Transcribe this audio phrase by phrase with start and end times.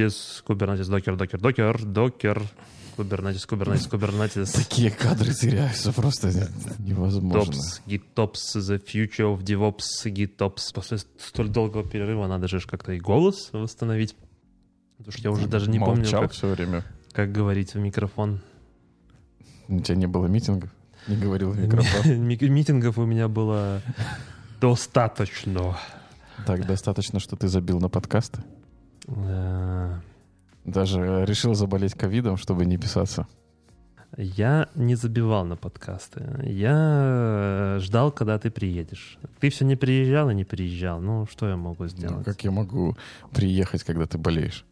[0.00, 2.42] Kubernetes, Kubernetes, Docker, Docker, Docker, Docker,
[2.96, 4.52] Kubernetes, Kubernetes, Kubernetes.
[4.56, 6.28] Такие кадры теряются просто
[6.78, 7.52] невозможно.
[7.52, 7.80] GitOps,
[8.14, 10.72] GitOps, the future of DevOps, GitOps.
[10.72, 14.14] После столь долгого перерыва надо же как-то и голос восстановить.
[14.98, 16.84] Потому что я уже даже не помню, как, все время.
[17.12, 18.40] как говорить в микрофон.
[19.66, 20.70] У тебя не было митингов?
[21.08, 22.02] Не говорил в микрофон?
[22.28, 23.82] Ми- Митингов у меня было
[24.60, 25.76] достаточно.
[26.46, 28.44] Так, достаточно, что ты забил на подкасты?
[29.10, 29.94] Э,
[30.64, 33.26] Даже решил заболеть ковидом, чтобы не писаться.
[34.16, 36.20] Я не забивал на подкасты.
[36.42, 39.18] Я ждал, когда ты приедешь.
[39.38, 41.00] Ты все не приезжал и не приезжал.
[41.00, 42.24] Ну, что я могу Ну, сделать?
[42.24, 42.96] как я могу
[43.32, 44.64] приехать, когда ты болеешь?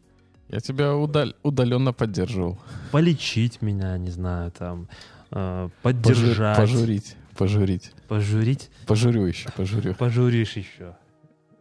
[0.49, 2.59] Я тебя удал- удаленно поддерживал.
[2.91, 4.89] Полечить меня, не знаю, там,
[5.31, 7.91] э, поддержать, Пожурить, пожурить.
[8.07, 8.69] пожурить.
[8.87, 9.93] Пожурю еще, пожурю.
[9.95, 10.95] Пожуришь еще.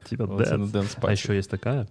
[0.08, 0.40] Типа, Вот
[1.02, 1.86] А еще есть такая.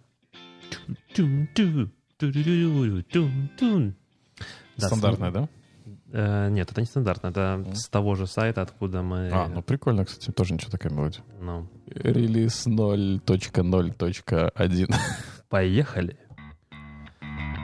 [4.77, 5.49] Да, Стандартная, да?
[6.12, 7.27] Э, нет, это не стандартно.
[7.27, 9.29] Это с того же сайта, откуда мы...
[9.32, 11.23] А, ну прикольно, кстати, тоже ничего такая мелодия.
[11.40, 14.95] ну, Релиз 0.0.1.
[15.49, 16.18] поехали.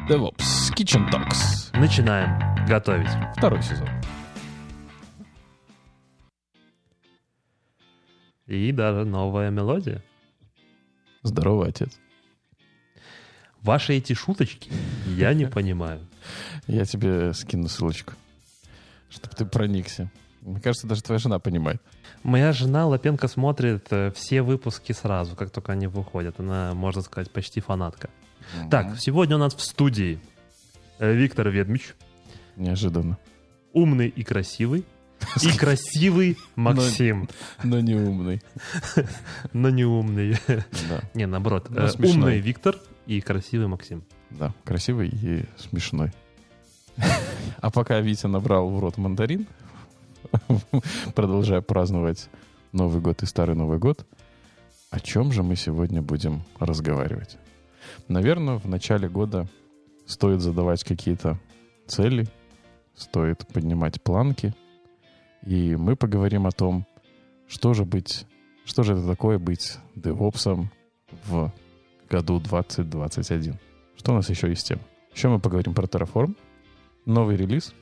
[0.10, 1.70] DevOps Kitchen Talks.
[1.74, 3.10] Начинаем готовить.
[3.38, 3.88] Второй сезон.
[8.48, 10.04] И даже новая мелодия.
[11.24, 11.98] Здорово, отец.
[13.64, 14.70] Ваши эти шуточки
[15.08, 16.02] я не понимаю.
[16.68, 18.14] Я тебе скину ссылочку,
[19.10, 20.12] чтобы ты проникся.
[20.42, 21.82] Мне кажется, даже твоя жена понимает.
[22.24, 26.40] Моя жена Лапенко смотрит э, все выпуски сразу, как только они выходят.
[26.40, 28.10] Она, можно сказать, почти фанатка.
[28.70, 30.20] Так, сегодня у нас в студии
[31.00, 31.96] э, Виктор Ведмич,
[32.58, 33.18] Неожиданно.
[33.72, 34.86] умный и красивый,
[35.42, 37.30] и красивый Максим,
[37.64, 38.42] Но не умный.
[39.54, 40.38] но не умный.
[40.48, 44.04] Да, Не, наоборот, Но э, умный Виктор и красивый Максим.
[44.30, 44.54] да.
[44.64, 46.12] Красивый и смешной.
[47.60, 49.48] А пока Витя набрал в рот мандарин,
[51.16, 52.30] продолжая праздновать
[52.72, 54.06] Новый год и Старый Новый год,
[54.90, 57.38] о чем же мы сегодня будем разговаривать?
[58.08, 59.48] Наверное, в начале года
[60.06, 61.40] стоит задавать какие-то
[61.88, 62.28] цели,
[62.96, 64.54] стоит поднимать планки,
[65.46, 66.86] и мы поговорим о том,
[67.48, 68.26] что же быть,
[68.66, 70.70] что же это такое быть девопсом
[71.26, 71.52] в
[72.14, 73.60] году 2021.
[73.98, 74.80] Что у нас еще есть тем?
[75.16, 76.36] Еще мы поговорим про Terraform,
[77.06, 77.74] новый релиз.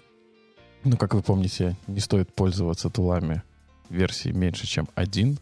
[0.85, 3.43] Ну, как вы помните, не стоит пользоваться тулами
[3.89, 5.37] версии меньше, чем 1,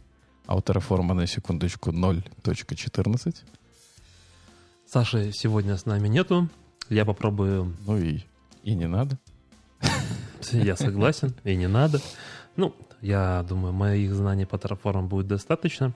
[0.47, 3.35] а у Terraform на секундочку 0.14.
[4.87, 6.49] Саши сегодня с нами нету.
[6.89, 8.21] Я попробую Ну и,
[8.63, 9.19] и не надо.
[10.51, 12.01] Я согласен, и не надо.
[12.55, 15.93] Ну, я думаю, моих знаний по Terraform будет достаточно.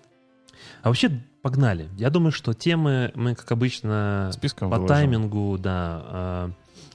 [0.82, 1.90] А вообще, погнали.
[1.98, 4.96] Я думаю, что темы мы, как обычно, Списком по выложим.
[4.96, 6.50] таймингу, да,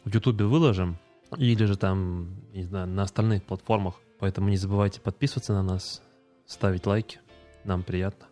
[0.04, 0.98] э, в Ютубе выложим.
[1.36, 3.94] Или же там, не знаю, на остальных платформах.
[4.18, 6.02] Поэтому не забывайте подписываться на нас,
[6.46, 7.20] ставить лайки.
[7.64, 8.26] Нам приятно.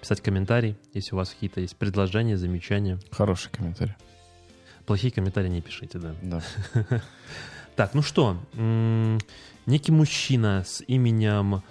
[0.00, 2.98] Писать комментарии, если у вас какие-то есть предложения, замечания.
[3.10, 3.94] Хороший комментарий.
[4.84, 6.14] Плохие комментарии не пишите, да.
[6.22, 6.42] Да.
[7.76, 8.36] Так, ну что,
[9.66, 11.64] некий мужчина с именем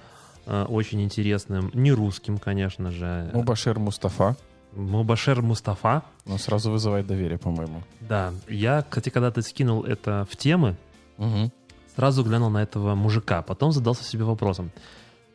[0.45, 4.35] очень интересным, не русским, конечно же, Мубашир Мустафа.
[4.73, 6.03] Мубашер Мустафа.
[6.25, 7.83] Но сразу вызывает доверие, по-моему.
[8.01, 10.75] Да, я, кстати, когда ты скинул это в темы,
[11.17, 11.51] Угу.
[11.95, 14.71] сразу глянул на этого мужика, потом задался себе вопросом,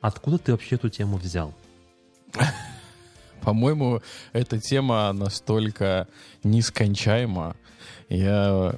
[0.01, 1.55] откуда ты вообще эту тему взял?
[3.43, 4.03] По-моему,
[4.33, 6.09] эта тема настолько
[6.43, 7.55] нескончаема.
[8.09, 8.75] Я,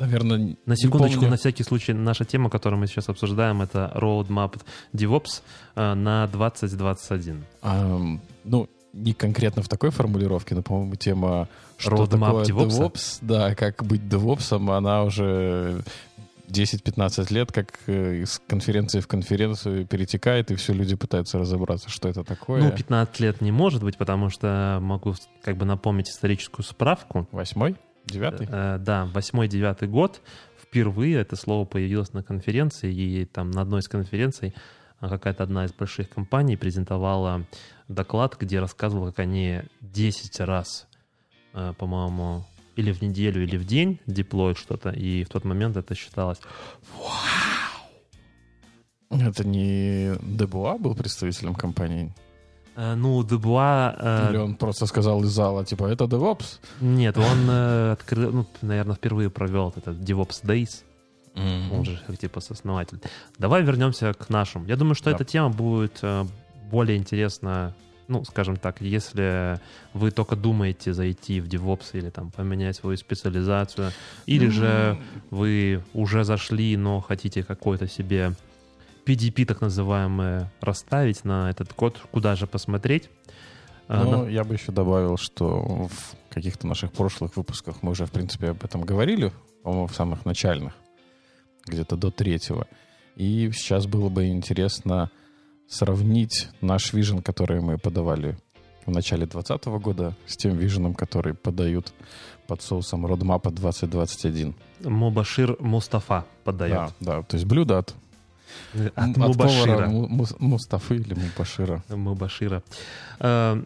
[0.00, 1.30] наверное, На секундочку, помню.
[1.30, 4.60] на всякий случай, наша тема, которую мы сейчас обсуждаем, это Roadmap
[4.92, 5.42] DevOps
[5.76, 7.44] э, на 2021.
[7.62, 12.68] Ам, ну, не конкретно в такой формулировке, но, по-моему, тема что Roadmap такое DevOps?
[12.68, 15.84] DevOps, да, как быть девопсом, она уже
[16.48, 22.08] 10-15 лет как э, из конференции в конференцию перетекает, и все люди пытаются разобраться, что
[22.08, 22.62] это такое.
[22.62, 27.28] Ну, 15 лет не может быть, потому что могу как бы напомнить историческую справку.
[27.32, 27.76] Восьмой?
[28.04, 28.48] Девятый?
[28.50, 30.20] Э, да, восьмой-девятый год
[30.60, 34.54] впервые это слово появилось на конференции, и там на одной из конференций
[35.00, 37.44] а, какая-то одна из больших компаний презентовала
[37.88, 40.86] доклад, где рассказывала, как они 10 раз,
[41.54, 42.44] э, по-моему,
[42.76, 46.40] или в неделю, или в день деплоят что-то, и в тот момент это считалось
[49.10, 52.14] Это не Дебуа был представителем компании?
[52.80, 53.94] Э, Ну, Дебуа...
[53.98, 56.58] э, Или он просто сказал из зала, типа, это DevOps?
[56.80, 60.82] Нет, он э, открыл, ну, наверное, впервые провел этот DevOps Days.
[61.72, 62.98] Он же типа сооснователь.
[63.38, 64.66] Давай вернемся к нашим.
[64.66, 65.16] Я думаю, что Да.
[65.16, 66.24] эта тема будет э,
[66.70, 67.74] более интересна
[68.08, 69.60] ну, скажем так, если
[69.94, 73.92] вы только думаете зайти в DevOps или там поменять свою специализацию,
[74.26, 74.98] или же
[75.30, 78.32] вы уже зашли, но хотите какой-то себе
[79.04, 83.10] PDP, так называемое, расставить на этот код, куда же посмотреть.
[83.88, 88.12] А, ну, я бы еще добавил, что в каких-то наших прошлых выпусках мы уже, в
[88.12, 89.32] принципе, об этом говорили,
[89.64, 90.74] по-моему, в самых начальных,
[91.66, 92.68] где-то до третьего.
[93.16, 95.10] И сейчас было бы интересно
[95.68, 98.38] сравнить наш вижен, который мы подавали
[98.86, 101.92] в начале 2020 года, с тем виженом, который подают
[102.46, 104.54] под соусом Roadmap 2021.
[104.84, 106.92] Мубашир Мустафа подает.
[107.00, 107.78] Да, да, то есть блюдо
[108.74, 109.66] от, От Мубашира.
[109.86, 109.88] повара
[110.38, 111.82] Мустафы или Мубашира.
[111.88, 112.62] Мубашира.
[113.18, 113.62] Э,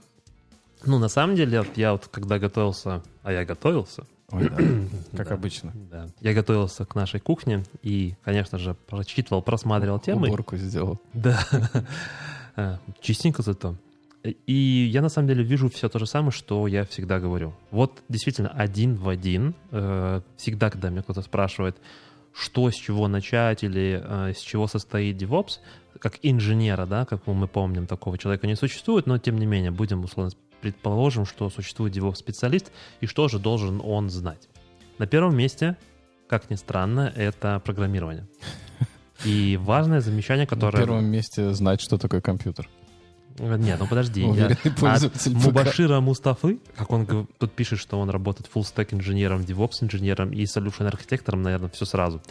[0.87, 4.57] Ну, на самом деле, я вот когда готовился, а я готовился, Ой, да,
[5.17, 5.35] как Да.
[5.35, 5.73] обычно.
[5.91, 10.29] да, я готовился к нашей кухне и, конечно же, прочитывал, просматривал темы.
[10.29, 11.01] Уборку сделал.
[11.13, 11.39] Да.
[12.57, 13.75] А, Чистенько зато.
[14.47, 17.53] И я на самом деле вижу все то же самое, что я всегда говорю.
[17.73, 19.55] Вот действительно один в один.
[19.73, 21.77] э, Всегда, когда меня кто-то спрашивает,
[22.35, 25.61] что с чего начать или э, с чего состоит DevOps,
[26.01, 30.03] как инженера, да, как мы помним, такого человека не существует, но тем не менее будем
[30.05, 34.49] условно предположим, что существует DevOps-специалист, и что же должен он знать.
[34.99, 35.77] На первом месте,
[36.27, 38.27] как ни странно, это программирование.
[39.25, 40.79] И важное замечание, На которое...
[40.79, 42.69] первом месте знать, что такое компьютер.
[43.39, 44.23] Нет, ну подожди.
[44.23, 45.27] я- От.
[45.27, 47.07] Мубашира Мустафы, как он
[47.39, 51.85] тут пишет, что он работает full stack инженером, DevOps инженером и solution архитектором, наверное, все
[51.85, 52.23] сразу.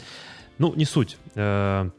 [0.59, 1.17] Ну, не суть.
[1.35, 1.89] Э,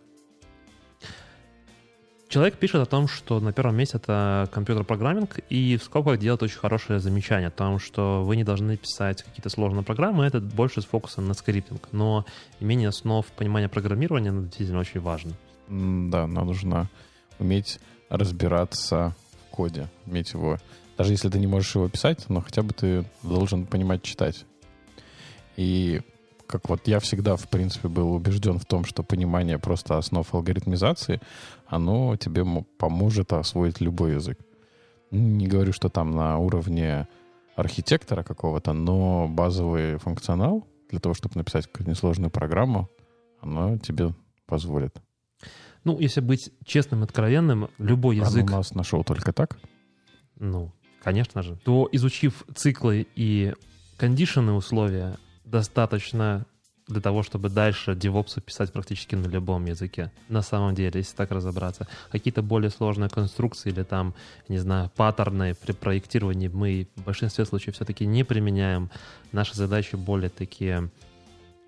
[2.28, 6.58] Человек пишет о том, что на первом месте это компьютер-программинг, и в скобках делает очень
[6.58, 10.84] хорошее замечание о том, что вы не должны писать какие-то сложные программы, это больше с
[10.84, 11.88] фокусом на скриптинг.
[11.92, 12.24] Но
[12.58, 15.32] имение основ понимания программирования действительно очень важно.
[15.68, 16.88] Да, нам нужно
[17.38, 17.78] уметь
[18.16, 19.14] разбираться
[19.46, 20.58] в коде, уметь его...
[20.96, 24.46] Даже если ты не можешь его писать, но хотя бы ты должен понимать читать.
[25.56, 26.02] И
[26.46, 31.20] как вот я всегда, в принципе, был убежден в том, что понимание просто основ алгоритмизации,
[31.66, 34.38] оно тебе мо- поможет освоить любой язык.
[35.10, 37.08] Не говорю, что там на уровне
[37.56, 42.88] архитектора какого-то, но базовый функционал для того, чтобы написать какую-то несложную программу,
[43.40, 44.14] оно тебе
[44.46, 44.96] позволит.
[45.84, 48.44] Ну, если быть честным и откровенным, любой язык...
[48.44, 49.58] у нас нашел только так.
[50.38, 50.72] Ну,
[51.02, 51.56] конечно же.
[51.64, 53.54] То, изучив циклы и
[53.96, 56.46] кондишены условия, достаточно
[56.86, 60.12] для того, чтобы дальше DevOps писать практически на любом языке.
[60.28, 61.86] На самом деле, если так разобраться.
[62.10, 64.14] Какие-то более сложные конструкции или там,
[64.48, 68.90] не знаю, паттерны при проектировании мы в большинстве случаев все-таки не применяем.
[69.32, 70.90] Наши задачи более такие,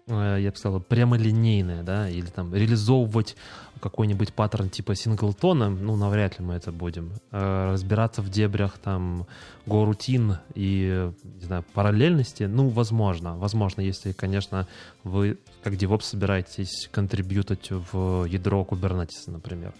[0.08, 3.36] я бы сказал, прямолинейные, да, или там реализовывать
[3.80, 7.12] какой-нибудь паттерн типа синглтона, ну, навряд ли мы это будем.
[7.32, 9.26] Э, Разбираться в дебрях там
[9.66, 13.36] горутин и, не знаю, параллельности, ну, возможно.
[13.36, 14.68] Возможно, если, конечно,
[15.02, 19.74] вы как DevOps собираетесь контрибьютать в ядро Kubernetes, например.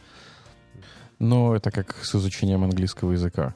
[1.19, 3.55] Но это как с изучением английского языка.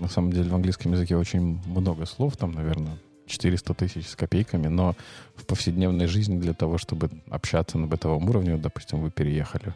[0.00, 2.96] На самом деле в английском языке очень много слов, там, наверное,
[3.26, 4.94] 400 тысяч с копейками, но
[5.34, 9.74] в повседневной жизни для того, чтобы общаться на бытовом уровне, допустим, вы переехали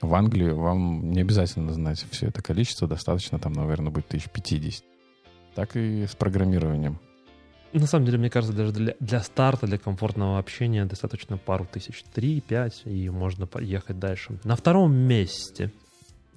[0.00, 4.84] в Англию, вам не обязательно знать все это количество, достаточно там, наверное, будет 1050.
[5.54, 6.98] Так и с программированием.
[7.72, 12.04] На самом деле, мне кажется, даже для, для старта, для комфортного общения достаточно пару тысяч,
[12.14, 14.38] три, пять, и можно поехать дальше.
[14.44, 15.72] На втором месте,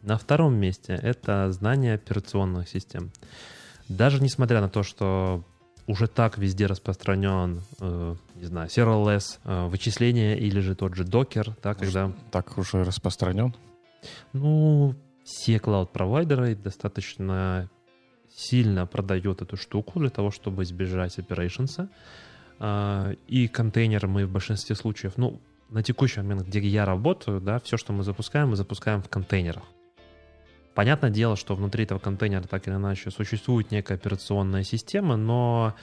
[0.02, 3.12] на втором месте это знание операционных систем.
[3.88, 5.44] Даже несмотря на то, что
[5.88, 11.54] уже так везде распространен, э, не знаю, serverless, э, вычисления или же тот же Docker,
[11.64, 13.56] да, когда, Так уже распространен.
[14.34, 17.70] ну, все клауд-провайдеры достаточно
[18.30, 21.90] сильно продают эту штуку для того, чтобы избежать оперейшнса.
[22.60, 25.40] А, И контейнеры мы в большинстве случаев, ну,
[25.70, 29.64] на текущий момент, где я работаю, да, все, что мы запускаем, мы запускаем в контейнерах.
[30.78, 35.74] Понятное дело, что внутри этого контейнера так или иначе существует некая операционная система, но,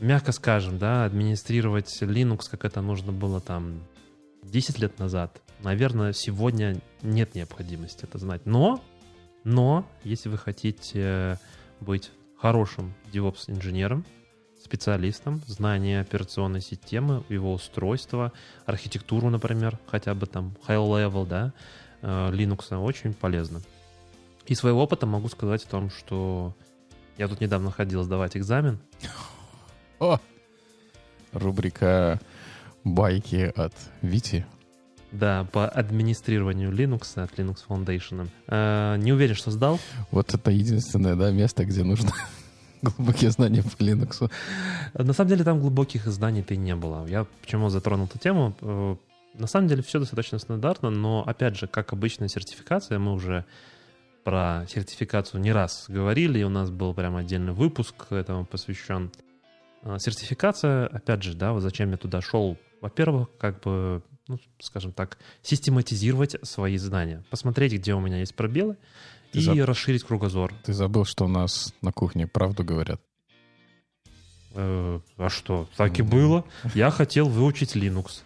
[0.00, 3.80] мягко скажем, да, администрировать Linux, как это нужно было там
[4.42, 8.44] 10 лет назад, наверное, сегодня нет необходимости это знать.
[8.44, 8.82] Но,
[9.44, 11.38] но, если вы хотите
[11.78, 14.04] быть хорошим DevOps-инженером,
[14.60, 18.32] специалистом, знание операционной системы, его устройства,
[18.66, 21.52] архитектуру, например, хотя бы там high-level, да,
[22.02, 23.62] э, Linux очень полезно.
[24.48, 26.54] Из своего опыта могу сказать о том, что
[27.18, 28.78] я тут недавно ходил сдавать экзамен.
[30.00, 30.18] О!
[31.32, 32.18] Рубрика
[32.82, 34.46] «Байки от Вити».
[35.12, 38.28] Да, по администрированию Linux от Linux Foundation.
[38.46, 39.78] Э, не уверен, что сдал.
[40.10, 42.12] Вот это единственное, да, место, где нужно
[42.82, 44.30] глубокие знания по Linux.
[44.94, 47.06] На самом деле там глубоких знаний-то и не было.
[47.06, 48.54] Я почему затронул эту тему?
[48.62, 48.96] Э,
[49.34, 53.44] на самом деле все достаточно стандартно, но опять же, как обычная сертификация, мы уже
[54.24, 59.10] про сертификацию не раз говорили, и у нас был прям отдельный выпуск этому посвящен.
[59.82, 62.56] А, сертификация, опять же, да, вот зачем я туда шел?
[62.80, 68.76] Во-первых, как бы, ну, скажем так, систематизировать свои знания, посмотреть, где у меня есть пробелы,
[69.32, 69.58] Ты и заб...
[69.60, 70.52] расширить кругозор.
[70.64, 73.00] Ты забыл, что у нас на кухне правду говорят.
[74.54, 76.44] Э, а что, так и было.
[76.74, 78.22] Я хотел выучить Linux.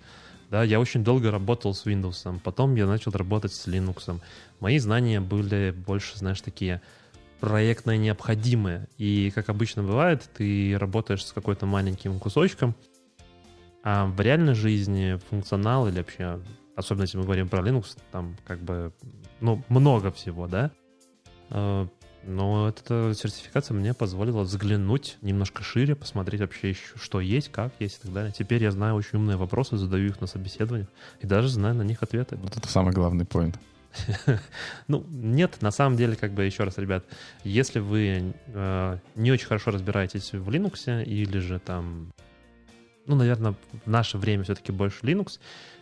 [0.53, 4.21] Да, я очень долго работал с Windows, потом я начал работать с Linux.
[4.61, 6.83] Мои знания были больше, знаешь, такие
[7.41, 8.87] проектно необходимые.
[8.99, 12.75] И, как обычно бывает, ты работаешь с какой-то маленьким кусочком,
[13.83, 16.39] а в реальной жизни функционал или вообще,
[16.77, 18.93] особенно если мы говорим про Linux, там как бы,
[19.41, 20.71] ну, много всего, да?
[22.25, 27.99] Но эта сертификация мне позволила взглянуть немножко шире, посмотреть вообще еще, что есть, как есть
[27.99, 28.33] и так далее.
[28.37, 30.89] Теперь я знаю очень умные вопросы, задаю их на собеседованиях
[31.21, 32.37] и даже знаю на них ответы.
[32.37, 33.59] Вот это самый главный поинт.
[34.89, 37.05] Ну, нет, на самом деле, как бы еще раз, ребят,
[37.45, 42.13] если вы э, не очень хорошо разбираетесь в Linux или же там,
[43.07, 45.39] ну, наверное, в наше время все-таки больше Linux,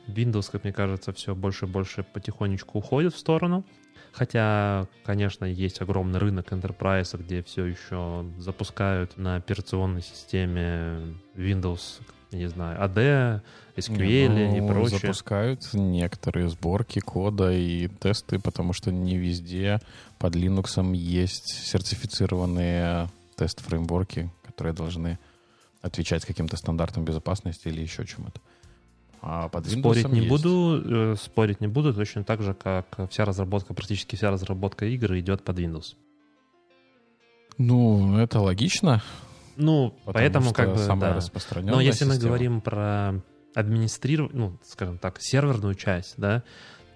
[0.07, 3.65] Windows, как мне кажется, все больше и больше потихонечку уходит в сторону.
[4.13, 12.01] Хотя, конечно, есть огромный рынок Enterprise, где все еще запускают на операционной системе Windows,
[12.33, 13.41] не знаю, AD,
[13.77, 14.99] SQL ну, и прочее.
[14.99, 19.81] Запускают некоторые сборки кода и тесты, потому что не везде
[20.19, 25.19] под Linux есть сертифицированные тест-фреймворки, которые должны
[25.83, 28.41] отвечать каким-то стандартам безопасности или еще чему-то.
[29.23, 30.29] А под Windows спорить не есть.
[30.29, 35.15] буду, э, спорить не буду, точно так же, как вся разработка, практически вся разработка игр
[35.19, 35.95] идет под Windows.
[37.59, 39.03] Ну, это логично.
[39.57, 41.61] Ну, поэтому как бы, самая да.
[41.61, 42.15] Но если система.
[42.15, 43.21] мы говорим про
[43.55, 46.43] администрирование, ну, скажем так, серверную часть, да,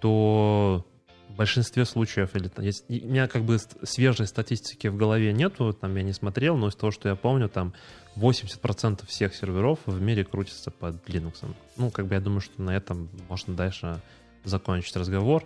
[0.00, 0.86] то
[1.34, 5.96] в большинстве случаев, или есть, у меня как бы свежей статистики в голове нету, там
[5.96, 7.74] я не смотрел, но из того, что я помню, там
[8.16, 11.44] 80% всех серверов в мире крутятся под Linux.
[11.76, 14.00] Ну, как бы я думаю, что на этом можно дальше
[14.44, 15.42] закончить разговор.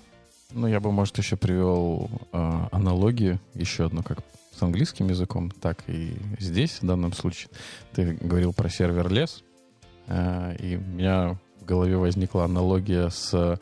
[0.52, 4.18] Ну, я бы, может, еще привел э, аналогию, еще одну, как
[4.52, 7.48] с английским языком, так и здесь, в данном случае.
[7.94, 9.42] Ты говорил про сервер лес,
[10.06, 13.58] э, и у меня в голове возникла аналогия с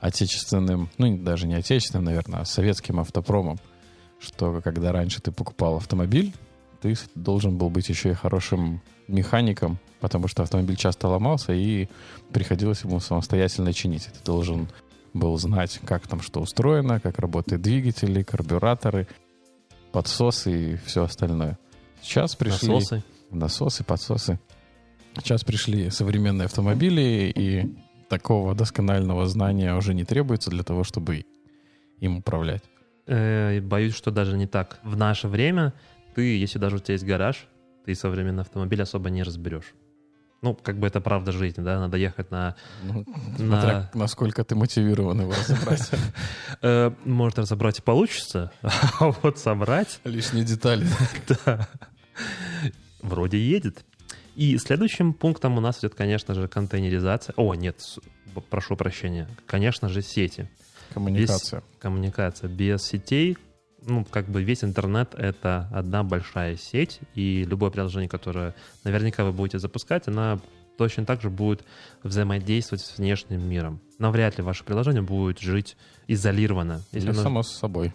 [0.00, 3.58] отечественным, ну, даже не отечественным, наверное, а советским автопромом,
[4.20, 6.34] что когда раньше ты покупал автомобиль,
[6.80, 11.88] ты должен был быть еще и хорошим механиком, потому что автомобиль часто ломался, и
[12.32, 14.06] приходилось ему самостоятельно чинить.
[14.06, 14.68] Ты должен
[15.14, 19.08] был знать, как там что устроено, как работают двигатели, карбюраторы,
[19.92, 21.58] подсосы и все остальное.
[22.02, 22.68] Сейчас пришли...
[22.68, 23.04] Насосы.
[23.30, 24.38] Насосы, подсосы.
[25.16, 27.74] Сейчас пришли современные автомобили, и
[28.08, 31.24] такого досконального знания уже не требуется для того, чтобы
[32.00, 32.62] им управлять.
[33.06, 34.78] Э, боюсь, что даже не так.
[34.82, 35.72] В наше время
[36.14, 37.46] ты, если даже у тебя есть гараж,
[37.84, 39.74] ты современный автомобиль особо не разберешь.
[40.42, 42.56] Ну, как бы это правда жизни, да, надо ехать на...
[42.82, 43.04] Ну,
[43.38, 43.60] на...
[43.60, 45.90] Смотря насколько ты мотивирован его разобрать.
[46.62, 50.00] Э, может, разобрать и получится, а вот собрать...
[50.04, 50.86] Лишние детали.
[51.44, 51.68] Да.
[53.02, 53.84] Вроде едет.
[54.36, 57.34] И следующим пунктом у нас идет, конечно же, контейнеризация.
[57.36, 57.80] О, нет,
[58.50, 59.28] прошу прощения.
[59.46, 60.48] Конечно же, сети.
[60.92, 61.60] Коммуникация.
[61.60, 62.48] Без, коммуникация.
[62.48, 63.36] Без сетей
[63.86, 69.32] ну, как бы весь интернет— это одна большая сеть, и любое приложение, которое наверняка вы
[69.32, 70.40] будете запускать, она
[70.76, 71.64] точно так же будет
[72.02, 73.80] взаимодействовать с внешним миром.
[73.98, 75.76] Но вряд ли ваше приложение будет жить
[76.08, 76.82] изолированно.
[76.92, 77.22] Если оно...
[77.22, 77.92] само собой.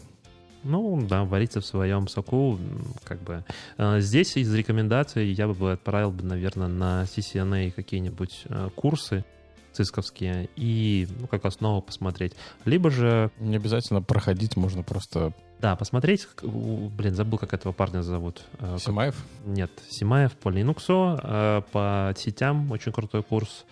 [0.63, 2.59] Ну, да, вариться в своем соку,
[3.03, 3.43] как бы.
[3.77, 9.25] А, здесь из рекомендаций я бы отправил бы, наверное, на CCNA какие-нибудь э, курсы,
[9.71, 12.33] цисковские и ну, как основу посмотреть.
[12.65, 13.31] Либо же...
[13.39, 15.33] Не обязательно проходить, можно просто...
[15.59, 16.27] Да, посмотреть.
[16.41, 18.41] Блин, забыл, как этого парня зовут.
[18.59, 19.15] Э, Симаев?
[19.45, 23.65] Нет, Симаев по Linux, э, по сетям очень крутой курс.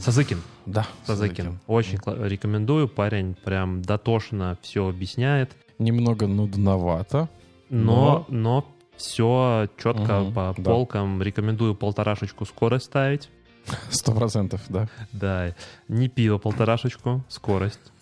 [0.00, 0.40] Сазыкин.
[0.66, 1.58] Да, Сазыкин.
[1.66, 2.88] Очень рекомендую.
[2.88, 5.56] Парень прям дотошно все объясняет.
[5.78, 7.28] Немного нудновато.
[7.68, 8.64] Но, но, но
[8.96, 10.62] все четко угу, по да.
[10.62, 11.22] полкам.
[11.22, 13.28] Рекомендую полторашечку скорость ставить.
[13.90, 14.88] Сто процентов, да.
[15.12, 15.54] Да,
[15.88, 17.92] не пиво полторашечку, скорость.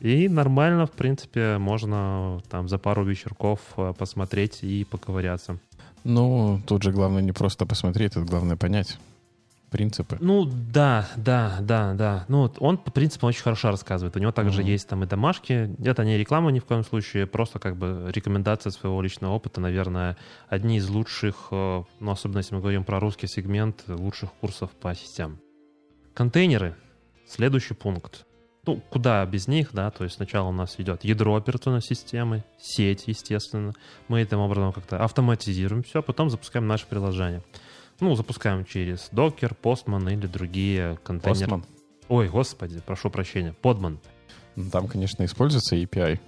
[0.00, 5.58] И нормально, в принципе, можно там за пару вечерков э, посмотреть и поковыряться.
[6.04, 8.98] Ну, тут же главное не просто посмотреть, тут главное понять.
[9.70, 10.16] Принципы.
[10.20, 12.24] Ну, да, да, да, да.
[12.28, 14.16] Ну, вот он, по принципу, очень хорошо рассказывает.
[14.16, 14.70] У него также Мгм.
[14.70, 15.70] есть там и домашки.
[15.84, 20.16] Это не реклама ни в коем случае, просто как бы рекомендация своего личного опыта, наверное,
[20.48, 24.94] одни из лучших, э, ну, особенно если мы говорим про русский сегмент, лучших курсов по
[24.94, 25.38] сетям.
[26.14, 26.74] Контейнеры.
[27.26, 28.24] Следующий пункт.
[28.66, 33.04] Ну, куда без них, да, то есть сначала у нас идет ядро операционной системы, сеть,
[33.06, 33.72] естественно.
[34.08, 37.42] Мы этим образом как-то автоматизируем все, потом запускаем наше приложение.
[38.00, 41.50] Ну, запускаем через Docker, Postman или другие контейнеры.
[41.50, 41.64] Postman.
[42.08, 43.98] Ой, господи, прошу прощения, Podman.
[44.56, 46.18] Ну, Там, конечно, используется API.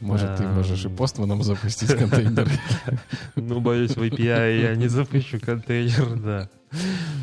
[0.00, 0.54] Может, ты Эм.
[0.54, 2.48] можешь и постманом запустить контейнер.
[3.36, 6.48] Ну, боюсь, в API я не запущу контейнер, да.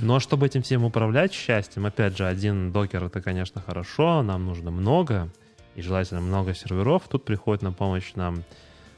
[0.01, 4.71] Но чтобы этим всем управлять счастьем, опять же, один докер это, конечно, хорошо, нам нужно
[4.71, 5.29] много,
[5.75, 7.03] и желательно много серверов.
[7.09, 8.43] Тут приходит на помощь нам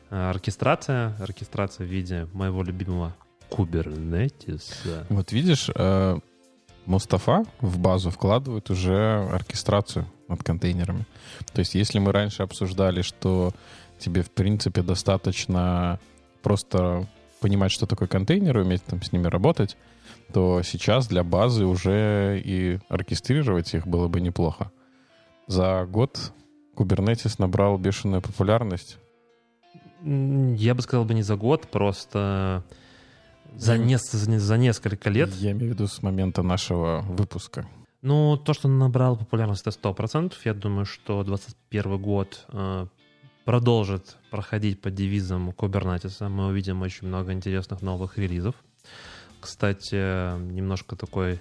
[0.09, 3.15] э, оркестрация, оркестрация в виде моего любимого
[3.51, 5.05] Kubernetes.
[5.09, 6.19] Вот видишь, э,
[6.85, 11.05] Мустафа в базу вкладывает уже оркестрацию над контейнерами.
[11.53, 13.51] То есть если мы раньше обсуждали, что
[13.99, 15.99] тебе, в принципе, достаточно
[16.41, 17.07] просто
[17.39, 19.77] понимать, что такое контейнер, и уметь там с ними работать,
[20.33, 24.71] то сейчас для базы уже и оркестрировать их было бы неплохо.
[25.47, 26.31] За год
[26.75, 28.97] Kubernetes набрал бешеную популярность.
[30.03, 32.63] Я бы сказал бы не за год, просто
[33.55, 35.33] за, нес- за несколько лет.
[35.35, 37.67] Я имею в виду с момента нашего выпуска.
[38.01, 40.33] Ну, то, что набрал популярность, это 100%.
[40.43, 42.87] Я думаю, что 2021 год э,
[43.45, 46.27] продолжит проходить под девизом Kubernetes.
[46.27, 48.55] Мы увидим очень много интересных новых релизов.
[49.39, 51.39] Кстати, немножко такой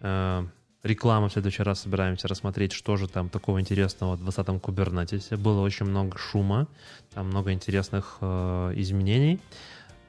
[0.00, 0.46] э,
[0.82, 5.36] реклама в следующий раз собираемся рассмотреть, что же там такого интересного в 20-м Kubernetes.
[5.36, 6.66] Было очень много шума,
[7.12, 9.40] там много интересных э, изменений.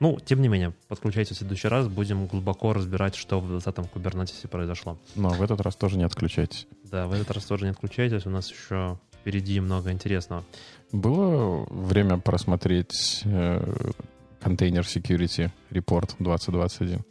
[0.02, 4.48] Ну, тем не менее, подключайтесь в следующий раз, будем глубоко разбирать, что в 20-м Kubernetes
[4.48, 4.98] произошло.
[5.16, 6.66] Но в этот раз тоже не отключайтесь.
[6.86, 10.44] Да, в этот раз тоже не отключайтесь, у нас еще впереди много интересного.
[10.92, 13.92] Было время просмотреть э,
[14.40, 17.04] контейнер Security Report 2021?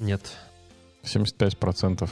[0.00, 0.32] Нет.
[1.04, 2.10] 75%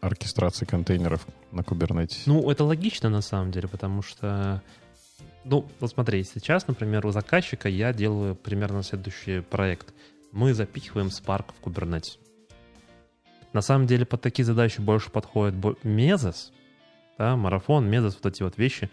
[0.00, 2.22] оркестрации контейнеров на Kubernetes.
[2.26, 4.62] Ну, это логично на самом деле, потому что...
[5.44, 9.94] Ну, вот смотри, сейчас, например, у заказчика я делаю примерно следующий проект.
[10.32, 12.18] Мы запихиваем Spark в Kubernetes.
[13.52, 16.52] На самом деле под такие задачи больше подходит Mesos,
[17.16, 18.90] да, марафон, Mesos, вот эти вот вещи.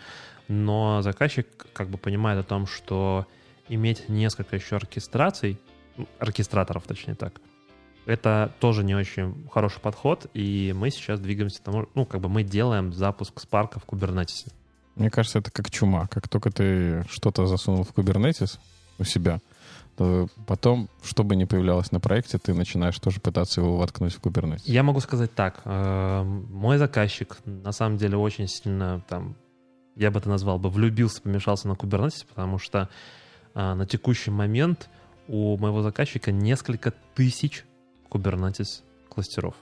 [0.47, 3.27] Но заказчик как бы понимает о том, что
[3.67, 5.59] иметь несколько еще оркестраций,
[5.97, 7.41] ну, оркестраторов, точнее так,
[8.05, 12.29] это тоже не очень хороший подход, и мы сейчас двигаемся к тому, ну, как бы
[12.29, 14.51] мы делаем запуск Spark в Kubernetes.
[14.95, 16.07] Мне кажется, это как чума.
[16.07, 18.59] Как только ты что-то засунул в Kubernetes
[18.97, 19.39] у себя,
[19.97, 24.21] то потом, что бы ни появлялось на проекте, ты начинаешь тоже пытаться его воткнуть в
[24.21, 24.63] Kubernetes.
[24.65, 29.35] Я могу сказать так, э, мой заказчик на самом деле очень сильно там,
[29.95, 32.89] я бы это назвал бы, влюбился, помешался на Kubernetes, потому что
[33.53, 34.89] э, на текущий момент
[35.27, 37.65] у моего заказчика несколько тысяч
[38.09, 39.55] Kubernetes кластеров.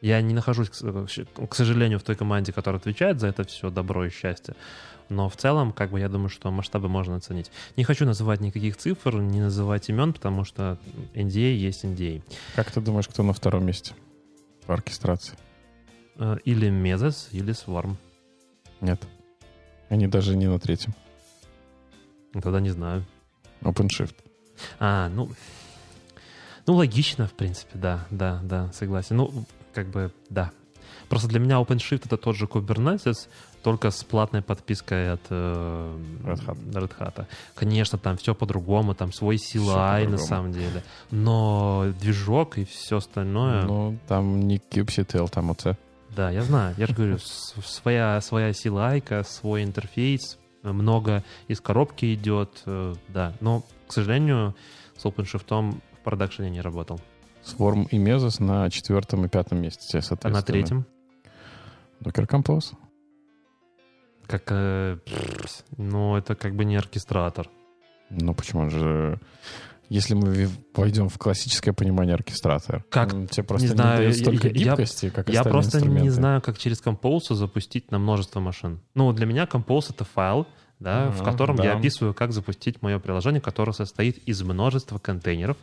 [0.00, 4.10] Я не нахожусь, к сожалению, в той команде, которая отвечает за это все добро и
[4.10, 4.54] счастье.
[5.08, 7.50] Но в целом, как бы я думаю, что масштабы можно оценить.
[7.76, 10.78] Не хочу называть никаких цифр, не называть имен, потому что
[11.14, 12.22] NDA есть NDA.
[12.54, 13.94] Как ты думаешь, кто на втором месте
[14.66, 15.36] по оркестрации?
[16.16, 17.96] Э, Или Mesos, или Swarm.
[18.80, 19.02] Нет.
[19.88, 20.94] Они даже не на третьем.
[22.34, 23.04] Ну, Тогда не знаю.
[23.62, 24.14] OpenShift.
[24.78, 25.30] А, ну...
[26.66, 29.16] Ну, логично, в принципе, да, да, да, согласен.
[29.16, 30.52] Ну, как бы, да.
[31.08, 33.28] Просто для меня OpenShift это тот же Kubernetes,
[33.62, 36.72] только с платной подпиской от э, Red Hat.
[36.72, 37.26] Red Hat.
[37.54, 40.82] Конечно, там все по-другому, там свой CLI на самом деле.
[41.10, 43.64] Но движок и все остальное...
[43.64, 45.76] Ну, там не kubectl, там OC.
[46.14, 46.74] Да, я знаю.
[46.78, 53.34] Я же говорю, своя, своя CLI, свой интерфейс, много из коробки идет, э, да.
[53.40, 54.54] Но, к сожалению,
[54.96, 57.00] с OpenShift в продакшене не работал.
[57.56, 60.34] Swarm и Mesos на четвертом и пятом месте, А соответственно.
[60.34, 60.86] на третьем?
[62.02, 62.74] Docker Compose.
[64.26, 64.98] Как, э,
[65.76, 67.48] ну, это как бы не оркестратор.
[68.10, 69.18] Ну, почему он же...
[69.88, 73.10] Если мы пойдем в классическое понимание оркестратора, Как?
[73.30, 76.02] тебе просто не, знаю, дает я- столько я- я- гибкости, как Я просто инструменты.
[76.02, 78.82] не знаю, как через Compose запустить на множество машин.
[78.94, 80.46] Ну, для меня Compose— это файл,
[80.78, 81.64] да, в Ага, котором да.
[81.64, 85.56] я описываю, как запустить мое приложение, которое состоит из множества контейнеров.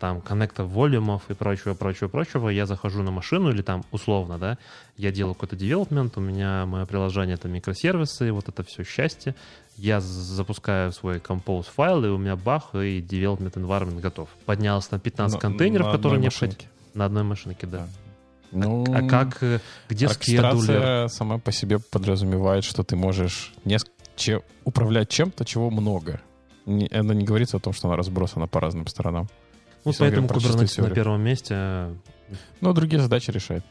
[0.00, 4.58] Там коннектор волюмов и прочего, прочего, прочего, я захожу на машину или там условно, да,
[4.96, 9.34] я делаю какой-то девелопмент, у меня мое приложение это микросервисы, вот это все счастье,
[9.76, 14.28] я запускаю свой compose файл, и у меня бах, и development environment готов.
[14.46, 16.54] Поднялся на 15 На- контейнеров, на которые одной необходимы.
[16.56, 16.68] машинке.
[16.94, 17.86] На одной машинке, да.
[18.52, 21.08] Ну, А как, э, где скедулер?
[21.08, 26.20] сама по себе подразумевает, что ты можешь неск- че- управлять чем-то, чего много.
[26.66, 29.28] Не- это не говорится о том, что она разбросана по разным сторонам.
[29.84, 31.54] Ну, если поэтому Kubernetes на первом месте.
[31.56, 31.94] э,
[32.60, 33.64] Но другие задачи решает.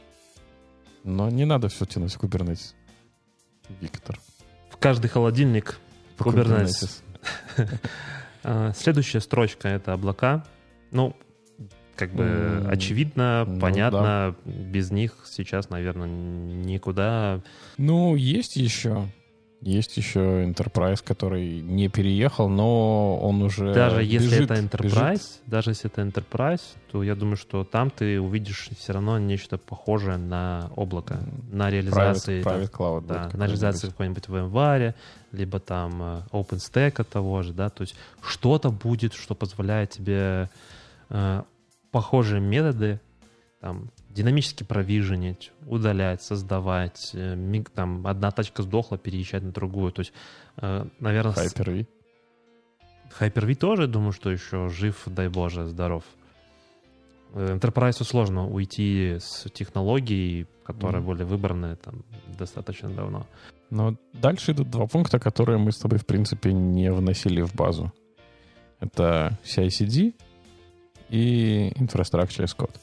[1.03, 2.73] Но не надо все тянуть в Kubernetes.
[3.81, 4.19] Виктор.
[4.69, 5.79] В каждый холодильник
[6.17, 7.01] Kubernetes.
[8.41, 10.45] А, Следующая строчка— это облака.
[10.91, 11.13] Ну,
[11.97, 17.41] как бы М, очевидно, ну понятно, без них сейчас, наверное, никуда.
[17.77, 19.09] Ну, есть еще.
[19.61, 25.41] Есть еще Enterprise, который не переехал, но он уже Даже если бежит, это Enterprise, бежит.
[25.47, 30.15] даже если это Enterprise, то я думаю, что там ты увидишь все равно нечто похожее
[30.17, 31.19] на облако,
[31.51, 33.05] на реализации, Private, private cloud.
[33.07, 34.23] да, будет на реализации какой-нибудь.
[34.23, 34.93] какой-нибудь VMware,
[35.33, 40.49] либо там э, OpenStack того же, да, то есть что-то будет, что позволяет тебе
[41.09, 41.43] э,
[41.91, 43.01] похожие методы
[43.59, 43.89] там
[44.19, 50.13] динамически провиженить, удалять, создавать, э, миг- там одна тачка сдохла, переезжать на другую, то есть,
[50.99, 51.85] наверное, Hyper-V.
[53.19, 56.03] Hyper-V тоже, думаю, что еще жив, дай боже, здоров.
[57.33, 61.09] Э, Enterprise сложно уйти с технологий, которые Мгм.
[61.09, 62.03] были выбраны там
[62.37, 63.25] достаточно давно.
[63.71, 67.91] Но дальше идут два пункта, которые мы с тобой, в принципе, не вносили в базу.
[68.79, 70.13] Это CI/CD
[71.09, 72.75] и Infrastructure as Code.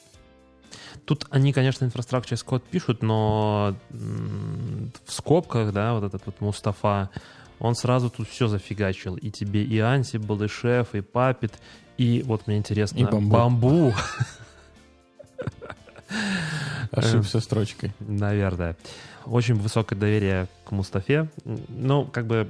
[1.05, 7.11] Тут они, конечно, as Code пишут, но в скобках, да, вот этот вот Мустафа,
[7.59, 9.17] он сразу тут все зафигачил.
[9.17, 11.53] И тебе и Ansible, и Chef, и Puppet,
[11.97, 13.29] и вот мне интересно, И Bamboo.
[13.29, 13.95] бамбу
[16.93, 17.93] Ошибся строчкой.
[18.01, 18.77] Наверное.
[19.25, 21.29] Очень высокое доверие к Мустафе.
[21.45, 22.49] Ну, как бы,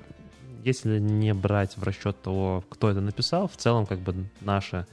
[0.63, 4.87] если не брать в расчет того, кто это написал, в целом, как бы, наше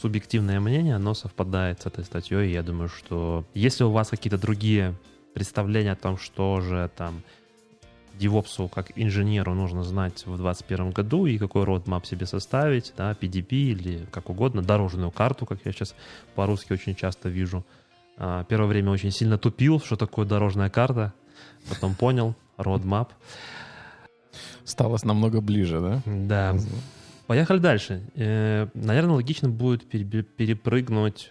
[0.00, 2.52] субъективное мнение, оно совпадает с этой статьей.
[2.52, 4.94] Я думаю, что если у вас какие-то другие
[5.34, 7.22] представления о том, что же там
[8.18, 13.48] девопсу как инженеру нужно знать в 2021 году и какой roadmap себе составить, да, PDP
[13.50, 15.94] или как угодно, дорожную карту, как я сейчас
[16.34, 17.64] по-русски очень часто вижу.
[18.16, 21.14] А, Первое время очень сильно тупил, что такое дорожная карта,
[21.68, 23.08] потом понял, roadmap.
[24.64, 26.02] Стало намного ближе, да?
[26.06, 26.56] Да.
[27.30, 28.02] Поехали дальше.
[28.16, 31.30] Э, Наверное, логично будет перепрыгнуть,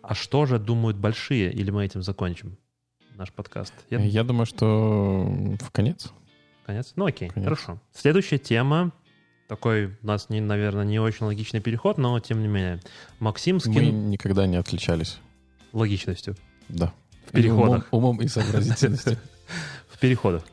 [0.00, 2.56] а что же думают большие, или мы этим закончим
[3.16, 3.74] наш подкаст?
[3.90, 5.24] Я Я думаю, что
[5.60, 6.12] в конец.
[6.64, 6.92] Конец?
[6.94, 7.46] Ну окей, Конец.
[7.48, 7.80] хорошо.
[7.92, 8.92] Следующая тема.
[9.48, 12.80] Такой у нас, не, наверное, не очень логичный переход, но тем не менее.
[13.18, 15.18] Максим Мы скинул никогда не отличались.
[15.72, 16.36] логичностью.
[16.68, 16.94] Да.
[17.26, 17.88] В переходах.
[17.92, 19.16] И Умом, умом и сообразительностью.
[19.88, 20.44] В переходах.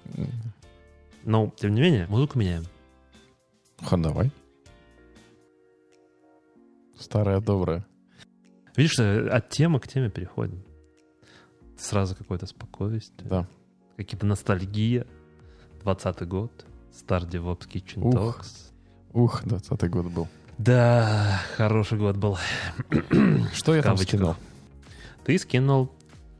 [1.23, 2.63] Но, тем не менее, музыку меняем.
[3.83, 4.31] Ха, давай.
[6.99, 7.85] Старая добрая.
[8.75, 10.63] Видишь, э, от темы к теме переходим.
[11.77, 13.47] Сразу какое-то спокойствие, Да.
[13.97, 15.05] какие-то ностальгия.
[15.83, 18.13] 20 год, Star DevOps Kitchen Ух.
[18.15, 18.71] Talks.
[19.13, 20.27] Ух, 20 год был.
[20.57, 22.37] Да, хороший год был.
[23.53, 24.35] Что я там скинул?
[25.23, 25.91] Ты скинул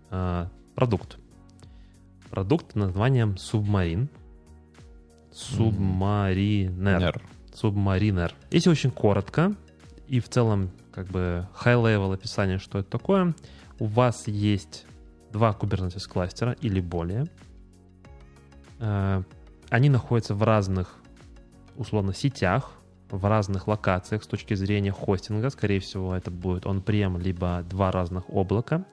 [0.10, 1.18] а, продукт.
[2.32, 4.08] Продукт под названием Submarine.
[5.32, 7.00] Submariner.
[7.00, 7.22] Нер.
[7.52, 8.34] Submariner.
[8.52, 9.56] Если очень коротко
[10.08, 13.36] и в целом как бы high-level описание, что это такое,
[13.80, 14.86] у вас есть
[15.32, 17.26] два Kubernetes кластера или более.
[18.80, 19.22] Э,
[19.70, 20.96] Они находятся в разных,
[21.76, 22.72] условно, сетях,
[23.10, 25.50] в разных локациях с точки зрения хостинга.
[25.50, 28.86] Скорее всего, это будет on-prem, либо два разных облака.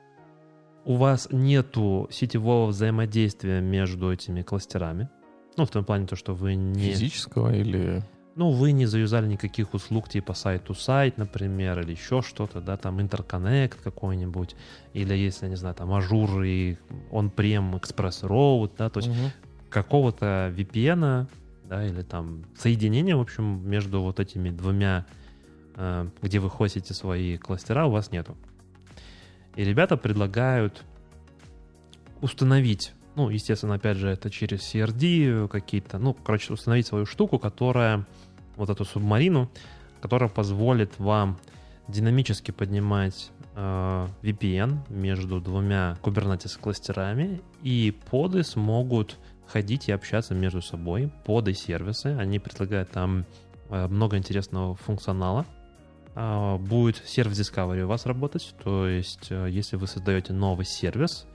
[0.85, 5.09] У вас нету сетевого взаимодействия между этими кластерами.
[5.57, 6.91] Ну, в том плане, то, что вы не...
[6.91, 8.03] Физического или...
[8.37, 13.81] Ну, вы не заюзали никаких услуг типа site-to-site, например, или еще что-то, да, там interconnect
[13.81, 14.57] какой-нибудь,
[14.93, 16.77] или если, не знаю, там Azure и
[17.13, 19.31] on-prem ExpressRoute, да, то есть Мгм.
[19.71, 21.29] какого-то VPN,
[21.69, 25.07] да, или там соединения, в общем, между вот этими двумя,
[25.77, 28.37] э, где вы хостите свои кластера, у вас нету.
[29.55, 30.83] И ребята предлагают
[32.21, 38.07] установить, ну, естественно, опять же, это через CRD какие-то, ну, короче, установить свою штуку, которая,
[38.57, 39.51] вот эту субмарину,
[40.01, 41.39] которая позволит вам
[41.89, 50.63] динамически поднимать э, VPN между двумя Kubernetes кластерами, и поды смогут ходить и общаться между
[50.63, 51.11] собой.
[51.25, 53.27] Поды сервисы, они предлагают там
[53.71, 55.47] э, много интересного функционала.
[56.17, 58.55] а, будет сервис Discovery у вас работать.
[58.63, 61.27] То есть, э, если вы создаете новый сервис,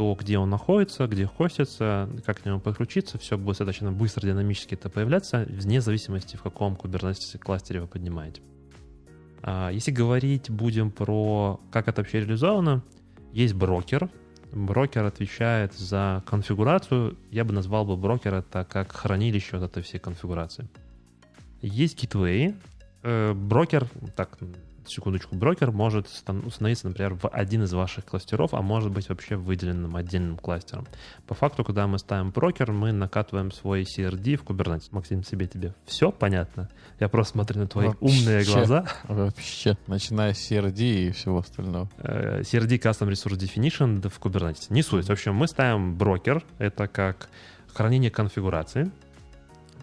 [0.00, 4.72] то где он находится, где хостится, как к нему подключиться, все будет достаточно быстро, динамически
[4.72, 8.40] это появляться, вне зависимости, в каком Kubernetes кластере вы поднимаете.
[9.42, 12.82] А, если говорить будем про как это вообще реализовано,
[13.34, 14.08] есть брокер.
[14.52, 17.18] Брокер отвечает за конфигурацию.
[17.30, 20.66] Я бы назвал бы брокер это как хранилище вот этой всей конфигурации.
[21.60, 22.54] Есть гитвей,
[23.02, 24.38] Э, брокер, так,
[24.90, 29.96] секундочку, брокер может установиться, например, в один из ваших кластеров, а может быть вообще выделенным
[29.96, 30.86] отдельным кластером.
[31.26, 34.88] По факту, когда мы ставим брокер, мы накатываем свой CRD в Kubernetes.
[34.90, 36.68] Максим, себе тебе все понятно?
[36.98, 38.86] Я просто смотрю на твои вообще, умные глаза.
[39.08, 41.88] Вообще, начиная с CRD и всего остального.
[41.98, 44.66] Э, CRD Custom Resource Definition в Kubernetes.
[44.70, 45.06] Не суть.
[45.06, 47.28] В общем, мы ставим брокер, это как
[47.72, 48.90] хранение конфигурации,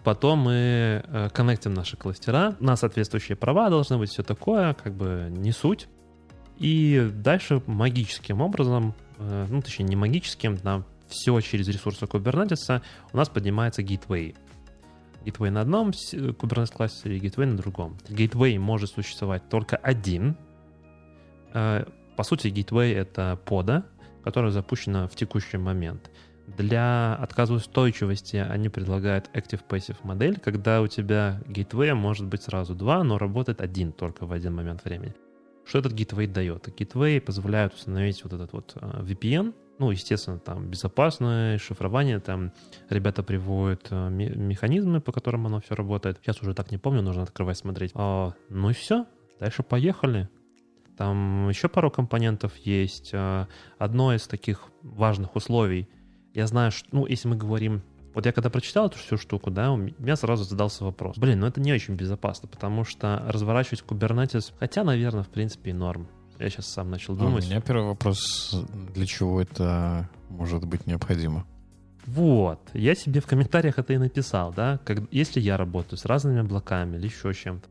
[0.08, 5.28] Потом мы э, коннектим наши кластера, на соответствующие права должны быть все такое, как бы
[5.28, 5.86] не суть.
[6.56, 12.80] И дальше магическим образом, э, ну точнее не магическим, на все через ресурсы Kubernetes
[13.12, 14.34] у нас поднимается gateway.
[15.26, 17.98] Gateway на одном Kubernetes кластере, gateway на другом.
[18.08, 20.38] Gateway может существовать только один.
[21.52, 21.84] Э,
[22.16, 23.84] по сути, gateway— это пода,
[24.24, 26.10] которая запущена в текущий момент.
[26.56, 33.18] Для отказоустойчивости они предлагают Active-Passive модель, когда у тебя gateway может быть сразу два, но
[33.18, 35.14] работает один только в один момент времени.
[35.66, 36.68] Что этот gateway дает?
[36.68, 42.52] Gateway позволяет установить вот этот вот а, VPN, ну, естественно, там безопасное шифрование, там
[42.88, 46.18] ребята приводят а, механизмы, по которым оно все работает.
[46.22, 47.92] Сейчас уже так не помню, нужно открывать, смотреть.
[47.94, 49.04] А, ну и все,
[49.38, 50.30] дальше поехали.
[50.96, 53.10] Там еще пару компонентов есть.
[53.12, 55.90] А, одно из таких важных условий—
[56.34, 57.82] я знаю, что, ну, если мы говорим
[58.18, 61.18] вот я когда прочитал эту всю штуку, да, у меня сразу задался вопрос.
[61.18, 65.72] Блин, ну это не очень безопасно, потому что разворачивать Kubernetes, хотя, наверное, в принципе и
[65.72, 66.08] норм.
[66.40, 67.44] Я сейчас сам начал думать.
[67.44, 68.56] А у меня первый вопрос,
[68.92, 71.46] для чего это может быть необходимо?
[72.06, 76.40] Вот, я себе в комментариях это и написал, да, как, если я работаю с разными
[76.40, 77.68] облаками или еще чем-то,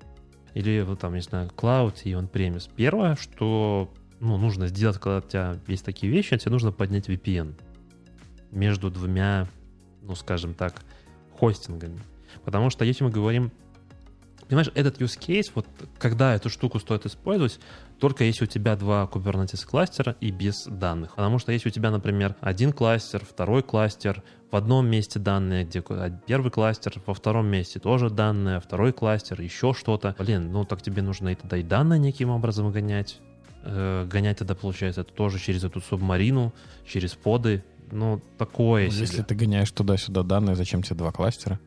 [0.54, 3.92] или вот там, не знаю, Cloud и on-premise, первое, что
[4.22, 7.56] ну, нужно сделать, когда у тебя есть такие вещи, тебе нужно поднять VPN
[8.52, 9.48] между двумя,
[10.02, 10.82] ну, скажем так,
[11.40, 12.00] хостингами.
[12.44, 13.52] Потому что если мы говорим,
[14.48, 15.68] понимаешь, этот use case, вот
[16.00, 17.60] когда эту штуку стоит использовать,
[18.00, 21.16] только если у тебя два Kubernetes кластера и без данных.
[21.16, 25.84] Потому что если у тебя, например, один кластер, второй кластер, в одном месте данные, где
[26.26, 30.16] первый кластер, во втором месте тоже данные, второй кластер, еще что-то.
[30.18, 33.20] Блин, ну так тебе нужно и тогда и данные неким образом гонять.
[33.64, 36.54] Э, гонять тогда, получается, это тоже через эту субмарину,
[36.86, 39.02] через поды, ну, такое ну, себе.
[39.02, 41.60] Если ты гоняешь туда-сюда данные, зачем тебе два кластера?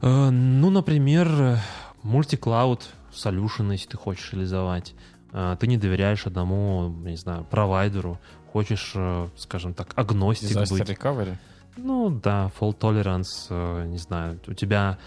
[0.00, 1.60] Э, ну, например,
[2.02, 4.94] мультиклауд solution, если ты хочешь реализовать.
[5.32, 8.18] Э, ты не доверяешь одному, не знаю, провайдеру.
[8.52, 10.88] Хочешь, э, скажем так, агностик Disaster быть.
[10.90, 11.36] recovery?
[11.76, 14.40] Ну, да, fault tolerance, э, не знаю.
[14.46, 14.98] У тебя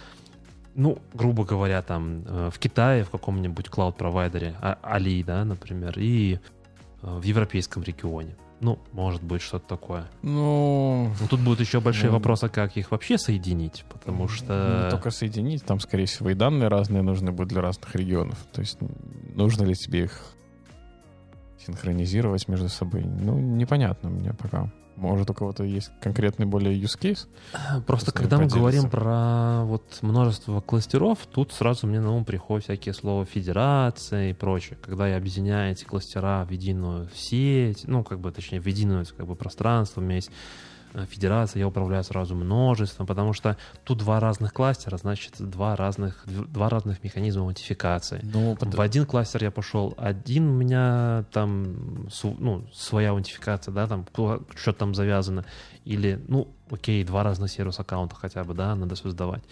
[0.75, 6.35] ну, грубо говоря, там э, в Китае, в каком-нибудь клауд-провайдере, а, Али, да, например, и
[6.35, 6.39] э,
[7.01, 8.35] в европейском регионе.
[8.61, 10.07] Ну, может быть, что-то такое.
[10.21, 11.11] Ну...
[11.19, 12.17] Но тут будут еще большие ну...
[12.17, 14.83] вопросы, как их вообще соединить, потому что...
[14.85, 18.37] Не только соединить, там, скорее всего, и данные разные нужны будут для разных регионов.
[18.53, 18.77] То есть
[19.35, 20.33] нужно ли тебе их
[21.65, 23.03] синхронизировать между собой?
[23.03, 24.71] Ну, непонятно мне пока.
[25.01, 27.27] Может, у кого-то есть конкретный более use case?
[27.87, 32.93] Просто когда мы говорим про вот множество кластеров, тут сразу мне на ум приходят всякие
[32.93, 34.77] слова федерация и прочее.
[34.79, 39.25] Когда я объединяю эти кластера в единую сеть, ну, как бы, точнее, в единое как
[39.25, 40.31] бы, пространство, у меня есть
[41.09, 46.69] федерации я управляю сразу множеством, потому что тут два разных кластера, значит, два разных, два
[46.69, 48.19] разных механизма аутентификации.
[48.23, 48.73] Ну, под...
[48.73, 52.07] В один кластер я пошел, один у меня там
[52.39, 54.05] ну, своя аутентификация, да, там
[54.55, 55.45] что там завязано,
[55.85, 59.43] или, ну, окей, два разных сервис-аккаунта хотя бы, да, надо создавать.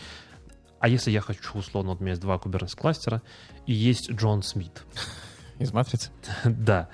[0.79, 3.21] А если я хочу, условно, вот у меня есть два Kubernetes кластера,
[3.65, 4.83] и есть Джон Смит.
[5.59, 6.11] Из матрицы?
[6.45, 6.89] да.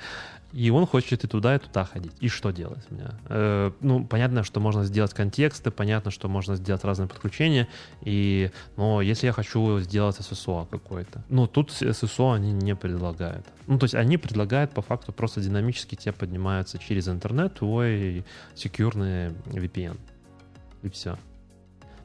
[0.56, 2.14] И он хочет и туда, и туда ходить.
[2.22, 3.12] И что делать у меня?
[3.28, 7.68] Э, ну, понятно, что можно сделать контексты, понятно, что можно сделать разные подключения.
[8.04, 13.46] И, но если я хочу сделать SSO какой-то, ну, тут SSO они не предлагают.
[13.68, 18.24] Ну, то есть они предлагают по факту просто динамически тебе поднимаются через интернет твой
[18.56, 19.98] секьюрный VPN.
[20.84, 21.18] И все.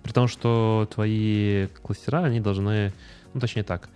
[0.02, 2.92] При том, что твои кластера, они должны,
[3.32, 3.88] ну, точнее так,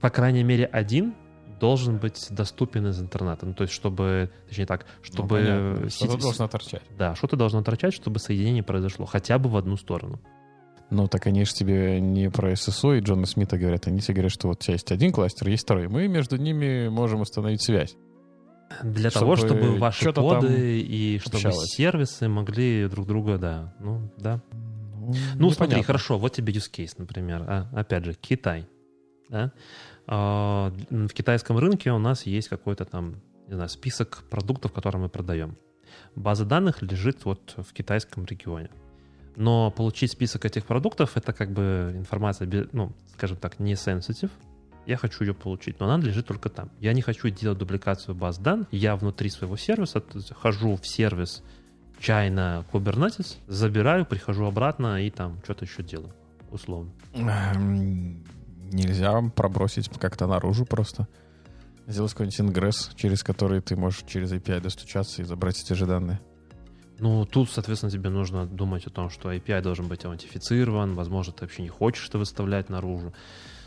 [0.00, 1.14] по крайней мере, один
[1.62, 3.46] должен быть доступен из интернета.
[3.46, 5.78] Ну, то есть, чтобы, точнее так, чтобы...
[5.80, 6.82] Ну, что-то должно торчать.
[6.98, 10.20] Да, что-то должно торчать, чтобы соединение произошло хотя бы в одну сторону.
[10.90, 13.86] Ну, так они же тебе не про SSO и Джона Смита говорят.
[13.86, 15.86] Они тебе говорят, что вот у тебя есть один кластер, есть второй.
[15.86, 17.94] Мы между ними можем установить связь.
[18.82, 21.70] Для Чтобы того, чтобы ваши поды и чтобы общалось.
[21.70, 24.40] сервисы могли друг друга, да, ну, да.
[24.50, 27.44] Ну, Ну, смотри, хорошо, вот тебе use case, например.
[27.46, 28.66] А, опять же, Китай.
[29.28, 29.52] Да?
[30.14, 33.14] А, в китайском рынке у нас есть какой-то там,
[33.48, 35.56] не знаю, список продуктов, которые мы продаем.
[36.14, 38.68] База данных лежит вот в китайском регионе.
[39.36, 44.30] Но получить список этих продуктов это как бы информация, ну, скажем так, не sensitive.
[44.84, 46.68] Я хочу ее получить, но она лежит только там.
[46.78, 48.68] Я не хочу делать дубликацию баз данных.
[48.70, 50.02] Я внутри своего сервиса
[50.36, 51.42] хожу в сервис
[51.98, 56.12] China Kubernetes, забираю, прихожу обратно и там что-то еще делаю,
[56.50, 56.90] условно.
[58.72, 61.06] Нельзя пробросить как-то наружу просто.
[61.86, 66.20] Сделать какой-нибудь ингресс, через который ты можешь через API достучаться и забрать эти же данные.
[66.98, 71.44] Ну, тут, соответственно, тебе нужно думать о том, что API должен быть аутентифицирован, возможно, ты
[71.44, 73.12] вообще не хочешь это выставлять наружу.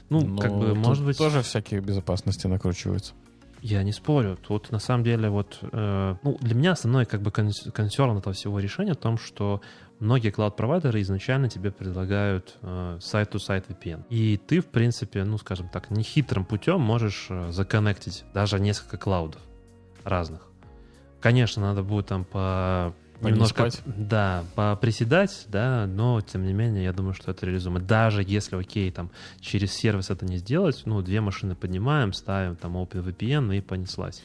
[0.10, 1.18] Ну, Но как бы, может быть...
[1.18, 3.14] Тоже всякие безопасности накручиваются.
[3.62, 4.38] Я не спорю.
[4.42, 8.34] Тут на самом деле вот, э, ну, для меня основной как бы конс- консерн этого
[8.34, 9.62] всего решения в том, что
[10.06, 14.06] многие клауд-провайдеры изначально тебе предлагают э, сайт-to-сайт VPN.
[14.10, 19.42] И ты, в принципе, ну, скажем так, нехитрым путем можешь э, законнектить даже несколько клаудов
[20.04, 20.48] разных.
[21.20, 27.14] Конечно, надо будет там по немножко, да, поприседать, да, но тем не менее, я думаю,
[27.14, 27.80] что это реализуемо.
[27.80, 32.78] Даже если, окей, там через сервис это не сделать, ну, две машины поднимаем, ставим там
[32.78, 34.22] OpenVPN и понеслась.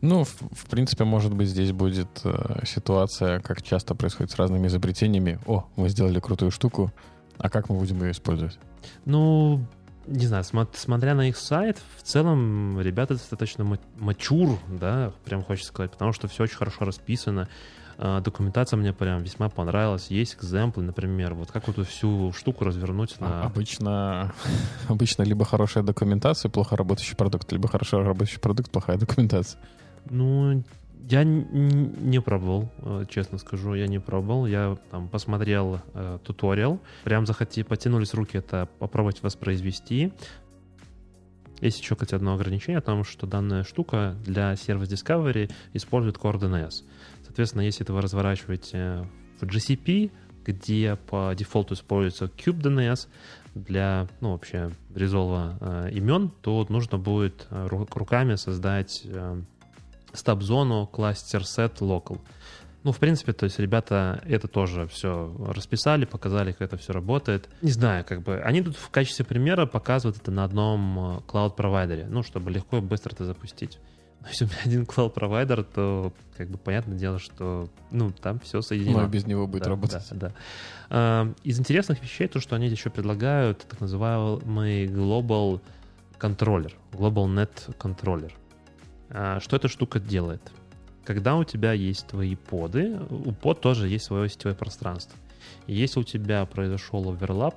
[0.00, 4.66] Ну, в, в принципе, может быть, здесь будет э, ситуация, как часто происходит с разными
[4.66, 5.38] изобретениями.
[5.46, 6.90] О, мы сделали крутую штуку,
[7.38, 8.58] а как мы будем ее использовать?
[9.04, 9.62] Ну,
[10.06, 15.42] не знаю, смо- смотря на их сайт, в целом ребята достаточно ма- мачур, да, прям
[15.42, 17.48] хочется сказать, потому что все очень хорошо расписано.
[17.98, 20.06] А, Документация мне прям весьма понравилась.
[20.10, 23.42] Есть экземплы, например, вот как вот эту всю штуку развернуть А- на...
[23.42, 24.32] Обычно,
[24.88, 29.60] обычно либо хорошая документация, плохо работающий продукт, либо хорошо работающий продукт, плохая документация.
[30.06, 30.62] Ну,
[31.08, 34.46] я не пробовал, э, честно скажу, я не пробовал.
[34.46, 40.12] Я там посмотрел э, туториал, прям захоти, потянулись руки это попробовать воспроизвести.
[41.60, 46.38] Есть еще, кстати, одно ограничение о том, что данная штука для Service Discovery использует Core
[46.38, 46.84] DNS.
[47.24, 49.06] Соответственно, если это вы разворачиваете
[49.40, 50.10] в GCP,
[50.44, 53.08] где по дефолту используется kubedns
[53.54, 59.42] для, ну, вообще, резолва э, имен, то нужно будет э, ру- руками создать э,
[60.12, 62.20] стаб-зону кластер set local.
[62.82, 67.48] Ну, в принципе, то есть ребята это тоже все расписали, показали, как это все работает.
[67.60, 72.06] Не знаю, как бы, они тут в качестве примера показывают это на одном э, клауд-провайдере,
[72.08, 73.78] ну, чтобы легко и быстро это запустить.
[74.22, 78.62] Но если у меня один клауд-провайдер, то, как бы, понятное дело, что, ну, там все
[78.62, 79.00] соединено.
[79.00, 80.02] Но и без него будет Да, работать.
[80.12, 80.32] да, да.
[80.88, 85.60] А, Из интересных вещей то, что они еще предлагают так называемый Global
[86.18, 88.32] Controller, Global Net Controller.
[89.10, 90.42] А, Что эта штука делает?
[91.04, 95.18] Когда у тебя есть твои поды, у под тоже есть свое сетевое пространство.
[95.66, 97.56] И если у тебя произошел оверлап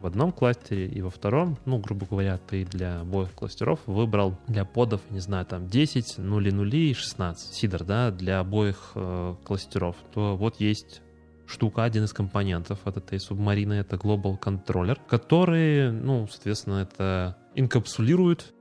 [0.00, 4.64] в одном кластере и во втором, ну, грубо говоря, ты для обоих кластеров выбрал для
[4.64, 9.96] подов, не знаю, там 10, 0, 0 и 16 сидор, да, для обоих э, кластеров,
[10.12, 11.00] то вот есть
[11.46, 18.52] штука, один из компонентов от этой субмарины, это Global Controller, который, ну, соответственно, это инкапсулирует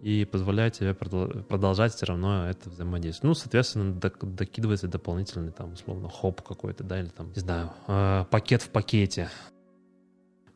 [0.00, 3.28] и позволяет тебе продол- продолжать все равно это взаимодействие.
[3.28, 8.24] Ну, соответственно, док- докидывается дополнительный, там, условно, хоп какой-то, да, или там, не знаю, э,
[8.30, 9.30] пакет в пакете.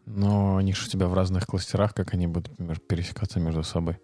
[0.07, 3.99] Но они же у тебя в разных кластерах, как они будут, например, пересекаться между собой.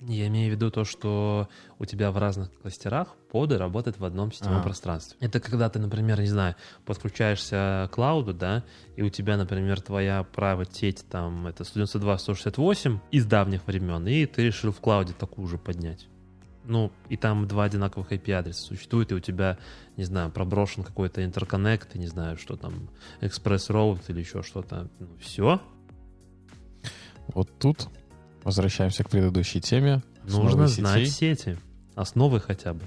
[0.00, 4.30] Я имею в виду то, что у тебя в разных кластерах поды работают в одном
[4.30, 4.62] сетевом А.
[4.62, 5.16] пространстве.
[5.20, 8.64] Это когда ты, например, не знаю, подключаешься к клауду, да,
[8.96, 14.46] и у тебя, например, твоя private сеть там это 192.168 из давних времен, и ты
[14.46, 16.06] решил в клауде такую же поднять.
[16.64, 19.58] Ну, и там два одинаковых IP-адреса существует, и у тебя,
[19.96, 24.88] не знаю, проброшен какой-то интерконнект, не знаю, что там, Road или еще что-то.
[25.00, 25.60] Ну, все,
[27.28, 27.88] Вот тут
[28.44, 30.02] возвращаемся к предыдущей теме.
[30.24, 31.56] Нужно знать сети.
[31.94, 32.82] Основы хотя бы.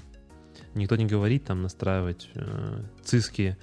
[0.74, 3.56] Никто не говорит там настраивать э, циски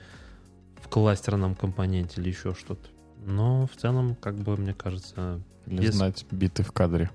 [0.81, 2.87] в кластерном компоненте или еще что-то.
[3.25, 7.09] Но в целом, как бы, мне кажется, Или Без- знать биты в кадре.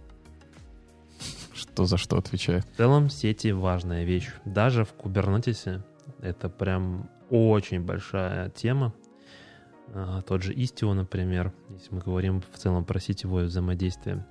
[1.55, 2.65] Что за что отвечает.
[2.73, 4.31] в целом сети важная вещь.
[4.45, 5.83] Даже в Кубернетисе
[6.21, 8.93] это прям очень большая тема.
[9.89, 14.27] А, тот же Istio, например, если мы говорим в целом про сетевое взаимодействие.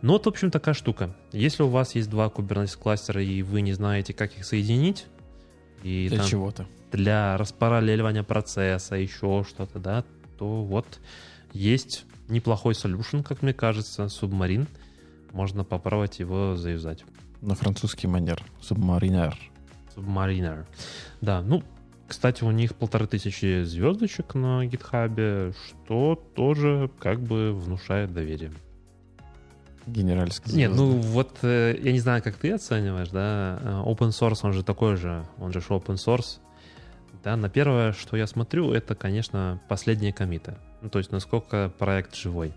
[0.00, 1.14] Ну вот, в общем, такая штука.
[1.32, 5.06] Если у вас есть два Kubernetes кластера, и вы не знаете, как их соединить,
[5.82, 6.66] и Для чего-то.
[6.92, 10.04] для распараллеливания процесса, еще что-то, да,
[10.38, 11.00] то вот
[11.52, 14.68] есть неплохой solution, как мне кажется, Submarine.
[15.32, 17.04] Можно попробовать его заюзать.
[17.40, 18.42] На французский манер.
[18.60, 19.36] Субмаринер.
[19.94, 20.64] Submariner.
[21.20, 21.62] Да, ну,
[22.06, 28.52] кстати, у них полторы тысячи звездочек на гитхабе, что тоже как бы внушает доверие.
[29.88, 30.54] Генеральский.
[30.54, 34.52] Нет, ну вот э, я не знаю, как ты оцениваешь, да, э, open source, он
[34.52, 36.38] же такой же, он же open source.
[37.24, 40.56] Да, на первое, что я смотрю, это, конечно, последние комиты.
[40.82, 42.54] Ну, то есть, насколько проект живой.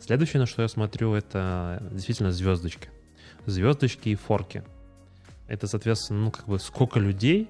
[0.00, 2.88] Следующее, на что я смотрю, это действительно звездочки.
[3.46, 4.64] Звездочки и форки.
[5.46, 7.48] Это, соответственно, ну, как бы сколько людей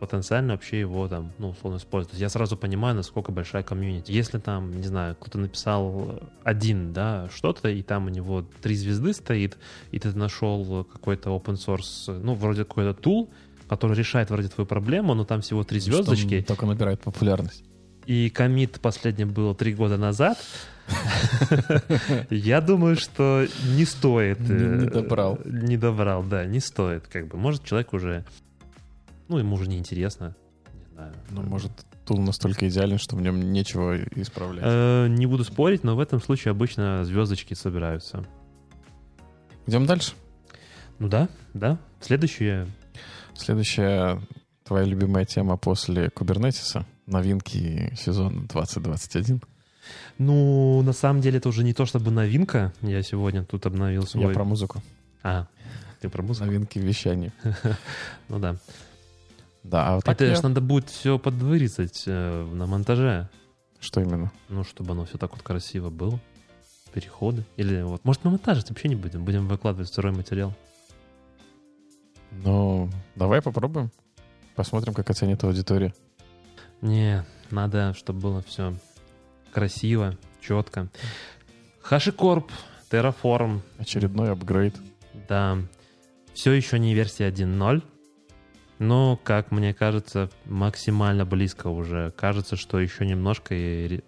[0.00, 2.18] потенциально вообще его там, ну, условно используют.
[2.18, 4.10] Я сразу понимаю, насколько большая комьюнити.
[4.10, 9.12] Если там, не знаю, кто-то написал один, да, что-то, и там у него три звезды
[9.12, 9.58] стоит,
[9.92, 13.28] и ты нашел какой-то open source, ну, вроде какой-то tool,
[13.68, 17.62] который решает вроде твою проблему, но там всего три Что звездочки, только набирает популярность.
[18.06, 20.38] и комит последний был три года назад,
[22.30, 23.46] я думаю, что
[23.76, 24.40] не стоит.
[24.40, 25.38] Не- э, не добрал.
[25.44, 27.06] Не добрал, да, не стоит.
[27.06, 28.24] Как бы, может, человек уже,
[29.30, 30.34] ну, ему уже неинтересно.
[30.74, 31.14] Не знаю.
[31.30, 31.70] Ну, может,
[32.04, 34.64] тул настолько идеален, что в нем нечего исправлять.
[34.66, 38.26] Э, Не буду спорить, но в этом случае обычно звездочки собираются.
[39.66, 40.14] Идем дальше.
[40.98, 41.78] Ну да, да.
[42.00, 42.66] Следующее.
[43.34, 44.20] Следующая
[44.64, 46.84] твоя любимая тема после Кубернетиса.
[47.06, 49.40] Новинки сезона 2021.
[50.18, 52.72] Ну, на самом деле, это уже не то чтобы новинка.
[52.82, 54.26] Я сегодня тут обновил свой...
[54.26, 54.82] Я про музыку.
[55.22, 55.46] А,
[56.00, 56.46] ты про музыку?
[56.46, 57.32] Новинки вещания.
[58.28, 58.56] Ну да.
[59.62, 63.28] Да, а вот так Это я- надо будет все подвырезать э, на монтаже.
[63.78, 64.32] Что именно?
[64.48, 66.18] Ну, чтобы оно все так вот красиво было.
[66.92, 67.44] Переходы.
[67.56, 68.04] Или вот...
[68.04, 69.24] Может, мы монтажить вообще не будем.
[69.24, 70.54] Будем выкладывать сырой материал.
[72.32, 73.90] Ну, давай попробуем.
[74.54, 75.94] Посмотрим, как оценит аудитория.
[76.80, 78.74] Не, надо, чтобы было все
[79.52, 80.88] красиво, четко.
[81.88, 82.50] HashiCorp,
[82.90, 84.76] Terraform, Очередной апгрейд.
[85.28, 85.58] да,
[86.34, 87.82] все еще не версия 1.0,
[88.80, 92.12] но, как мне кажется, максимально близко уже.
[92.16, 94.00] Кажется, что еще немножко и...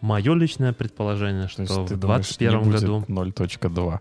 [0.00, 3.04] Мое личное предположение, То что в ты думаешь, не 2021 будет году...
[3.08, 4.00] 0.2.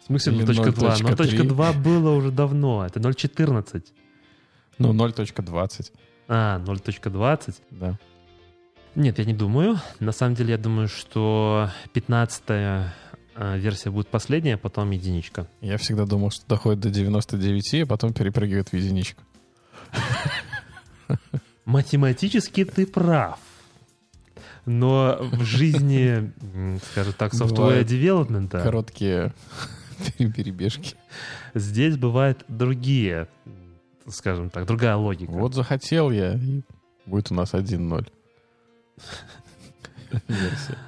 [0.00, 1.00] В смысле Или 0.2?
[1.00, 1.48] 0.3?
[1.48, 2.84] 0.2 было уже давно.
[2.84, 3.84] Это 0.14.
[4.78, 5.92] Ну, 0.20,
[6.26, 7.54] А, 0.20.
[7.70, 7.98] да.
[8.96, 9.78] Нет, я не думаю.
[10.00, 12.42] На самом деле, я думаю, что 15
[13.36, 15.46] версия будет последняя, потом единичка.
[15.60, 19.22] Я всегда думал, что доходит до 99, а потом перепрыгивает в единичку.
[21.64, 23.38] Математически ты прав.
[24.66, 26.32] Но в жизни,
[26.90, 29.34] скажем так, Бывает development Короткие
[30.18, 30.96] перебежки.
[31.54, 33.28] здесь бывают другие,
[34.08, 35.30] скажем так, другая логика.
[35.30, 36.62] Вот захотел я, и
[37.06, 38.08] будет у нас 1-0.
[40.28, 40.78] Версия.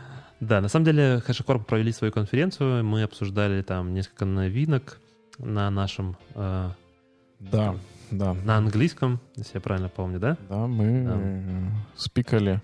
[0.40, 4.98] Да, на самом деле HashiCorp провели свою конференцию, мы обсуждали там несколько новинок
[5.38, 6.70] на нашем, э,
[7.40, 7.76] Да,
[8.10, 8.34] да.
[8.34, 10.36] на английском, если я правильно помню, да?
[10.48, 11.14] Да, мы Да.
[11.18, 12.60] э, спикали,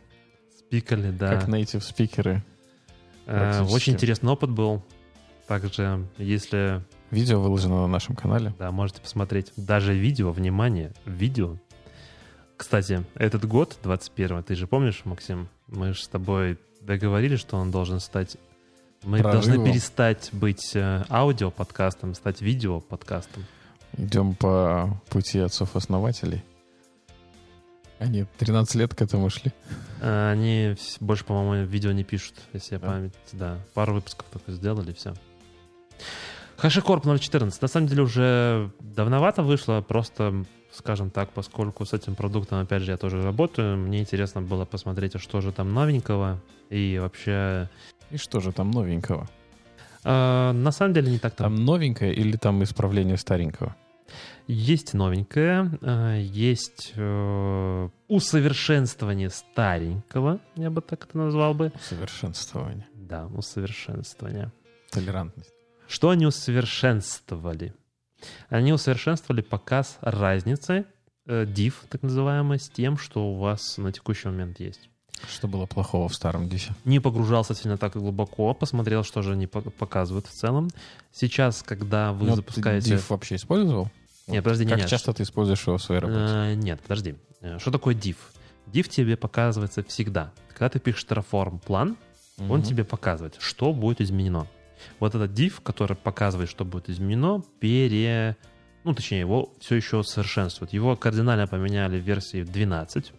[0.59, 1.35] Спикали, да.
[1.39, 2.43] как native спикеры.
[3.27, 3.63] Э.
[3.71, 4.83] Очень интересный опыт был.
[5.47, 8.55] Также, если, Видео выложено на нашем канале.
[8.59, 11.57] да, можете посмотреть даже видео, внимание, видео.
[12.57, 17.71] Кстати, этот год, 21 ты же помнишь, Максим, мы же с тобой договорились, что он
[17.71, 18.37] должен стать...
[19.05, 19.47] Мы Прорывом.
[19.47, 23.45] должны перестать быть э, аудио-подкастом, стать видео-подкастом.
[23.97, 26.43] Идем по пути отцов-основателей.
[27.99, 29.53] Они 13 лет к этому шли.
[30.01, 32.87] Э, Они больше, по-моему, видео не пишут, если я Да?
[32.87, 33.15] память.
[33.33, 35.15] Да, пару выпусков только сделали, все.
[36.59, 37.59] HashiCorp 0.14.
[37.61, 42.91] На самом деле уже давновато вышло, просто, скажем так, поскольку с этим продуктом, опять же,
[42.93, 46.41] я тоже работаю, мне интересно было посмотреть, а что же там новенького.
[46.71, 47.69] И вообще,
[48.11, 49.29] И что же там новенького?
[50.05, 51.55] э, на самом деле не так там.
[51.57, 53.75] Там новенькое или там исправление старенького?
[54.49, 61.73] Есть новенькое, э, есть э, усовершенствование старенького, я бы так это назвал бы.
[61.81, 62.87] Совершенствование.
[62.95, 64.51] Да, усовершенствование.
[64.91, 65.53] Толерантность.
[65.89, 67.75] Что они усовершенствовали?
[68.49, 70.85] Они усовершенствовали показ разницы
[71.27, 74.89] э, div, так называемой, с тем, что у вас на текущий момент есть.
[75.31, 76.73] Что было плохого в старом дисе?
[76.85, 80.69] Не погружался сильно так глубоко, посмотрел, что же они по- показывают в целом.
[81.13, 82.89] Сейчас, когда вы Ну, запускаете...
[82.91, 83.89] Ты div вообще использовал?
[84.27, 84.89] Нет, подожди, Как нет.
[84.89, 86.25] часто ты используешь его в своей работе?
[86.27, 87.15] Э, нет, подожди.
[87.41, 88.17] Э, Что такое div?
[88.67, 90.33] Div тебе показывается всегда.
[90.49, 91.97] Когда ты пишешь Terraform план,
[92.39, 92.63] он Мгм.
[92.63, 94.47] тебе показывает, что будет изменено.
[95.01, 97.43] Вот этот div, который показывает, что будет изменено,
[98.85, 100.73] Ну, точнее, его все еще совершенствуют.
[100.73, 103.13] Его кардинально поменяли в версии 12.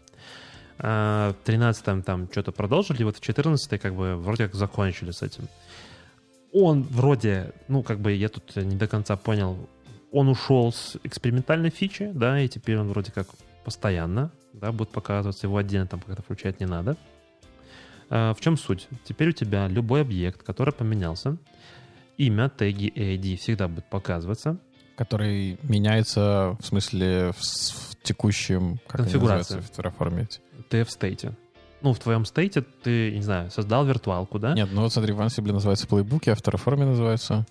[0.79, 5.21] А, в 13 там что-то продолжили, вот в 14 как бы вроде как закончили с
[5.21, 5.47] этим.
[6.51, 9.57] Он вроде, ну, как бы я тут не до конца понял,
[10.11, 13.27] он ушел с экспериментальной фичи, да, и теперь он вроде как
[13.63, 16.97] постоянно, да, будет показываться, его отдельно там как-то включать не надо.
[18.09, 18.87] А, в чем суть?
[19.05, 21.37] Теперь у тебя любой объект, который поменялся,
[22.17, 24.57] имя, теги и ID всегда будет показываться.
[24.95, 28.79] Который меняется, в смысле, в, в текущем...
[28.87, 29.59] Как Конфигурации.
[29.59, 30.27] в Terraform?
[30.69, 31.35] Ты в state е.
[31.81, 34.53] Ну, в твоем state е ты, не знаю, создал виртуалку, да?
[34.53, 37.45] Нет, ну вот смотри, в Ansible называется playbook и, а в Terraform называется...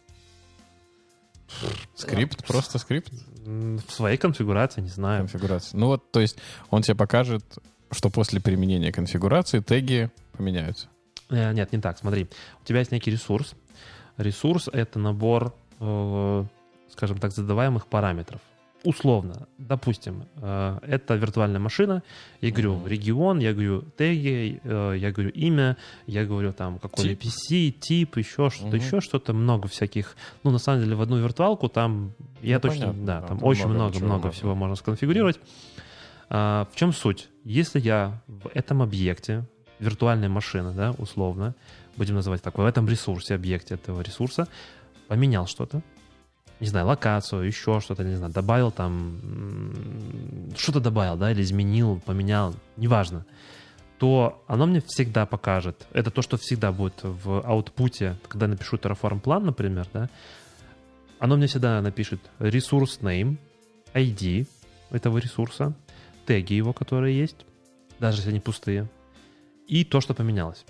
[1.95, 3.13] Скрипт, просто скрипт?
[3.45, 5.21] В своей конфигурации, не знаю.
[5.21, 5.79] Конфигурация.
[5.79, 6.39] Ну вот, то есть
[6.71, 7.45] он тебе покажет,
[7.91, 10.89] что после применения конфигурации теги поменяются.
[11.29, 12.29] Э, нет, не так, смотри.
[12.63, 13.55] У тебя есть некий ресурс.
[14.23, 16.45] Ресурс— это набор, э,
[16.91, 18.41] скажем так, задаваемых параметров
[18.85, 22.03] условно, допустим, э, это виртуальная машина,
[22.41, 22.89] я говорю mm-hmm.
[22.89, 27.23] регион, я говорю теги, э, я говорю имя, я говорю там какой тип.
[27.23, 28.85] PC, тип, еще что-то, mm-hmm.
[28.85, 30.17] еще что-то, много всяких.
[30.43, 33.49] Ну, на самом деле, в одну виртуалку там, я ну, точно, понятно, да, там, там
[33.49, 35.39] очень много-много всего можно сконфигурировать.
[36.29, 37.29] А, в чем суть?
[37.45, 39.45] Если я в этом объекте,
[39.79, 41.55] виртуальная машина, да, условно,
[41.97, 44.49] будем называть так, в этом ресурсе, объекте этого ресурса,
[45.09, 45.83] поменял что-то,
[46.61, 49.21] не знаю, локацию, еще что-то, не знаю, добавил там,
[50.57, 53.27] что-то добавил, да, или изменил, поменял, неважно,
[53.99, 55.87] то оно мне всегда покажет.
[55.93, 60.09] Это то, что всегда будет в аутпуте, когда напишу Terraform план, например, да,
[61.19, 63.37] оно мне всегда напишет ресурс name,
[63.95, 64.47] ID
[64.91, 65.75] этого ресурса,
[66.27, 67.47] теги его, которые есть,
[67.99, 68.89] даже если они пустые,
[69.69, 70.65] и то, что поменялось.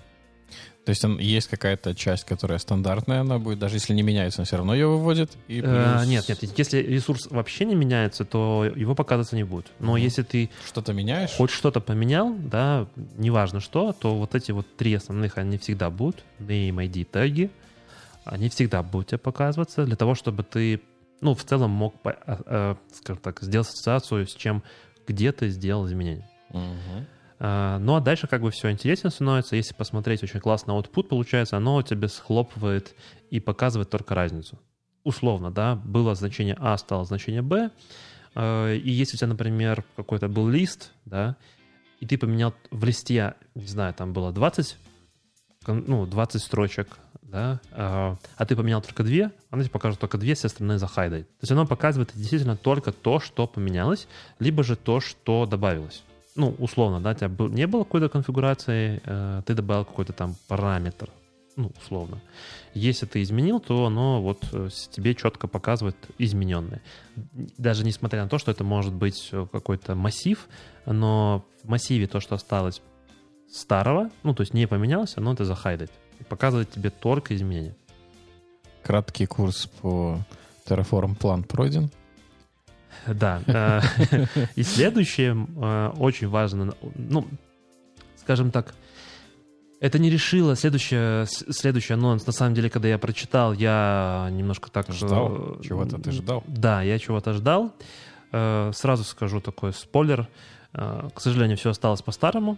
[0.85, 4.45] То есть он, есть какая-то часть, которая стандартная, она будет, даже если не меняется, он
[4.45, 5.31] все равно ее выводит?
[5.47, 6.03] И э, плюс...
[6.03, 9.67] э, нет, нет, если ресурс вообще не меняется, то его показываться не будет.
[9.79, 10.49] Но mm если ты...
[10.67, 11.31] Что-то меняешь?
[11.31, 16.25] Хоть что-то поменял, да, неважно что, то вот эти вот три основных, они всегда будут,
[16.39, 17.49] name, ID, теги,
[18.25, 20.81] они всегда будут тебе показываться для того, чтобы ты,
[21.21, 24.63] ну, в целом мог, э, скажем так, сделать ассоциацию с чем,
[25.07, 26.29] где ты сделал изменения.
[26.49, 27.05] Угу.
[27.45, 29.57] А, ну а дальше как бы все интереснее становится.
[29.57, 32.95] Если посмотреть, очень классный output получается, оно тебе схлопывает
[33.29, 34.57] и показывает только разницу.
[35.03, 37.69] Условно, да, было значение А, стало значение Б.
[38.33, 41.35] А, и если у тебя, например, какой-то был лист, да,
[41.99, 44.77] и ты поменял в листе, не знаю, там было 20,
[45.67, 50.35] ну, 20 строчек, да, а, а ты поменял только две, оно тебе покажет только две,
[50.35, 51.27] все остальные захайдает.
[51.27, 54.07] То есть оно показывает действительно только то, что поменялось,
[54.39, 56.03] либо же то, что добавилось
[56.35, 60.35] ну, условно, да, у тебя был, не было какой-то конфигурации, э, ты добавил какой-то там
[60.47, 61.09] параметр,
[61.55, 62.21] ну, условно.
[62.73, 66.81] Если ты изменил, то оно вот э, тебе четко показывает измененное.
[67.57, 70.47] Даже несмотря на то, что это может быть э, какой-то массив,
[70.85, 72.81] но в массиве то, что осталось
[73.51, 75.91] старого, ну, то есть не поменялось, оно это захайдит.
[76.29, 77.75] Показывает тебе только изменения.
[78.81, 80.17] Краткий курс по
[80.65, 81.91] Terraform план пройден.
[83.07, 83.41] Да.
[83.47, 83.81] Э,
[84.55, 87.27] и следующее э, очень важно, ну,
[88.17, 88.73] скажем так,
[89.79, 90.55] это не решило.
[90.55, 94.89] Следующее, следующий анонс, на самом деле, когда я прочитал, я немножко так...
[94.91, 95.57] Ждал?
[95.59, 96.43] Э, чего-то ты ждал?
[96.47, 97.73] Да, я чего-то ждал.
[98.31, 100.27] Сразу скажу такой спойлер.
[100.71, 102.57] К сожалению, все осталось по-старому.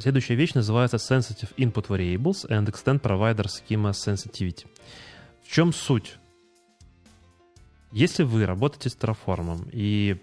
[0.00, 4.66] Следующая вещь называется Sensitive Input Variables and Extend Provider Schema Sensitivity.
[5.44, 6.18] В чем суть?
[7.92, 10.20] Если вы работаете с Terraform и,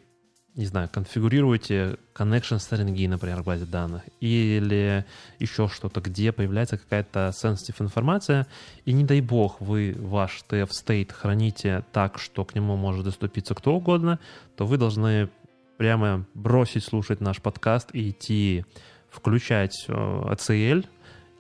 [0.56, 5.04] не знаю, конфигурируете connection стринги, например, в базе данных, или
[5.40, 8.46] еще что-то, где появляется какая-то sensitive информация,
[8.86, 13.56] и не дай бог вы ваш TF state храните так, что к нему может доступиться
[13.56, 14.20] кто угодно,
[14.56, 15.30] то вы должны
[15.78, 18.64] прямо бросить слушать наш подкаст и идти
[19.10, 20.88] включать ACL, э,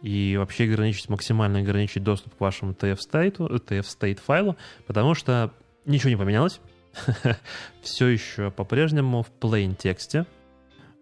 [0.02, 4.56] и вообще ограничить, максимально ограничить доступ к вашему TF state, TF state файлу,
[4.88, 5.52] потому что
[5.86, 6.60] Ничего не поменялось.
[7.82, 10.26] Все еще по-прежнему в plain тексте.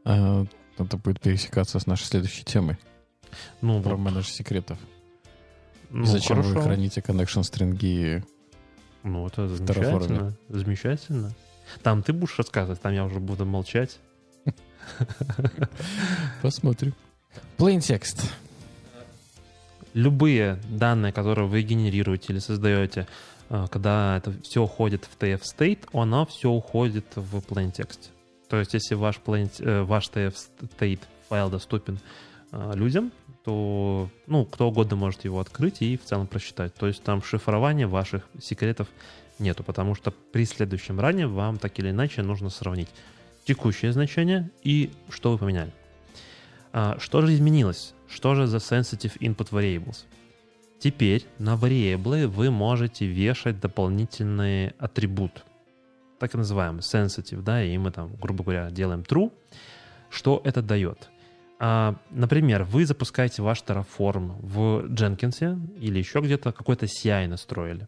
[0.05, 0.45] А,
[0.77, 2.77] это будет пересекаться с нашей следующей темой.
[3.61, 4.11] Ну, Про вот.
[4.11, 4.77] менедж секретов.
[5.89, 6.55] Ну, зачем хорошо.
[6.55, 8.23] вы храните connection стринги
[9.03, 10.34] Ну, это замечательно.
[10.49, 11.31] Замечательно.
[11.81, 13.99] Там ты будешь рассказывать, там я уже буду молчать.
[16.41, 16.93] Посмотрим.
[17.57, 18.23] Plain текст.
[19.93, 23.07] Любые данные, которые вы генерируете или создаете,
[23.50, 28.10] когда это все уходит в TF state, оно все уходит в plain text.
[28.50, 30.36] То есть, если ваш, plain, э, ваш TF
[30.78, 32.00] state файл доступен
[32.52, 33.12] а, людям,
[33.44, 36.74] то ну, кто угодно может его открыть и в целом прочитать.
[36.76, 38.88] То есть там шифрование ваших секретов
[39.39, 42.89] нету, потому что при следующем ране вам так или иначе нужно сравнить
[43.44, 45.74] текущее значение и что вы поменяли.
[46.72, 47.94] А, что же изменилось?
[48.08, 50.06] Что же за sensitive input variables?
[50.84, 55.45] Теперь на variable вы можете вешать дополнительный атрибут,
[56.19, 59.31] так называемый sensitive, да, и мы там, грубо говоря, делаем true.
[60.09, 61.09] Что это дает?
[61.57, 67.88] А, например, вы запускаете ваш Terraform в Jenkins или еще где-то какой-то CI настроили,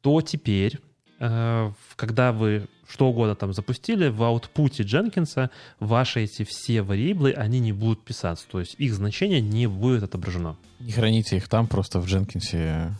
[0.00, 0.80] то теперь,
[1.20, 7.60] э, когда вы что угодно там запустили, в аутпуте Jenkins ваши эти все вариаблы, они
[7.60, 10.56] не будут писаться, то есть их значение не будет отображено.
[10.80, 12.92] Не храните их там, просто в Jenkins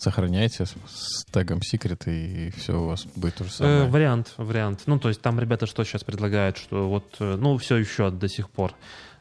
[0.00, 3.82] сохраняйте с, тегом secret, и все у вас будет то же самое.
[3.82, 4.82] Э, вариант, вариант.
[4.86, 8.26] Ну, то есть там ребята что сейчас предлагают, что вот, э, ну, все еще до
[8.26, 8.74] сих пор.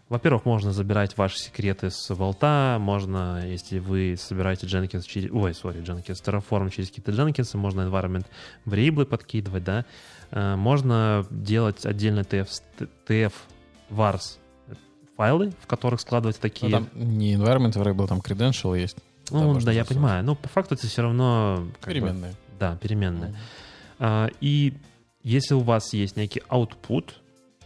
[0.09, 5.31] Во-первых, можно забирать ваши секреты с волта, можно, если вы собираете Jenkins через...
[5.31, 8.25] Ой, сори, Jenkins, Terraform через какие-то Jenkins, можно environment
[8.65, 9.85] variable подкидывать, да.
[10.31, 12.49] Э, можно делать отдельно TF,
[13.07, 13.33] TF
[13.91, 14.39] vars
[15.15, 16.71] файлы, в которых складывать такие...
[16.71, 18.97] Ну, там не environment variable, там credential есть.
[19.29, 20.23] Ну, да, я понимаю.
[20.23, 21.67] Но по факту это все равно...
[21.85, 22.31] Переменные.
[22.31, 23.35] Бы, да, переменные.
[23.99, 24.35] Mm-hmm.
[24.41, 24.73] И
[25.21, 27.11] если у вас есть некий output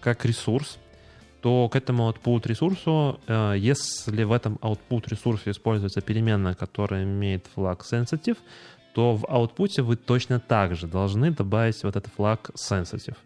[0.01, 0.77] как ресурс,
[1.43, 7.47] то к этому output ресурсу, э, если в этом output ресурсе используется переменная, которая имеет
[7.53, 8.37] флаг sensitive,
[8.93, 13.17] то в output вы точно так же должны добавить вот этот флаг sensitive.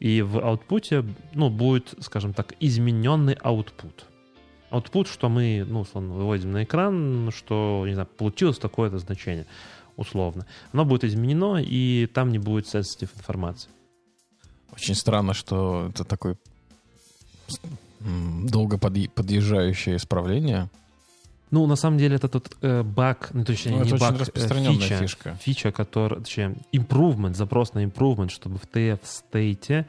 [0.00, 3.92] И в output ну, будет, скажем так, измененный output
[4.70, 9.46] output, что мы, ну, условно, выводим на экран, что, не знаю, получилось такое-то значение,
[9.96, 10.46] условно.
[10.72, 13.70] Оно будет изменено, и там не будет sensitive информации.
[14.72, 16.36] Очень странно, что это такой
[18.00, 20.68] долго подъезжающее исправление,
[21.50, 24.20] ну, на самом деле, это тот э, баг, ну, точнее, ну, не это баг, очень
[24.20, 25.38] распространенная фича, фишка.
[25.40, 29.86] Фича, которая, точнее, improvement, запрос на improvement, чтобы в TF state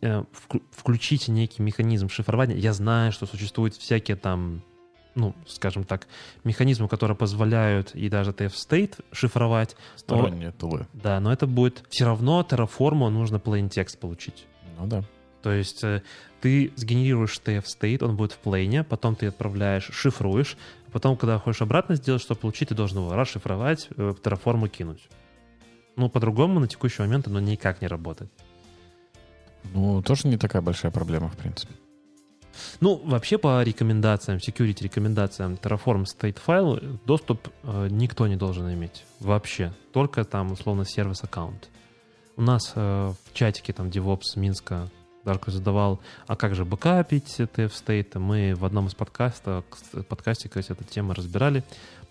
[0.00, 0.24] э,
[0.72, 2.56] включить некий механизм шифрования.
[2.56, 4.62] Я знаю, что существуют всякие там
[5.14, 6.08] ну, скажем так,
[6.44, 9.74] механизмы, которые позволяют и даже TF-state шифровать.
[9.96, 10.86] Сторонние но, тулы.
[10.92, 14.44] Да, но это будет все равно Terraform нужно plain текст получить.
[14.78, 15.04] Ну да.
[15.42, 16.02] То есть э,
[16.40, 20.56] ты сгенерируешь TF-state, он будет в плейне, потом ты отправляешь, шифруешь,
[20.92, 25.08] потом, когда хочешь обратно сделать, что получить, ты должен его расшифровать, э, в Terraform кинуть.
[25.96, 28.30] Ну, по-другому на текущий момент оно никак не работает.
[29.74, 31.72] Ну, тоже не такая большая проблема, в принципе.
[32.80, 39.04] Ну, вообще по рекомендациям, security рекомендациям Terraform State файл доступ э, никто не должен иметь
[39.20, 39.72] вообще.
[39.92, 41.68] Только там, условно, сервис аккаунт.
[42.36, 44.90] У нас э, в чатике там DevOps Минска
[45.26, 48.16] Дарко задавал, а как же бэкапить TF State?
[48.16, 49.64] Мы в одном из подкастов,
[50.08, 51.64] подкасте, кстати, эту тему разбирали.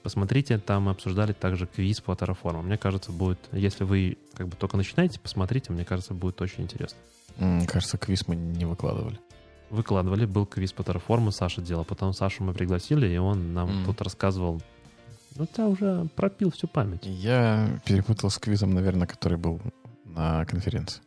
[0.04, 2.64] Посмотрите, там мы обсуждали также квиз по Terraform.
[2.64, 6.98] Мне кажется, будет, если вы как бы только начинаете, посмотрите, мне кажется, будет очень интересно.
[7.38, 9.18] Mm, кажется, квиз мы не выкладывали.
[9.70, 11.86] Выкладывали, был квиз по Terraform, Саша делал.
[11.86, 13.86] Потом Сашу мы пригласили, и он нам mm.
[13.86, 14.62] тут рассказывал
[15.38, 17.02] ну, тебя уже пропил всю память.
[17.04, 19.60] Я перепутал с квизом, наверное, который был
[20.04, 21.02] на конференции.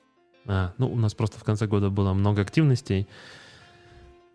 [0.49, 3.07] А, ну, у нас просто в конце года было много активностей.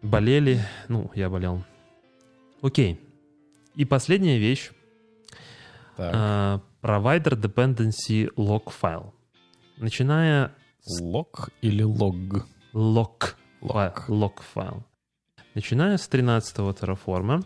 [0.01, 0.61] Болели.
[0.87, 1.63] Ну, я болел.
[2.61, 3.01] Окей.
[3.75, 4.71] И последняя вещь.
[5.97, 6.61] Так.
[6.81, 9.11] Provider Dependency Log File.
[9.77, 11.01] Начиная с...
[11.01, 12.45] Лог или лог?
[12.73, 13.37] Лог.
[13.61, 14.85] Лог файл.
[15.55, 17.45] Начиная с 13-го Terraform.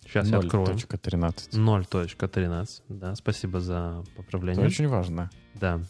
[0.00, 0.32] Сейчас 0.
[0.32, 0.68] я открою.
[0.68, 1.50] 0.13.
[1.52, 2.68] 0.13.
[2.88, 4.60] Да, спасибо за поправление.
[4.60, 5.30] Это очень важно.
[5.54, 5.80] Да.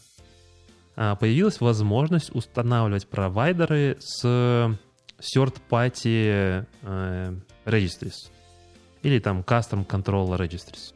[1.01, 8.29] А, появилась возможность устанавливать провайдеры с third-party э, registries
[9.01, 10.93] или там custom control registries.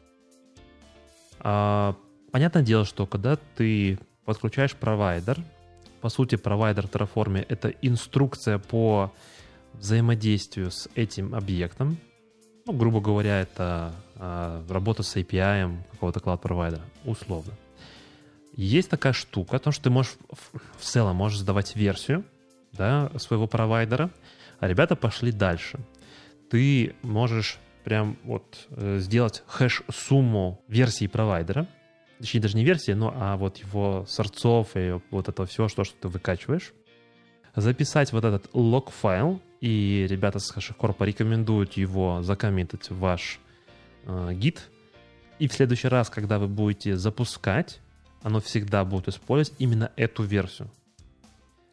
[1.39, 1.95] А,
[2.33, 5.39] понятное дело, что когда ты подключаешь провайдер,
[6.01, 9.09] по сути, провайдер Terraform— это инструкция по
[9.71, 11.95] взаимодействию с этим объектом.
[12.65, 17.53] Ну, грубо говоря, это а, работа с API какого-то cloud-провайдера, условно.
[18.55, 20.15] Есть такая штука, то, что ты можешь
[20.77, 22.23] в целом можешь задавать версию
[22.71, 24.11] да, своего провайдера,
[24.59, 25.79] а ребята пошли дальше.
[26.49, 31.67] Ты можешь прям вот э, сделать хэш-сумму версии провайдера,
[32.19, 35.95] точнее даже не версии, но а вот его сорцов и вот это все, что, что
[36.01, 36.73] ты выкачиваешь,
[37.55, 43.39] записать вот этот лог-файл, и ребята с HashiCorp порекомендуют его закоммитить в ваш
[44.05, 44.69] э, гид,
[45.39, 47.81] и в следующий раз, когда вы будете запускать,
[48.23, 50.69] оно всегда будет использовать именно эту версию.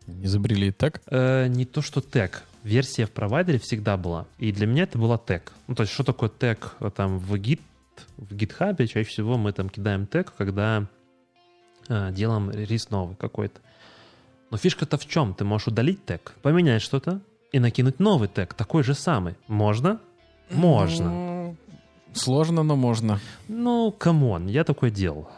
[0.07, 1.01] Не забрили тег?
[1.07, 2.43] Э, не то, что тег.
[2.65, 4.27] Версия в провайдере всегда была.
[4.39, 5.53] И для меня это была тег.
[5.69, 7.61] Ну, то есть, что такое тег э, там в Git,
[8.17, 8.77] в GitHub?
[8.87, 10.87] Чаще всего мы там кидаем тег, когда
[11.89, 13.61] э, делаем релиз новый какой-то.
[14.51, 15.33] Но фишка-то в чем?
[15.35, 17.21] Ты можешь удалить тег, поменять что-то
[17.53, 19.37] и накинуть новый тег, такой же самый.
[19.47, 20.01] Можно?
[20.51, 21.09] Можно.
[21.09, 21.57] Ну,
[22.13, 23.21] Сложно, но можно.
[23.47, 25.29] Ну, come on, я такое делал.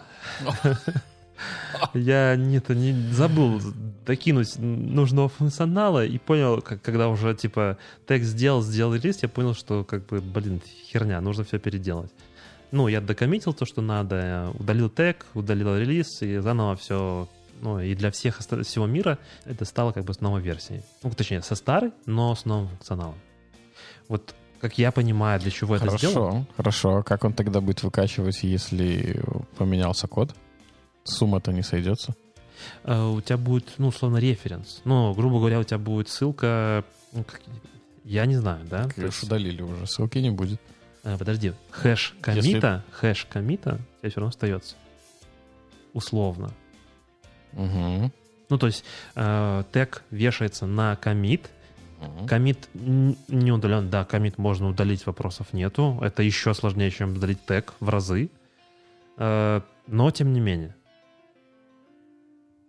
[1.94, 3.60] Я не, не забыл
[4.06, 9.54] докинуть нужного функционала и понял, как, когда уже типа тег сделал, сделал релиз, я понял,
[9.54, 12.12] что как бы, блин, херня, нужно все переделать.
[12.70, 17.28] Ну, я докоммитил то, что надо, удалил тег, удалил релиз и заново все
[17.62, 20.82] ну, и для всех всего мира это стало как бы с новой версией.
[21.02, 23.14] Ну, точнее, со старой, но с новым функционалом.
[24.08, 26.30] Вот как я понимаю, для чего хорошо, это сделано.
[26.30, 27.02] Хорошо, хорошо.
[27.02, 29.20] Как он тогда будет выкачивать, если
[29.58, 30.36] поменялся код?
[31.02, 32.14] Сумма-то не сойдется?
[32.84, 34.82] Uh, у тебя будет, ну, условно, референс.
[34.84, 36.84] Ну, грубо говоря, у тебя будет ссылка...
[37.12, 37.40] Ну, как,
[38.04, 38.84] я не знаю, да?
[38.84, 39.24] Как есть...
[39.24, 40.60] удалили уже, ссылки не будет.
[41.02, 42.82] Uh, подожди, хэш комита, Если...
[42.92, 44.76] хэш комита у тебя все равно остается.
[45.92, 46.52] Условно.
[47.54, 48.12] Угу.
[48.48, 48.84] Ну, то есть
[49.14, 51.50] э, тег вешается на комит,
[52.26, 53.90] Комит не удален.
[53.90, 55.98] Да, комит можно удалить, вопросов нету.
[56.02, 58.30] Это еще сложнее, чем удалить тег в разы.
[59.16, 60.74] Э, но тем не менее.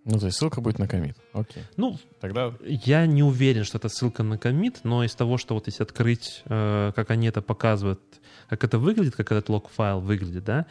[0.06, 1.16] Ну, то есть ссылка будет на комит.
[1.32, 1.64] Окей.
[1.78, 2.54] Ну, тогда...
[2.62, 6.44] Я не уверен, что это ссылка на комит, но из того, что вот если открыть,
[6.46, 8.02] э, как они это показывают,
[8.50, 10.66] как это выглядит, как этот лог-файл выглядит, да,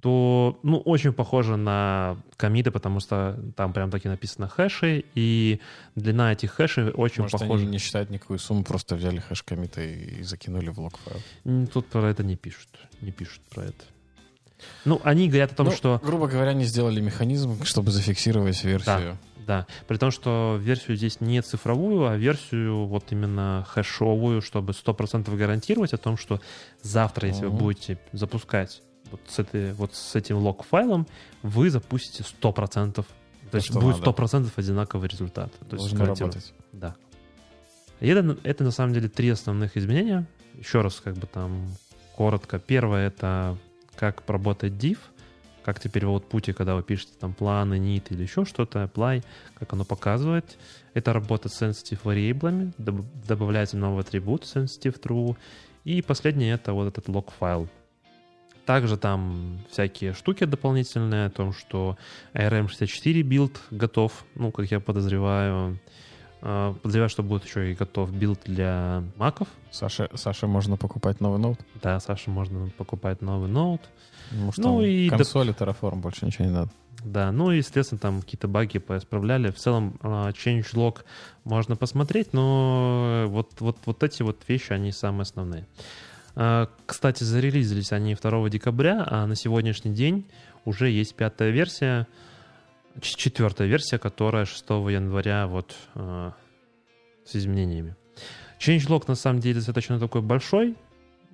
[0.00, 5.60] то, ну, очень похоже на комиты, потому что там прям таки написано хэши, и
[5.94, 7.62] длина этих хэшей очень Может, похожа.
[7.62, 11.66] они не считают никакую сумму, просто взяли хэш комита и, и закинули в лог файл.
[11.66, 12.68] Тут про это не пишут,
[13.00, 13.84] не пишут про это.
[14.84, 16.00] Ну, они говорят о том, ну, что...
[16.02, 19.18] Грубо говоря, они сделали механизм, чтобы зафиксировать версию.
[19.44, 19.66] Да, да.
[19.88, 25.92] При том, что версию здесь не цифровую, а версию вот именно хэшовую, чтобы 100% гарантировать
[25.92, 26.40] о том, что
[26.82, 27.56] завтра, если угу.
[27.56, 28.82] вы будете запускать
[29.12, 31.06] вот с, этой, вот с этим лог-файлом
[31.42, 32.92] вы запустите 100%.
[32.94, 34.10] То есть что будет надо.
[34.10, 35.52] 100% одинаковый результат.
[35.68, 36.52] То есть работать.
[36.72, 36.96] Да.
[38.00, 40.26] И это, это на самом деле три основных изменения.
[40.58, 41.68] Еще раз как бы там
[42.16, 42.58] коротко.
[42.58, 43.56] Первое это
[43.94, 44.98] как работает diff,
[45.62, 49.72] как теперь в output, когда вы пишете там планы, init или еще что-то, apply, как
[49.72, 50.58] оно показывает.
[50.94, 52.72] Это работа с sensitive variable,
[53.28, 55.36] добавляется новый атрибут sensitive true.
[55.84, 57.68] И последнее это вот этот log файл
[58.66, 61.96] также там всякие штуки дополнительные о том, что
[62.34, 65.78] ARM64 build готов, ну, как я подозреваю.
[66.44, 69.48] А, подозреваю, что будет еще и готов build для маков.
[69.70, 71.60] Саше, Саше можно покупать новый ноут?
[71.82, 73.82] Да, Саше можно покупать новый ноут.
[74.32, 76.70] Может, ну, и консоли Terraform больше ничего не надо.
[77.04, 79.50] Да, ну и, естественно, там какие-то баги поисправляли.
[79.50, 80.98] В целом, а, changelog
[81.44, 85.66] можно посмотреть, но вот, вот, вот эти вот вещи, они самые основные.
[86.34, 90.26] А, кстати, зарелизились они 2 декабря, а на сегодняшний день
[90.64, 92.06] уже есть пятая версия,
[93.00, 96.34] четвертая версия, которая 6 января вот а,
[97.24, 97.96] с изменениями.
[98.58, 100.76] Changelog на самом деле достаточно такой большой,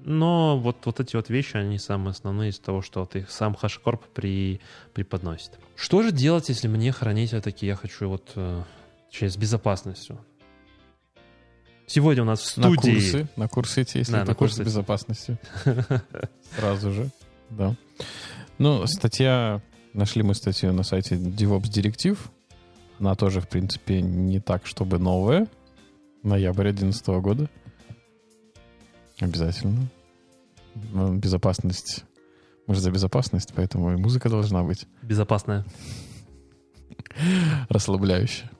[0.04, 3.56] но вот, вот эти вот вещи, они самые основные из того, что вот их сам
[3.60, 4.60] HashiCorp при,
[4.94, 5.58] преподносит.
[5.76, 8.62] Что же делать, если мне хранить все-таки я хочу вот э,
[9.10, 10.18] с безопасностью?
[11.88, 12.66] Сегодня у нас в студии...
[12.66, 15.38] На курсы, на курсы идти, если да, на курсы безопасности.
[16.56, 17.10] Сразу же,
[17.50, 17.74] да.
[18.58, 19.62] Ну, статья...
[19.94, 22.30] Нашли мы статью на сайте DevOps Директив.
[23.00, 25.48] Она тоже, в принципе, не так, чтобы новая.
[26.22, 27.50] Ноябрь 2011 года.
[29.18, 29.88] Обязательно.
[30.74, 32.04] Но безопасность...
[32.66, 34.86] Мы же за безопасность, поэтому и музыка должна быть.
[35.02, 35.64] Безопасная.
[37.70, 38.50] Расслабляющая.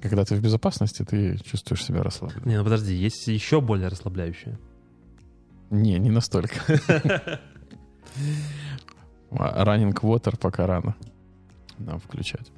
[0.00, 2.48] Когда ты в безопасности, ты чувствуешь себя расслабленно.
[2.48, 4.58] Не, ну подожди, есть еще более расслабляющее.
[5.70, 6.60] Не, не настолько.
[9.30, 10.96] Running Water пока рано
[11.78, 12.50] нам включать.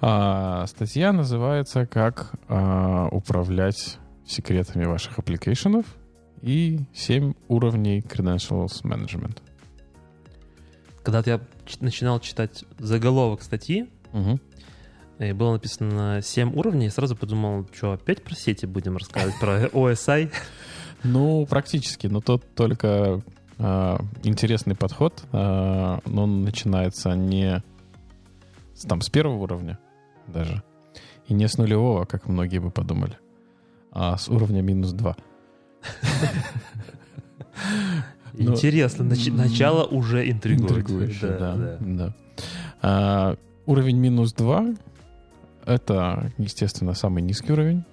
[0.00, 5.86] А, статья называется «Как а, управлять секретами ваших аппликейшенов
[6.40, 9.38] и 7 уровней Credentials Management».
[11.02, 11.40] Когда я
[11.80, 14.40] начинал читать заголовок статьи, угу.
[15.18, 19.66] И было написано 7 уровней, и сразу подумал, что опять про сети будем рассказывать, про
[19.66, 20.32] OSI?
[21.04, 23.20] Ну, практически, но тут только
[23.58, 27.62] э, интересный подход, э, но он начинается не
[28.74, 29.78] с, там, с первого уровня
[30.26, 30.62] даже,
[31.28, 33.18] и не с нулевого, как многие бы подумали,
[33.92, 35.16] а с уровня минус 2.
[38.36, 40.70] Интересно, начало уже интригует.
[41.80, 42.14] да.
[42.82, 43.36] А,
[43.66, 44.74] уровень минус 2
[45.66, 47.84] это, естественно, самый низкий уровень.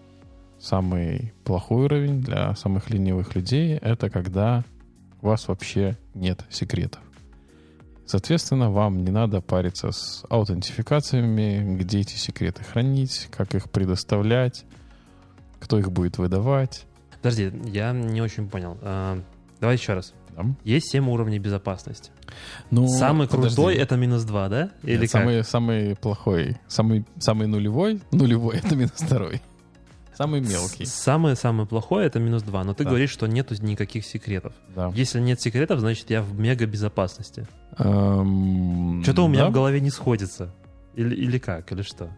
[0.59, 4.63] Самый плохой уровень для самых ленивых людей— это когда
[5.21, 7.01] у вас вообще нет секретов.
[8.05, 14.65] Соответственно, вам не надо париться с аутентификациями, где эти секреты хранить, как их предоставлять,
[15.59, 16.85] кто их будет выдавать.
[17.21, 18.77] Подожди, я не очень понял.
[18.81, 19.21] А,
[19.59, 20.13] давай еще раз.
[20.35, 20.43] Да.
[20.63, 22.11] Есть 7 уровней безопасности.
[22.69, 23.55] Ну, самый подожди.
[23.55, 24.69] крутой это минус 2, да?
[24.83, 29.41] Или Нет, самый, самый плохой, самый, самый нулевой, нулевой это минус второй.
[30.13, 30.85] Самый мелкий.
[30.85, 32.63] Самое-самое плохое это минус 2.
[32.63, 32.89] Но ты Да.
[32.89, 34.53] говоришь, что нету никаких секретов.
[34.75, 34.91] Да.
[34.93, 37.47] Если нет секретов, значит я в мега безопасности.
[37.79, 39.49] Эм, Что-то у меня да.
[39.49, 40.53] в голове не сходится.
[40.95, 42.09] Или, или как, или что?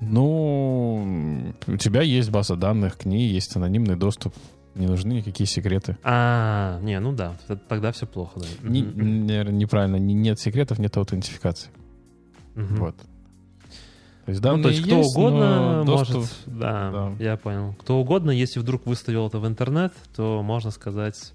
[0.00, 4.34] Ну, у тебя есть база данных, к ней есть анонимный доступ.
[4.74, 5.98] Не нужны никакие секреты.
[6.02, 7.36] А, не, ну да,
[7.68, 8.46] тогда все плохо, да.
[8.68, 9.96] Не- наверное, неправильно.
[9.96, 11.68] Не- Нет секретов, нет аутентификации.
[12.54, 12.76] Мгм.
[12.76, 12.96] Вот.
[14.24, 16.30] То есть Ну, данные то есть кто есть, угодно но доступ- может...
[16.46, 17.12] Да, да.
[17.18, 17.74] я понял.
[17.80, 21.32] Кто угодно, если вдруг выставил это в интернет, то можно сказать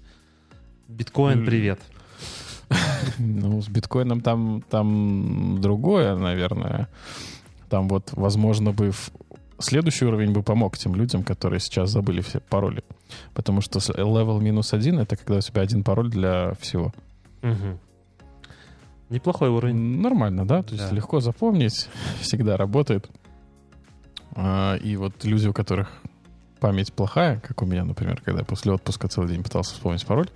[0.88, 1.80] биткоин, привет.
[3.18, 6.88] Ну, с биткоином там, там другое, наверное.
[7.68, 8.92] Там вот, возможно, бы
[9.58, 12.82] следующий уровень бы помог тем людям, которые сейчас забыли все пароли.
[13.34, 16.92] Потому что level минус один— это когда у тебя один пароль для всего.
[17.42, 17.78] Мгм.
[19.10, 20.00] Неплохой уровень.
[20.00, 20.62] Нормально, да?
[20.62, 20.94] То есть Да.
[20.94, 21.88] легко запомнить,
[22.20, 23.08] всегда работает.
[24.34, 25.88] А, И вот люди, у которых
[26.60, 30.28] память плохая, как у меня, например, когда я после отпуска целый день пытался вспомнить пароль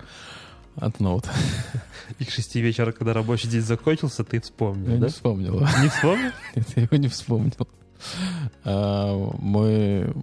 [0.75, 1.29] от ноута,
[2.19, 5.05] И к шести вечера, когда рабочий день закончился, ты я вспомнил, да?
[5.05, 5.59] не вспомнил.
[5.81, 6.31] Не вспомнил?
[6.55, 7.53] Нет, я его не вспомнил.
[8.63, 10.13] А, Мы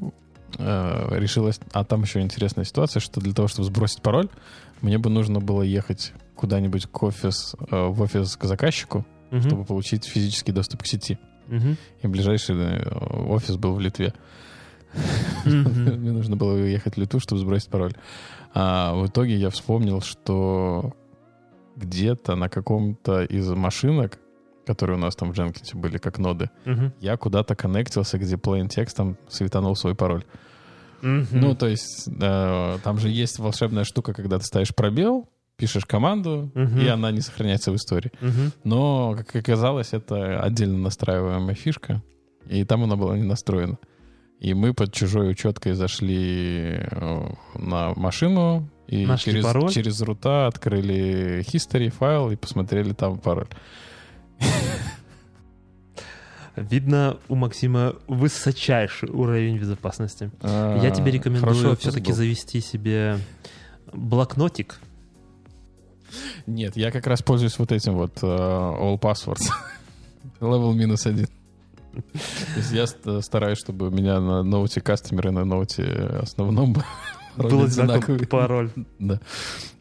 [0.58, 1.60] а, решилось...
[1.72, 4.28] А там еще интересная ситуация, что для того, чтобы сбросить пароль,
[4.80, 9.42] мне бы нужно было ехать куда-нибудь к офис, э, в офис к заказчику, Мгм.
[9.42, 11.18] чтобы получить физический доступ к сети.
[11.48, 11.76] Мгм.
[12.02, 12.82] И ближайший э,
[13.28, 14.14] офис был в Литве.
[15.44, 17.94] Мне нужно было ехать в Литву, чтобы сбросить пароль.
[18.54, 20.94] А в итоге я вспомнил, что
[21.76, 24.18] где-то на каком-то из машинок,
[24.74, 26.92] которые у нас там в Дженкинсе были, как ноды, Мгм.
[27.00, 30.22] я куда-то коннектился, где plain текстом светанул свой пароль.
[31.02, 31.26] Мгм.
[31.32, 36.50] Ну, то есть э, там же есть волшебная штука, когда ты ставишь пробел, пишешь команду,
[36.54, 36.78] Мгм.
[36.80, 38.12] и она не сохраняется в истории.
[38.20, 38.52] Мгм.
[38.64, 42.02] Но, как оказалось, это отдельно настраиваемая фишка,
[42.48, 43.76] и там она была не настроена.
[44.38, 49.70] И мы под чужой учеткой зашли э, на машину, и Нашли через, пароль?
[49.70, 53.48] через рута открыли history файл и посмотрели там пароль.
[56.56, 60.30] Видно, у Максима высочайший уровень безопасности.
[60.42, 63.18] А, Я тебе рекомендую все-таки завести себе
[63.92, 64.78] блокнотик.
[66.46, 69.48] Нет, я как раз пользуюсь вот этим вот э, All Passwords.
[70.40, 71.28] Level минус один.
[72.72, 75.84] Я ст- стараюсь, чтобы у меня на ноуте кастомер и на ноуте
[76.20, 76.74] основном
[77.36, 78.26] Был одинаковый.
[78.26, 78.70] пароль.
[78.98, 79.20] Да.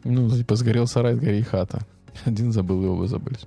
[0.04, 1.80] Ну, типа, сгорел сарай, гори хата.
[2.24, 3.44] Один забыл, и оба забылись.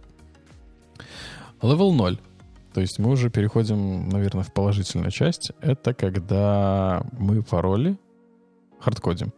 [1.64, 2.20] Level 0.
[2.74, 5.52] То есть мы уже переходим, наверное, в положительную часть.
[5.62, 7.98] Это когда мы пароли
[8.80, 9.32] хардкодим.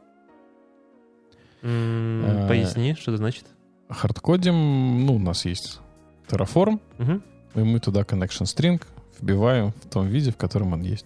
[1.62, 3.46] Э, Поясни, что это значит?
[3.90, 5.80] Хардкодим, ну, у нас есть
[6.28, 7.22] Terraform, Мгм.
[7.56, 8.82] и мы туда connection string
[9.20, 11.06] вбиваем в том виде, в котором он есть.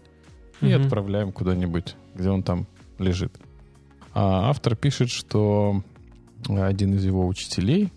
[0.61, 0.83] И Мгм.
[0.83, 2.67] отправляем куда-нибудь, где он там
[2.97, 3.33] лежит.
[4.13, 5.81] А автор пишет, что
[6.49, 7.91] один из его учителей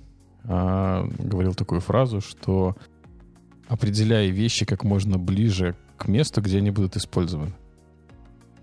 [0.44, 2.76] а, говорил такую фразу, что
[3.72, 7.54] определяй вещи как можно ближе к месту, где они будут использованы.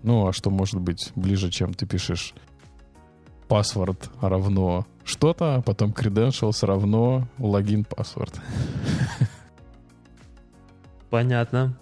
[0.04, 2.32] Ну, а что может быть ближе, чем ты пишешь
[3.48, 8.40] password равно что-то, а потом credentials равно логин password.
[11.10, 11.76] Понятно.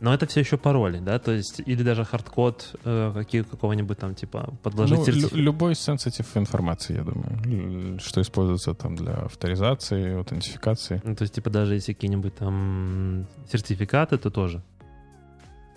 [0.00, 1.18] Но это все еще пароли, да?
[1.18, 5.72] То есть, или даже хардкод э, какие, какого-нибудь там, типа, подложить Ну, сертиф- лю- любой
[5.72, 11.00] sensitive информации, я думаю, что используется там для авторизации, аутентификации.
[11.04, 14.62] Ну, то есть, типа, даже если какие-нибудь там сертификаты, то тоже.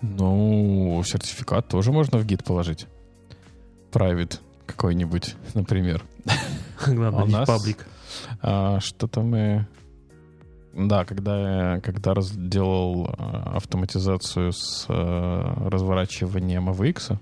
[0.02, 2.86] Ну, сертификат тоже можно в гид положить.
[3.92, 6.04] Private какой-нибудь, например.
[6.86, 7.86] Главное, А не нас- паблик.
[8.42, 9.66] А, что-то мы...
[10.74, 17.18] Да, когда, я- когда делал а, автоматизацию с а, разворачиванием AVX,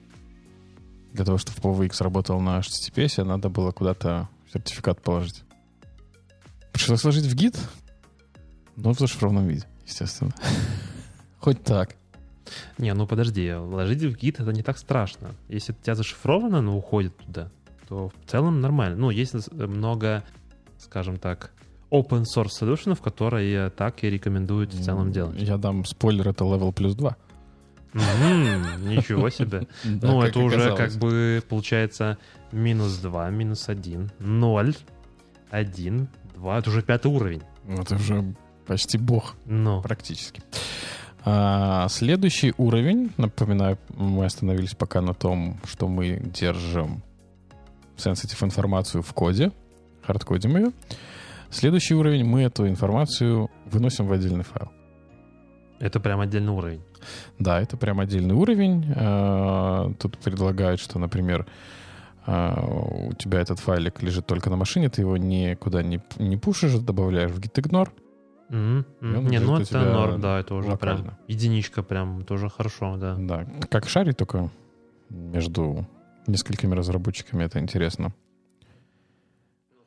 [1.13, 5.43] для того, чтобы AVX работал на HTTPS, надо было куда-то сертификат положить.
[6.73, 7.59] Пришлось сложить в гид,
[8.77, 10.35] но в зашифрованном виде, естественно.
[11.41, 11.95] Хоть так.
[12.79, 15.31] Не, ну подожди, вложить в гид это не так страшно.
[15.49, 17.51] Если у тебя зашифровано, но уходит туда,
[17.89, 18.97] то в целом нормально.
[18.97, 20.23] Ну, есть много,
[20.79, 21.53] скажем так,
[21.91, 25.41] open source solution, которые так и рекомендуют в целом делать.
[25.41, 27.17] Я дам спойлер, это level плюс 2.
[27.93, 29.67] Мгм, Ничего себе.
[29.85, 32.19] Ну, это уже как бы получается
[32.53, 34.77] минус 2, минус 1, 0,
[35.51, 37.43] 1, Два, это уже пятый уровень.
[37.65, 38.35] Ну, Это уже
[38.67, 39.37] почти бог.
[39.47, 39.81] Но.
[39.81, 40.43] Практически.
[41.25, 47.03] А, следующий уровень, напоминаю, мы остановились пока на том, что мы держим
[47.97, 49.51] sensitive информацию в коде,
[50.03, 50.73] хардкодим ее.
[51.51, 54.71] Следующий уровень, мы эту информацию выносим в отдельный файл.
[55.79, 56.83] Это прям отдельный уровень.
[57.39, 58.93] Да, это прям отдельный уровень.
[58.97, 61.47] А, Тут предлагают, что, например,
[62.27, 62.61] а,
[63.09, 67.31] у тебя этот файлик лежит только на машине, ты его никуда не, не пушишь, добавляешь
[67.31, 67.91] в gitignore.
[68.49, 68.87] Мгм.
[69.01, 71.19] И он Не, ну это норм, да, это уже прям локально.
[71.29, 73.17] единичка, прям тоже хорошо, да.
[73.19, 74.51] Да, как шарить только
[75.11, 75.87] между
[76.27, 78.13] несколькими разработчиками, это интересно.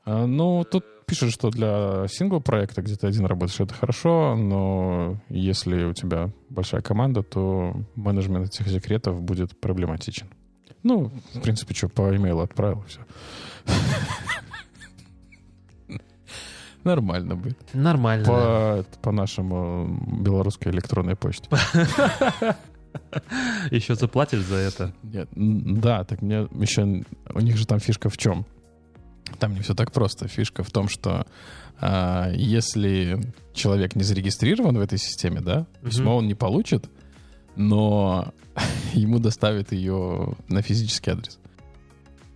[0.05, 5.85] А, Ну, тут пишут, что для сингл-проекта, где ты один работаешь, это хорошо, но если
[5.85, 10.27] у тебя большая команда, то менеджмент этих секретов будет проблематичен.
[10.83, 13.01] Ну, в принципе, что, по имейлу отправил, все.
[16.83, 17.57] Нормально будет.
[17.73, 18.25] Нормально.
[18.25, 18.31] да.
[18.31, 21.49] По, по нашему белорусской электронной почте.
[23.69, 24.93] Еще заплатишь за это.
[25.03, 27.03] Нет, да, так мне еще...
[27.33, 28.45] У них же там фишка в чем?
[29.37, 30.27] Там не все так просто.
[30.27, 31.25] Фишка в том, что
[31.79, 33.19] а, если
[33.53, 36.89] человек не зарегистрирован в этой системе, да, письмо он не получит,
[37.55, 38.33] но
[38.93, 41.39] ему доставят ее на физический адрес.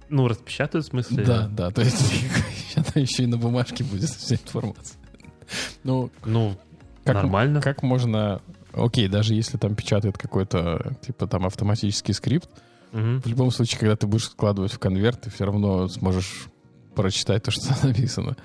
[0.09, 1.23] Ну, распечатают в смысле?
[1.23, 2.25] Да, да, то есть
[2.75, 4.97] она еще и на бумажке будет вся информация.
[5.83, 6.57] Ну, Ну,
[7.03, 7.61] как, нормально.
[7.61, 8.41] как можно...
[8.71, 12.49] Окей, даже если там печатает какой-то, типа, там автоматический скрипт,
[12.93, 13.21] Мгм.
[13.21, 16.47] В любом случае, когда ты будешь складывать в конверт, ты все равно сможешь
[16.95, 18.35] прочитать то, что там написано.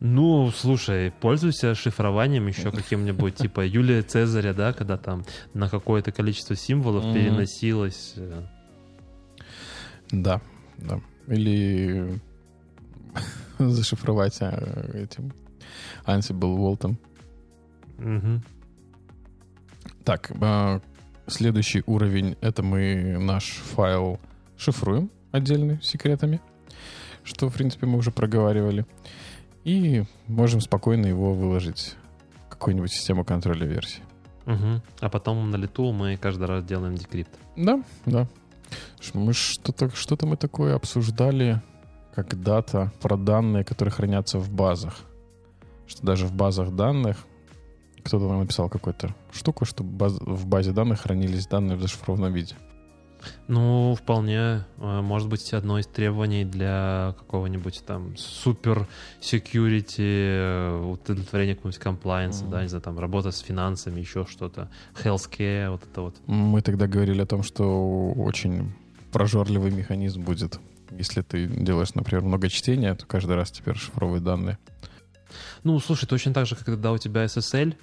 [0.00, 6.56] Ну, слушай, пользуйся шифрованием еще каким-нибудь, типа Юлия Цезаря, да, когда там на какое-то количество
[6.56, 8.14] символов переносилось.
[10.10, 10.42] Да,
[10.76, 11.00] да.
[11.26, 12.20] Или
[13.58, 15.32] зашифровать а, этим
[16.04, 16.98] Ansible Волтом.
[17.96, 18.42] мгм.
[20.04, 20.82] Так, а,
[21.26, 24.20] следующий уровень— это мы наш файл
[24.56, 26.40] шифруем отдельно секретами,
[27.24, 28.86] что, в принципе, мы уже проговаривали.
[29.64, 31.96] И можем спокойно его выложить
[32.46, 34.02] в какую-нибудь систему контроля версий.
[34.46, 34.82] Мгм.
[35.00, 37.30] А потом на лету мы каждый раз делаем декрипт.
[37.56, 38.28] Да, да.
[39.14, 41.62] Мы что-то что мы такое обсуждали
[42.14, 45.00] когда-то про данные, которые хранятся в базах.
[45.86, 47.24] Что даже в базах данных
[48.02, 52.54] кто-то нам написал какую-то штуку, чтобы баз- в базе данных хранились данные в зашифрованном виде.
[53.48, 58.86] Ну, вполне, э, может быть, одно из требований для какого-нибудь там супер
[59.20, 62.50] security, э, удовлетворения какого-нибудь комплайенса, Мгм.
[62.50, 64.70] да, не знаю, там работа с финансами, еще что-то,
[65.02, 66.16] healthcare, вот это вот.
[66.26, 68.72] Мы тогда говорили о том, что очень
[69.12, 70.58] прожорливый механизм будет.
[70.90, 74.58] Если ты делаешь, например, много чтения, то каждый раз теперь шифровывать данные.
[75.64, 77.74] Ну, слушай, точно так же, как когда у тебя SSL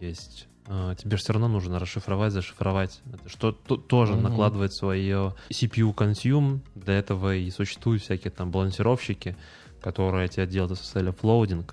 [0.00, 3.00] есть, тебе же все равно нужно расшифровать, зашифровать.
[3.12, 4.22] Это что то- тоже Мгм.
[4.24, 6.60] накладывает свое CPU consume.
[6.74, 9.36] Для этого и существуют всякие там балансировщики,
[9.80, 11.70] которые тебе делают SSL offloading.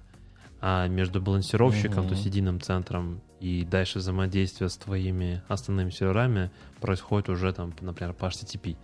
[0.61, 2.07] А между балансировщиком, Мгм.
[2.09, 8.13] то есть единым центром и дальше взаимодействие с твоими основными серверами происходит уже там, например,
[8.13, 8.77] по HTTP.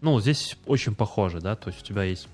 [0.00, 2.26] Ну, здесь очень похоже, да, то есть у тебя есть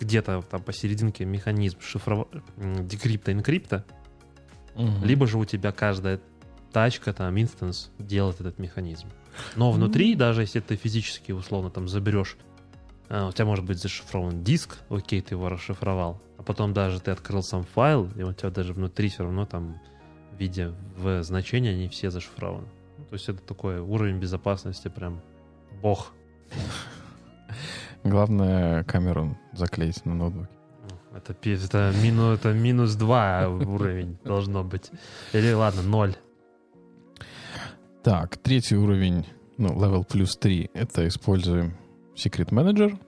[0.00, 2.28] где-то там посерединке механизм шифрова...
[2.56, 3.84] м, декрипта, инкрипта,
[5.02, 6.20] либо же у тебя каждая
[6.72, 9.08] тачка, там, инстанс делает этот механизм.
[9.56, 12.36] Но внутри, даже если ты физически, условно, там заберешь,
[13.08, 17.10] а, у тебя может быть зашифрован диск, окей, ты его расшифровал, а потом даже ты
[17.10, 19.80] открыл сам файл, и у тебя даже внутри все равно там
[20.32, 22.68] в виде в значения они все зашифрованы.
[22.98, 25.20] Ну, То есть это такой уровень безопасности прям
[25.80, 26.12] бог.
[28.04, 30.48] Главное камеру заклеить на ноутбуке.
[30.82, 34.90] Ну, Это, это, мину, это минус 2 уровень должно быть.
[35.32, 36.16] Или ладно, 0.
[38.08, 39.26] Так, третий уровень,
[39.58, 41.76] ну, level плюс 3, это используем
[42.14, 42.98] Secret Manager.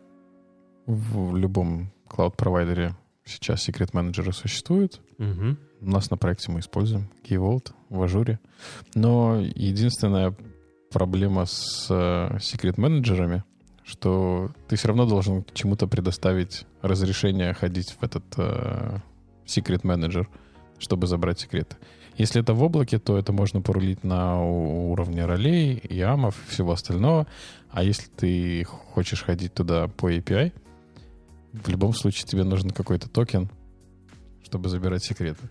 [0.84, 2.94] В любом cloud-провайдере
[3.24, 5.00] сейчас Secret Manager существует.
[5.16, 5.56] Мгм.
[5.80, 8.40] У нас на проекте мы используем Key Vault в ажуре.
[8.94, 10.36] Но единственная
[10.92, 13.42] проблема с э, Secret менеджерами,
[13.84, 18.98] что ты все равно должен чему-то предоставить разрешение ходить в этот э,
[19.46, 20.26] Secret Manager,
[20.78, 21.76] чтобы забрать секреты.
[22.20, 27.26] Если это в облаке, то это можно порулить на уровне ролей, ямов и всего остального.
[27.70, 30.52] А если ты хочешь ходить туда по API,
[31.54, 33.48] в любом случае тебе нужен какой-то токен,
[34.44, 35.48] чтобы забирать секреты.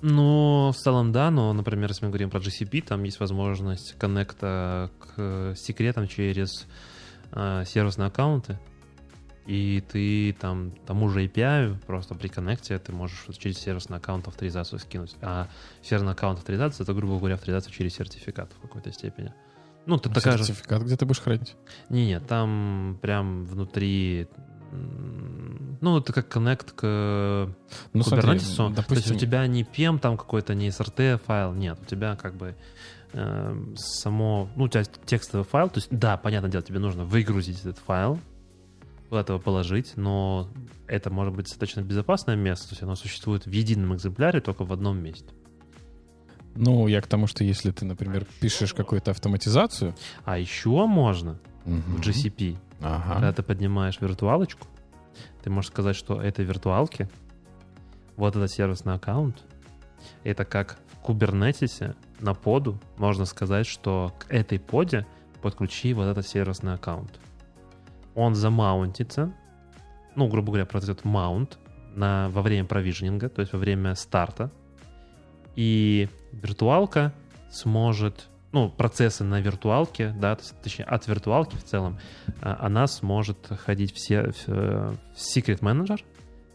[0.00, 4.90] Ну, в целом, да, но, например, если мы говорим про GCP, там есть возможность коннекта
[4.98, 6.66] к секретам через
[7.32, 8.58] э, сервисные аккаунты.
[9.46, 14.78] И ты там тому же API просто при коннекте ты можешь через сервисный аккаунт авторизацию
[14.78, 15.14] скинуть.
[15.20, 15.48] А
[15.82, 19.34] сервисный аккаунт авторизации— это, грубо говоря, авторизация через сертификат в какой-то степени.
[19.86, 20.44] Ну, ты А такая же...
[20.44, 21.56] Сертификат где ты будешь хранить?
[21.90, 24.28] Не, нет, там прям внутри...
[25.80, 26.82] Ну, это как коннект к
[27.92, 28.56] Ну, смотри, Kubernetes.
[28.56, 32.16] То есть допустим, у тебя не PM там какой-то, не SRT файл, нет, у тебя
[32.16, 32.56] как бы
[33.12, 37.60] э, само, ну, у тебя текстовый файл, то есть, да, понятное дело, тебе нужно выгрузить
[37.60, 38.18] этот файл,
[39.10, 40.48] этого положить, но
[40.86, 44.72] это может быть достаточно безопасное место, то есть оно существует в едином экземпляре, только в
[44.72, 45.26] одном месте.
[46.56, 49.94] ну, я к тому, что если ты, например, пишешь какую-то автоматизацию...
[50.24, 51.96] А еще можно Мгм.
[51.96, 53.12] в GCP, Ага.
[53.14, 54.66] когда ты поднимаешь виртуалочку,
[55.42, 57.08] ты можешь сказать, что этой виртуалке
[58.16, 59.42] вот этот сервисный аккаунт,
[60.22, 65.06] это как в Kubernetes на поду можно сказать, что к этой поде
[65.42, 67.18] подключи вот этот сервисный аккаунт.
[68.14, 69.32] Он замаунтится,
[70.14, 71.58] ну, грубо говоря, произойдет маунт
[71.94, 74.50] на, во время провижнинга, то есть во время старта,
[75.56, 77.12] и виртуалка
[77.50, 81.98] сможет, ну, процессы на виртуалке, да, точнее, от виртуалки в целом,
[82.40, 86.00] а, она сможет ходить все в, э, в Secret Manager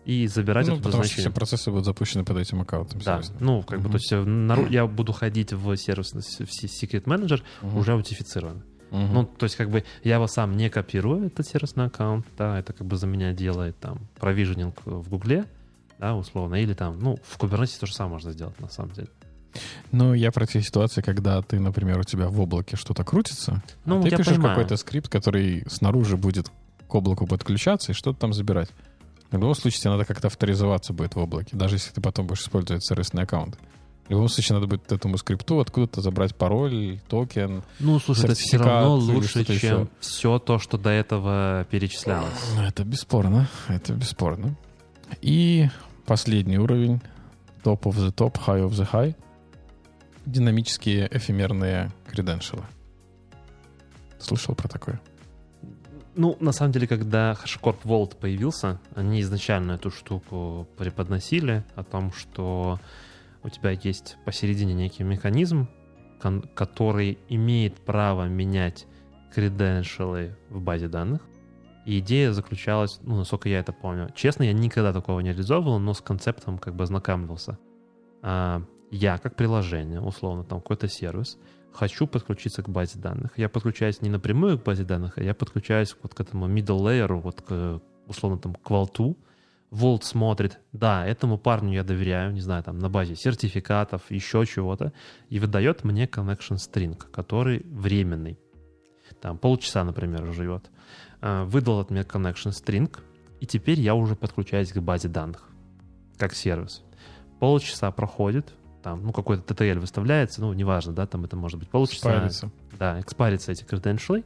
[0.06, 1.36] и забирать Ну, это потому что все значение.
[1.36, 3.00] процессы будут запущены под этим аккаунтом.
[3.00, 3.38] Да, серьезно.
[3.40, 3.92] ну, как бы, Мгм.
[3.92, 7.78] то есть э, я буду ходить в сервис, в Secret Manager Мгм.
[7.78, 8.64] уже аутифицирован.
[8.92, 9.14] Мгм.
[9.14, 12.74] Ну, то есть, как бы, я его сам не копирую, этот сервисный аккаунт, да, это
[12.74, 15.46] как бы за меня делает там провиженинг в Гугле,
[16.00, 19.10] да, условно, или там, ну, в Kubernetes то же самое можно сделать, на самом деле.
[19.92, 24.00] Ну, я про те ситуации, когда ты, например, у тебя в облаке что-то крутится, Ну,
[24.00, 24.56] а ты я пишешь понимаю.
[24.56, 26.52] какой-то скрипт, который снаружи будет
[26.88, 28.70] к облаку подключаться и что-то там забирать.
[29.30, 32.42] В любом случае, тебе надо как-то авторизоваться будет в облаке, даже если ты потом будешь
[32.42, 33.58] использовать сервисный аккаунт.
[34.10, 37.62] В любом случае, надо будет этому скрипту откуда-то забрать пароль, токен.
[37.80, 39.88] Ну, слушай, это все равно лучше, чем еще.
[40.00, 42.34] все то, что до этого перечислялось.
[42.56, 44.56] Ну, Это бесспорно, это бесспорно.
[45.22, 45.70] И
[46.08, 47.02] последний уровень,
[47.64, 49.16] top of the top, high of the high,
[50.26, 52.64] динамические эфемерные креденшалы.
[54.18, 55.00] Слышал про такое?
[56.16, 62.12] Ну, на самом деле, когда HashiCorp Vault появился, они изначально эту штуку преподносили о том,
[62.12, 62.80] что
[63.44, 65.68] у тебя есть посередине некий механизм,
[66.54, 68.86] который имеет право менять
[69.34, 71.22] креденшалы в базе данных.
[71.86, 74.10] И идея заключалась, ну, насколько я это помню.
[74.14, 77.58] Честно, я никогда такого не реализовывал, но с концептом как бы ознакомился.
[78.22, 78.62] А,
[78.92, 81.38] я как приложение, условно, там какой-то сервис,
[81.72, 83.38] хочу подключиться к базе данных.
[83.38, 87.20] Я подключаюсь не напрямую к базе данных, а я подключаюсь вот к этому middle layer,
[87.20, 89.16] вот к, условно, там, к Vault.
[89.72, 94.94] Vault смотрит, да, этому парню я доверяю, не знаю, там, на базе сертификатов, еще чего-то,
[95.30, 98.40] и выдает мне connection string, который временный.
[99.22, 100.70] Там полчаса, например, живет.
[101.22, 102.98] А, Выдал от меня connection string,
[103.40, 105.50] и теперь я уже подключаюсь к базе данных,
[106.18, 106.84] как сервис.
[107.40, 112.10] Полчаса проходит, там, ну, какой-то TTL выставляется, ну, неважно, да, там это может быть полчаса.
[112.10, 112.52] Спарится.
[112.78, 114.24] Да, экспарятся эти credentials.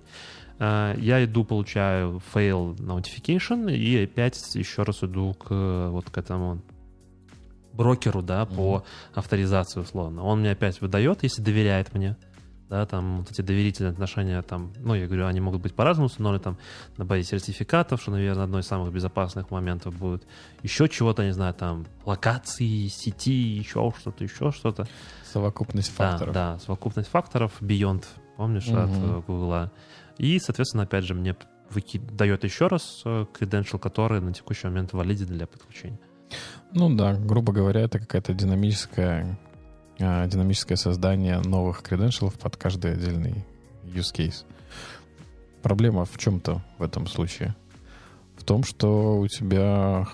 [0.60, 6.62] А, Я иду, получаю fail notification и опять еще раз иду к вот к этому
[7.74, 8.84] брокеру, да, по
[9.14, 10.24] авторизации условно.
[10.24, 12.16] Он мне опять выдает, если доверяет мне,
[12.70, 16.44] да, там вот эти доверительные отношения, там, ну, я говорю, они могут быть по-разному установлены,
[16.44, 16.58] там,
[16.98, 20.24] на базе сертификатов, что, наверное, одно из самых безопасных моментов будет.
[20.62, 24.88] Еще чего-то, не знаю, там, локации, сети, еще что-то, еще что-то.
[25.24, 26.34] Совокупность Да, факторов.
[26.34, 28.06] Да, совокупность факторов Beyond,
[28.38, 29.24] помнишь, от Мгм.
[29.28, 29.70] э.
[30.18, 31.36] И, соответственно, опять же, мне
[31.70, 36.00] выки- дает еще раз э, credential, который на текущий момент валиден для подключения.
[36.72, 39.38] Ну да, грубо говоря, это какая-то динамическая,
[40.00, 43.46] а, динамическое создание новых креденшалов под каждый отдельный
[43.84, 44.46] use case.
[45.62, 47.56] Проблема в чем-то в этом случае.
[48.38, 50.08] В том, что у тебя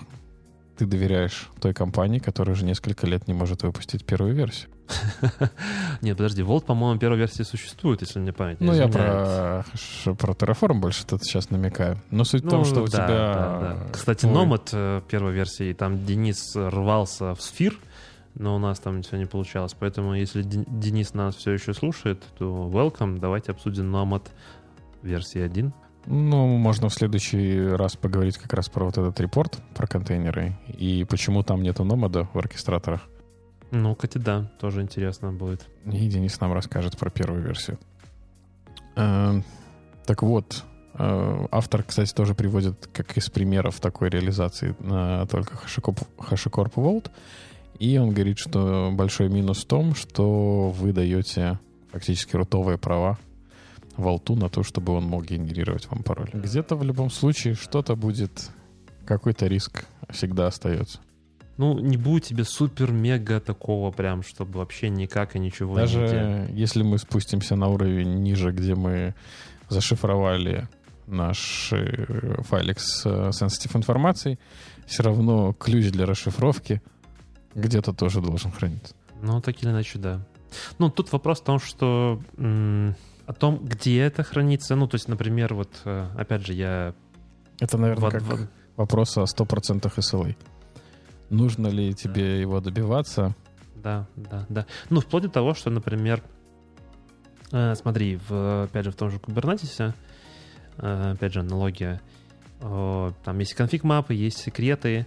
[0.76, 4.70] ты доверяешь той компании, которая уже несколько лет не может выпустить первую версию.
[6.02, 9.64] Нет, подожди, Volt, по-моему, первой версии существует, если мне память не Ну, я про,
[10.14, 11.98] про Terraform больше тут сейчас намекаю.
[12.10, 13.06] Но суть в Ну, том, что у да, тебя...
[13.08, 13.76] да, да.
[13.92, 17.76] Кстати, твой- Nomad э, первой версии, там Денис рвался в сфир,
[18.34, 19.74] но у нас там все не получалось.
[19.78, 24.22] Поэтому, если Ден- Денис нас все еще слушает, то welcome, давайте обсудим Nomad
[25.02, 25.72] версии 1.
[26.06, 31.04] Ну, можно в следующий раз поговорить как раз про вот этот репорт, про контейнеры, и
[31.08, 33.02] почему там нету номада в оркестраторах.
[33.70, 35.66] Ну, кстати, да, тоже интересно будет.
[35.86, 37.78] И Денис нам расскажет про первую версию.
[38.96, 39.44] Эм,
[40.06, 40.64] Так вот,
[40.94, 47.10] э, автор, кстати, тоже приводит как из примеров такой реализации на только HashiCorp, HashiCorp Vault.
[47.78, 51.58] И он говорит, что большой минус в том, что вы даете
[51.92, 53.18] фактически рутовые права
[53.96, 56.30] Валту на то, чтобы он мог генерировать вам пароль.
[56.32, 58.50] Где-то в любом случае что-то будет,
[59.06, 60.98] какой-то риск всегда остается.
[61.56, 66.00] Ну, не будет тебе супер-мега такого прям, чтобы вообще никак и ничего Даже
[66.46, 66.58] нигде.
[66.60, 69.14] если мы спустимся на уровень ниже, где мы
[69.68, 70.68] зашифровали
[71.06, 74.38] наш э, файлик с э, sensitive информацией,
[74.86, 76.80] все равно ключ для расшифровки
[77.54, 78.94] где-то тоже должен храниться.
[79.22, 80.20] Ну, так или иначе, да.
[80.78, 82.94] Ну, тут вопрос в том, что м,
[83.26, 84.76] о том, где это хранится.
[84.76, 86.94] Ну, то есть, например, вот, э, опять же, я...
[87.60, 90.34] Это, наверное, вот- как вот- вопрос о 100% SLA.
[91.30, 93.34] Нужно ли тебе его добиваться?
[93.76, 94.66] Да, да, да.
[94.90, 96.22] Ну, вплоть до того, что, например,
[97.52, 99.94] э, смотри, в, опять же, в том же Kubernetes,
[100.76, 102.00] э, опять же, аналогия,
[102.60, 105.06] э, там есть конфиг мапы, есть секреты,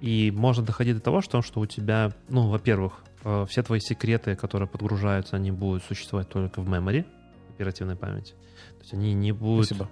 [0.00, 4.36] и можно доходить до того, что, что у тебя, ну, во-первых, э, все твои секреты,
[4.36, 7.04] которые подгружаются, они будут существовать только в memory,
[7.50, 8.32] оперативной памяти.
[8.32, 9.66] То есть они не будут...
[9.66, 9.90] Спасибо.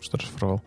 [0.00, 0.62] Что расшифровал?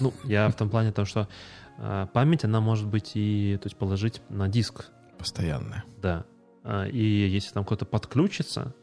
[0.00, 1.28] Ну, я в том плане, том, что
[1.76, 5.84] память, она может быть и, то есть положить на диск, Постоянное.
[6.02, 6.26] Да.
[6.64, 8.74] А, И если там кто-то подключится,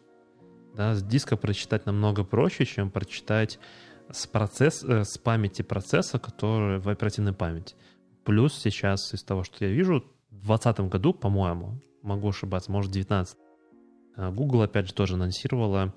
[0.75, 3.59] да, с диска прочитать намного проще, чем прочитать
[4.09, 7.75] с, процесс, э, с памяти процесса, который в оперативной памяти.
[8.23, 12.93] Плюс сейчас из того, что я вижу, в 2020 году, по-моему, могу ошибаться, может, в
[12.93, 13.37] 19
[14.17, 15.93] Google, опять же, тоже анонсировала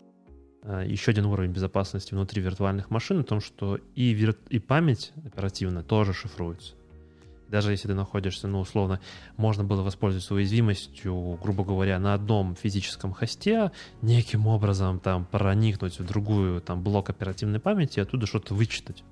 [0.63, 5.13] а, еще один уровень безопасности внутри виртуальных машин, о том, что и, вир- и память
[5.25, 6.75] оперативная тоже шифруется.
[7.55, 8.99] Даже если ты находишься, ну, условно,
[9.37, 13.71] можно было воспользоваться уязвимостью, грубо говоря, на одном физическом хосте,
[14.03, 19.05] неким образом там проникнуть в другую там блок оперативной памяти и оттуда что-то вычитать.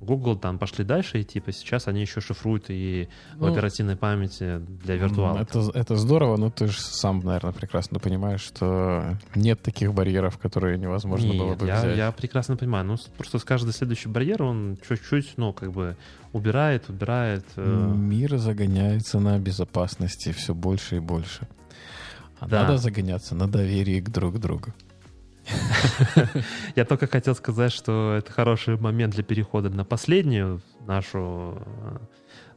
[0.00, 4.58] Google там пошли дальше, и типа сейчас они еще шифруют и в Ну, оперативной памяти
[4.84, 5.38] для виртуала.
[5.40, 10.78] Это, это здорово, но ты же сам, наверное, прекрасно понимаешь, что нет таких барьеров, которые
[10.78, 11.96] невозможно было Нет, бы я, взять.
[11.96, 12.84] я прекрасно понимаю.
[12.84, 15.96] Ну, просто с каждый следующий барьер он чуть-чуть, ну, как бы
[16.32, 17.44] убирает, убирает.
[17.56, 21.48] э, Мир загоняется на безопасности все больше и больше.
[22.40, 22.62] А Да.
[22.62, 24.72] надо загоняться на доверии к друг другу.
[26.76, 31.98] Я только хотел сказать, что это хороший момент для перехода на последнюю нашу, э,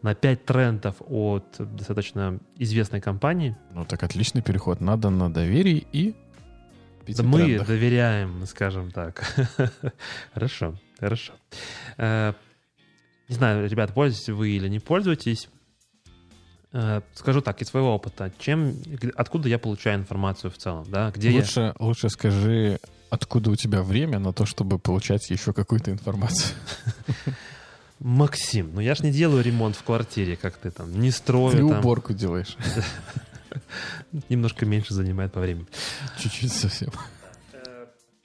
[0.02, 3.56] на 5 трендов от достаточно известной компании.
[3.74, 4.82] Ну так отличный переход.
[4.82, 6.16] Надо на доверии и
[7.08, 7.68] Да мы трендах.
[7.68, 9.24] доверяем, скажем так.
[10.34, 11.34] Хорошо, хорошо.
[11.98, 12.34] Э,
[13.30, 15.50] Не знаю, ребят, пользуетесь вы или не пользуетесь.
[16.74, 18.76] Э, Скажу так, из своего опыта, чем,
[19.16, 21.40] откуда я получаю информацию в целом, да, где я...
[21.40, 22.80] лучше, лучше скажи,
[23.10, 26.56] откуда у тебя время на то, чтобы получать еще какую-то информацию.
[28.00, 31.58] Максим, ну я ж не делаю ремонт в квартире, как ты там, не строю Ты
[31.58, 32.56] там, уборку делаешь.
[34.30, 35.68] немножко меньше занимает по времени.
[36.18, 36.90] Чуть-чуть совсем.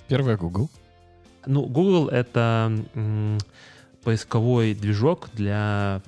[0.09, 0.71] Первое Google.
[1.47, 2.73] Ну, Google— это
[4.07, 6.01] поисковой движок для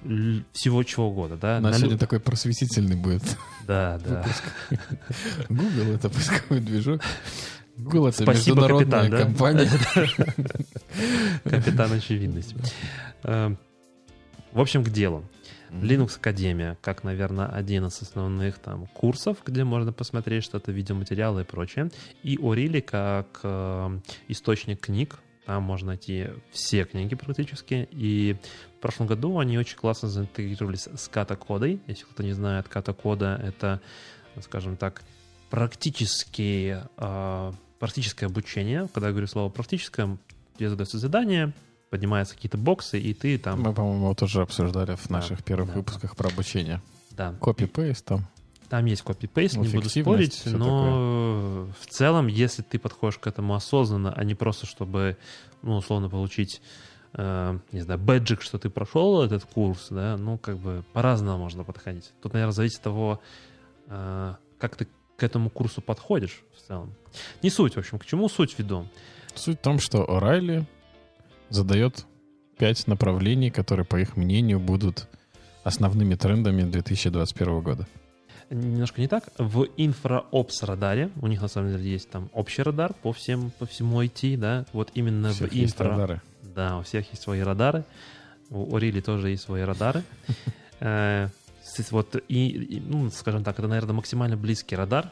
[0.52, 1.58] всего чего угодно, да?
[1.58, 3.24] У На нас лю- сегодня такой просветительный будет.
[3.66, 4.24] Да, да.
[5.48, 7.02] Google— это поисковой движок.
[7.76, 9.18] Google— это Спасибо, международная капитан, да?
[9.24, 9.70] компания.
[11.44, 12.54] Капитан очевидность.
[13.24, 13.54] Э,
[14.52, 15.24] В общем, к делу.
[15.70, 21.44] Linux Академия, как, наверное, один из основных там курсов, где можно посмотреть что-то, видеоматериалы и
[21.44, 21.90] прочее.
[22.22, 23.98] И Орили как э,
[24.28, 25.18] источник книг.
[25.48, 27.88] Там можно найти все книги практически.
[27.90, 28.36] И
[28.76, 31.80] в прошлом году они очень классно заинтегрировались с ката-кодой.
[31.86, 33.80] Если кто-то не знает, ката-кода— это,
[34.42, 35.02] скажем так,
[35.48, 38.88] практически, э, практическое обучение.
[38.92, 40.18] Когда я говорю слово «практическое»,
[40.58, 41.54] тебе задается задание,
[41.88, 43.62] поднимаются какие-то боксы, и ты там...
[43.62, 46.82] Мы, по-моему, тоже обсуждали в Да, наших первых да, выпусках про обучение.
[47.12, 48.26] Да, Копи-пейст там.
[48.68, 53.26] Там есть копи-пейст, Ну, не буду эффективность, спорить, но в целом, если ты подходишь к
[53.26, 55.16] этому осознанно, а не просто чтобы,
[55.62, 56.60] ну, условно, получить,
[57.14, 61.64] э, не знаю, бэджик, что ты прошел этот курс, да, ну, как бы по-разному можно
[61.64, 62.12] подходить.
[62.20, 63.20] Тут, наверное, зависит от того,
[63.86, 64.86] э, как ты
[65.16, 66.94] к этому курсу подходишь в целом.
[67.42, 68.86] Не суть, в общем, к чему суть веду.
[69.34, 70.64] Суть в том, что О'Райли
[71.48, 72.04] задает
[72.58, 75.08] пять направлений, которые, по их мнению, будут
[75.64, 77.88] основными трендами 2021 года.
[78.50, 79.28] Немножко не так.
[79.36, 83.66] В инфраопс радаре, у них на самом деле есть там общий радар по всем, по
[83.66, 85.90] всему IT, да, вот именно У всех в есть инфра...
[85.90, 86.22] радары.
[86.42, 87.84] Да, у всех есть свои радары.
[88.50, 90.02] У Орили тоже есть свои радары.
[90.80, 91.28] Э,
[91.90, 95.10] Вот, и, ну, скажем так, это, наверное, максимально близкий радар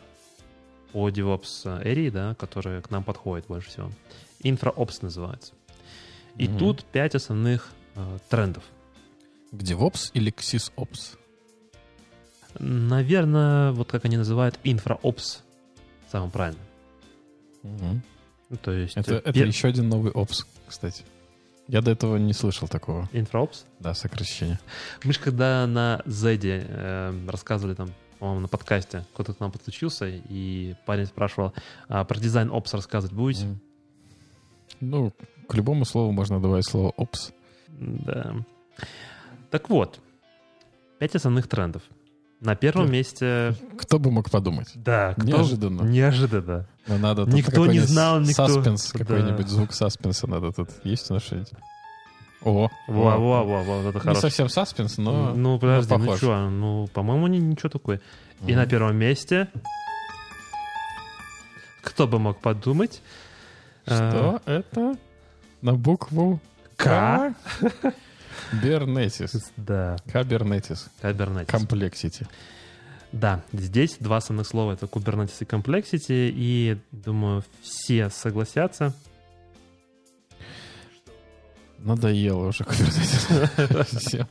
[0.92, 3.90] по DevOps Эри, да, который к нам подходит больше всего.
[4.44, 5.54] InfraOps называется.
[6.36, 8.62] И тут пять основных э, трендов.
[9.50, 11.18] К DevOps или к SysOps?
[12.58, 14.58] Наверное, вот как они называют,
[16.10, 16.62] самым правильным.
[17.62, 18.02] Мгм.
[18.50, 21.04] Ну, То есть Это, это пер- еще один новый опс, кстати.
[21.68, 23.08] Я до этого не слышал такого.
[23.12, 23.64] инфраопс.
[23.80, 24.60] Да, сокращение.
[25.02, 30.06] Мы же когда на Зеде э, рассказывали там, по-моему, на подкасте, кто-то к нам подключился,
[30.06, 31.52] и парень спрашивал,
[31.88, 33.46] а про дизайн опс рассказывать будете?
[33.46, 33.60] М.
[34.80, 35.12] Ну,
[35.48, 37.32] к любому слову можно добавить слово опс.
[37.68, 38.36] Да.
[39.50, 39.98] Так вот,
[41.00, 41.82] пять основных трендов.
[42.40, 43.54] На первом месте...
[43.78, 44.68] Кто бы мог подумать?
[44.74, 45.82] Да, кто- Неожиданно.
[45.82, 46.66] Неожиданно.
[46.86, 48.98] Но надо тут Никто не знал, никто- Саспенс, Да.
[48.98, 50.68] какой-нибудь звук саспенса надо тут.
[50.84, 51.50] Есть у нас что-нибудь?
[52.42, 54.20] О, Во, во, во, во, вот это Не хорошо.
[54.20, 55.32] совсем саспенс, но...
[55.34, 58.00] ну, подожди, но ну что, ну, по-моему, не- ничего такое.
[58.42, 58.56] И Мгм.
[58.56, 59.48] на первом месте...
[61.82, 63.00] Кто бы мог подумать?
[63.86, 64.96] Что это?
[65.62, 66.40] На букву
[66.76, 67.34] К?
[68.62, 69.52] Бернетис.
[69.56, 70.88] Да, Kubernetes.
[71.02, 71.50] Kubernetes.
[71.50, 72.26] Complexity.
[73.12, 78.92] Да, здесь два основных слова— это Kubernetes и Complexity, и, думаю, все согласятся.
[81.78, 83.98] Надоело уже Kubernetes.
[83.98, 84.26] Всем.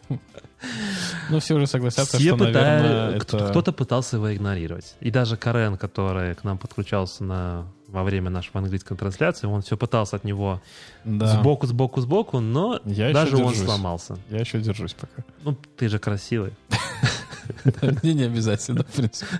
[1.29, 2.53] Ну, все уже согласятся, Все что, пытают-
[2.83, 3.49] наверное, это...
[3.49, 4.95] Кто-то пытался его игнорировать.
[4.99, 7.67] И даже Карен, который к нам подключался на...
[7.95, 10.61] во время нашей английской трансляции, он все пытался от него
[11.05, 11.27] Да.
[11.39, 14.17] сбоку, сбоку, сбоку, но Я даже он сломался.
[14.29, 15.23] Я еще держусь пока.
[15.43, 16.53] Ну, ты же красивый.
[18.03, 19.39] Мне не обязательно, в принципе.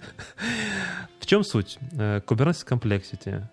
[1.20, 1.78] В чем суть?
[1.94, 3.44] Э, Kubernetes Complexity.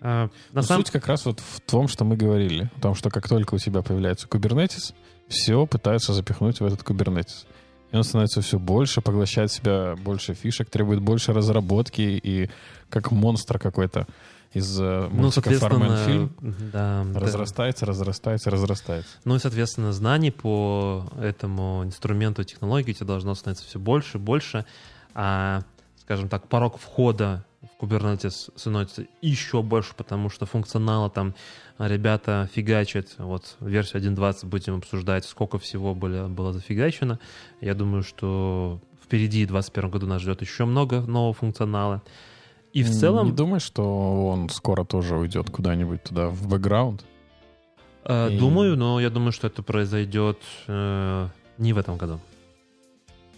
[0.00, 2.70] Э, На Ну, самом Суть как раз вот в том, что мы говорили.
[2.76, 4.92] О том, что как только у тебя появляется Kubernetes,
[5.28, 7.46] все пытаются запихнуть в этот Kubernetes.
[7.92, 12.50] И он становится все больше, поглощает в себя больше фишек, требует больше разработки и
[12.88, 14.06] как монстр какой-то
[14.52, 17.20] из э, ну, мультика Farm соответственно, Film да, да.
[17.20, 19.10] разрастается, разрастается, разрастается.
[19.24, 24.20] Ну и, соответственно, знаний по этому инструменту технологии у тебя должно становиться все больше и
[24.20, 24.64] больше.
[25.14, 25.62] А,
[26.00, 31.34] скажем так, порог входа в Kubernetes становится еще больше, потому что функционала там
[31.78, 33.08] ребята фигачат.
[33.18, 37.18] Вот версию 1.20 будем обсуждать, сколько всего было, было зафигачено.
[37.60, 42.02] Я думаю, что впереди в 2021 году нас ждет еще много нового функционала.
[42.72, 47.04] И в Не целом, думаешь, что он скоро тоже уйдет куда-нибудь туда, в бэкграунд?
[48.04, 50.38] э, И- думаю, но я думаю, что это произойдет
[50.68, 51.28] э,
[51.58, 52.20] не в этом году.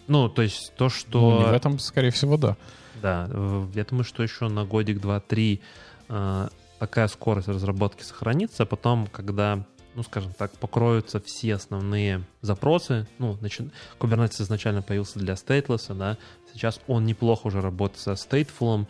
[0.09, 1.21] Ну, то есть то, что...
[1.21, 2.57] Ну, не в этом, скорее всего, да.
[3.03, 3.29] Да,
[3.75, 5.61] я думаю, что еще на годик, два, три
[6.09, 6.49] э,
[6.79, 8.63] такая скорость разработки сохранится.
[8.63, 9.65] а Потом, когда,
[9.95, 16.17] ну, скажем так, покроются все основные запросы, ну, начи- Kubernetes изначально появился для stateless, да,
[16.53, 18.87] сейчас он неплохо уже работает со stateful,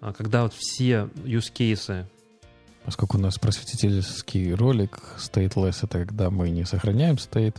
[0.00, 2.06] а когда вот все use cases
[2.84, 7.56] Поскольку у нас просветительский ролик stateless, это когда мы не сохраняем state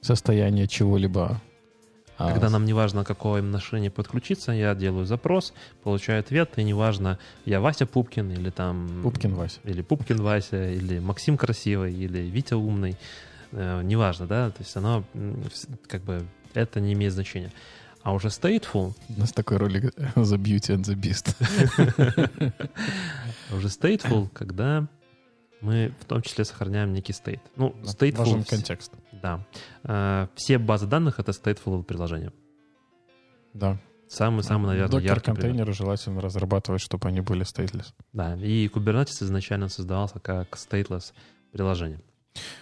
[0.00, 1.40] состояние чего-либо.
[2.20, 6.62] А Когда нам не важно, какое им отношение подключиться, я делаю запрос, получаю ответ, и
[6.62, 9.00] неважно, я Вася Пупкин или там...
[9.02, 9.60] Пупкин Вася.
[9.64, 12.98] Или Пупкин Вася, или Максим Красивый, или Витя Умный,
[13.52, 15.02] э, неважно, да, то есть оно
[15.88, 17.52] как бы это не имеет значения.
[18.02, 19.84] А уже stateful, У нас такой ролик
[20.14, 21.34] The Beauty and the Beast.
[23.56, 24.86] уже stateful, когда
[25.62, 27.40] мы в том числе сохраняем некий state.
[27.56, 28.92] Ну, Важен stateful, контекст.
[29.22, 29.46] Да.
[29.84, 32.32] Э, Все базы данных— это stateful приложения.
[33.54, 33.78] Да.
[34.08, 35.40] Самый-самый, наверное, яркий пример.
[35.40, 37.92] контейнеры желательно разрабатывать, чтобы они были stateless.
[38.12, 41.12] Да, и Kubernetes изначально создавался как stateless
[41.52, 42.00] приложение.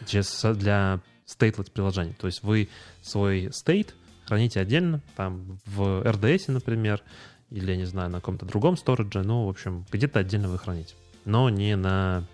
[0.04, 2.16] Сейчас для stateless приложений.
[2.20, 2.68] То есть вы
[3.02, 3.94] свой state
[4.26, 7.02] храните отдельно, там в RDS, например,
[7.50, 10.94] или, не знаю, на каком-то другом сторидже, ну, в общем, где-то отдельно вы храните.
[11.24, 12.24] Но не на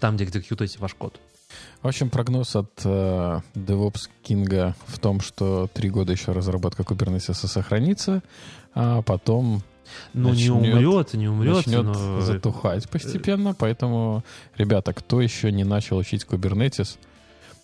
[0.00, 1.20] там, где экзекьютуете ваш код.
[1.82, 7.34] В общем, прогноз от э, DevOps King в том, что три года еще разработка Kubernetes
[7.34, 8.22] сохранится,
[8.74, 9.62] а потом
[10.14, 12.20] Ну, не умрет, не умрет, начнет но...
[12.20, 13.54] затухать постепенно.
[13.54, 14.24] Поэтому,
[14.56, 16.96] ребята, кто еще не начал учить Kubernetes,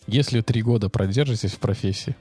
[0.06, 2.14] если три года продержитесь в профессии,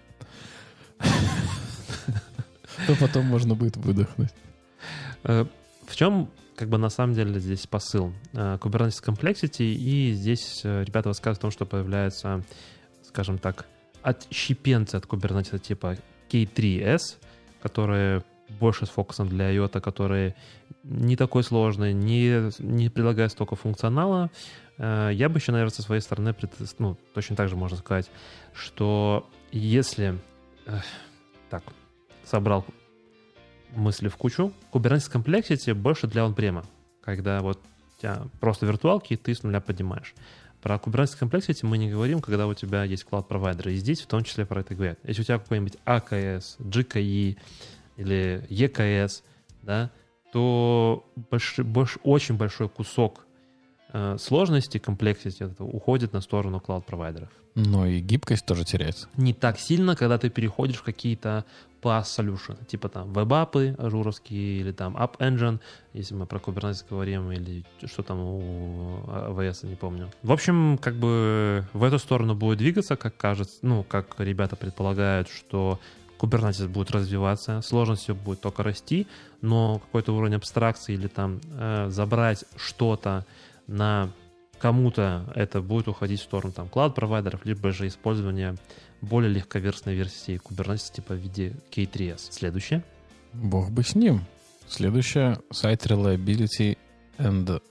[2.88, 4.32] то потом можно будет выдохнуть.
[5.24, 5.46] Э,
[5.86, 6.30] В чем,
[6.60, 8.12] как бы, на самом деле здесь посыл?
[8.34, 12.44] Э, Kubernetes Complexity, и здесь э, ребята рассказывают о том, что появляются,
[13.04, 13.66] скажем так,
[14.02, 15.96] отщепенцы от Kubernetes типа
[16.30, 17.16] K3S,
[17.62, 18.26] которые
[18.60, 20.36] больше с фокусом для IOTA, которые
[20.84, 24.30] не такой сложный, не, не предлагают столько функционала.
[24.78, 26.36] Э, Я бы еще, наверное, со своей стороны,
[26.78, 28.12] ну, точно так же можно сказать,
[28.54, 30.20] что если...
[31.50, 31.64] Так,
[32.26, 32.66] собрал
[33.76, 34.54] мысли в кучу.
[34.72, 36.64] Kubernetes Complexity больше для он-према,
[37.02, 37.60] когда вот
[37.98, 40.14] у тебя просто виртуалки, и ты с нуля поднимаешь.
[40.62, 43.74] Про Kubernetes Complexity мы не говорим, когда у тебя есть клауд-провайдеры.
[43.74, 45.00] И здесь в том числе про это говорят.
[45.04, 47.38] Если у тебя какой-нибудь AKS, GKE
[47.98, 49.24] или EKS,
[49.62, 49.90] да,
[50.34, 53.26] то больш- больш- очень большой кусок
[53.94, 57.30] э, сложности, комплексити это уходит на сторону клауд-провайдеров.
[57.56, 59.08] Но и гибкость тоже теряется.
[59.18, 61.46] Не так сильно, когда ты переходишь в какие-то
[61.82, 65.60] PaaS solution, типа там web app ы Azure овские или там App Engine,
[65.94, 70.10] если мы про Kubernetes говорим, или что там у AWS, не помню.
[70.24, 75.30] В общем, как бы в эту сторону будет двигаться, как кажется, ну, как ребята предполагают,
[75.30, 75.80] что
[76.20, 79.08] Kubernetes будет развиваться, сложность все будет только расти,
[79.42, 83.26] но какой-то уровень абстракции или там э, забрать что-то
[83.68, 84.10] на
[84.60, 88.56] кому-то это будет уходить в сторону там клауд-провайдеров, либо же использование
[89.02, 92.32] более легковерсной версии Kubernetes типа в виде K3s.
[92.32, 92.84] Следующее.
[93.34, 94.26] Бог бы с ним.
[94.68, 96.78] Следующее— Site Reliability
[97.18, 97.62] and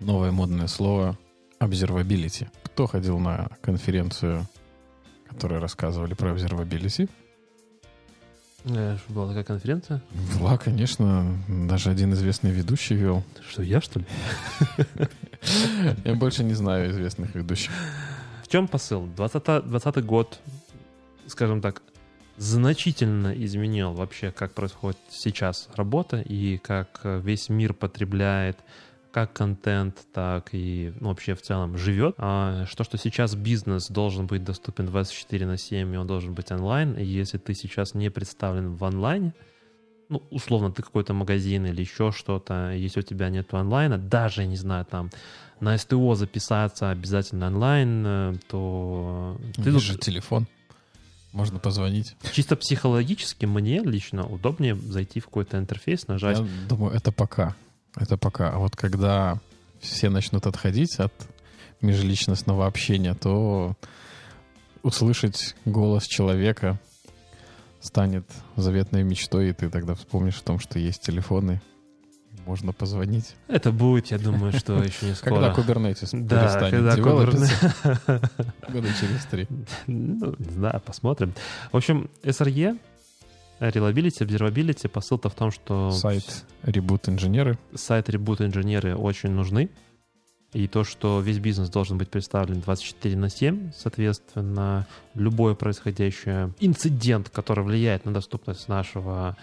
[0.00, 1.18] новое модное слово
[1.60, 2.48] Observability.
[2.64, 4.46] Кто ходил на конференцию,
[5.28, 7.08] которой рассказывали про Observability?
[8.64, 10.02] Э, Была такая конференция?
[10.38, 11.24] Была, конечно.
[11.48, 13.22] Даже один известный ведущий вел.
[13.48, 14.06] Что, я, что ли?
[16.04, 17.70] Я больше не знаю известных ведущих.
[18.42, 19.06] В чем посыл?
[19.16, 20.38] 2020 год,
[21.26, 21.82] скажем так,
[22.36, 28.58] значительно изменил вообще, как происходит сейчас работа и как весь мир потребляет
[29.16, 32.16] как контент, так и ну, вообще в целом живет.
[32.18, 36.52] А что, что сейчас бизнес должен быть доступен 24 на 7, и он должен быть
[36.52, 39.32] онлайн, и если ты сейчас не представлен в онлайне,
[40.10, 44.56] ну, условно, ты какой-то магазин или еще что-то, если у тебя нет онлайна, даже, не
[44.56, 45.10] знаю, там,
[45.60, 49.40] на СТО записаться обязательно онлайн, э, то...
[49.54, 50.46] Ты Есть же телефон.
[51.36, 52.16] Можно позвонить.
[52.32, 56.38] Чисто психологически мне лично удобнее зайти в какой-то интерфейс, нажать...
[56.38, 57.54] Я думаю, это пока.
[57.94, 58.52] Это пока.
[58.52, 59.38] А вот когда
[59.78, 61.12] все начнут отходить от
[61.82, 63.76] межличностного общения, то
[64.82, 66.80] услышать голос человека
[67.80, 68.24] станет
[68.56, 71.60] заветной мечтой, и ты тогда вспомнишь о том, что есть телефоны,
[72.46, 73.34] можно позвонить.
[73.48, 75.52] Это будет, я думаю, что еще не скоро.
[75.52, 78.30] Когда Kubernetes да, когда Kubernetes...
[78.72, 79.46] Года через три.
[79.86, 81.34] Ну, не знаю, посмотрим.
[81.72, 82.78] В общем, SRE
[83.60, 85.90] Reliability, observability, посыл-то в том, что...
[85.90, 87.58] Сайт ребут инженеры.
[87.74, 89.70] Сайт ребут инженеры очень нужны.
[90.52, 97.30] И то, что весь бизнес должен быть представлен 24 на 7, соответственно, любой происходящий инцидент,
[97.30, 99.36] который влияет на доступность нашего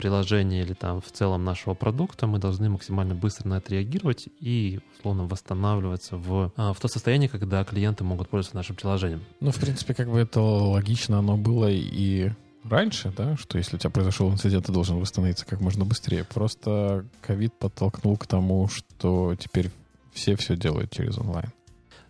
[0.00, 4.80] приложения или там в целом нашего продукта, мы должны максимально быстро на это реагировать и,
[4.98, 9.22] условно, восстанавливаться в, а, в то состояние, когда клиенты могут пользоваться нашим приложением.
[9.40, 12.30] Ну, в принципе, как бы это логично оно было и
[12.64, 16.24] раньше, да, что если у тебя произошел инцидент, ты должен восстановиться как можно быстрее.
[16.24, 19.70] Просто ковид подтолкнул к тому, что теперь
[20.12, 21.52] все все делают через онлайн.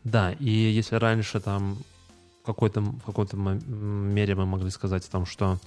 [0.04, 1.76] Да, и если раньше там
[2.42, 5.58] в какой-то, в какой-то мере мы могли сказать о том, что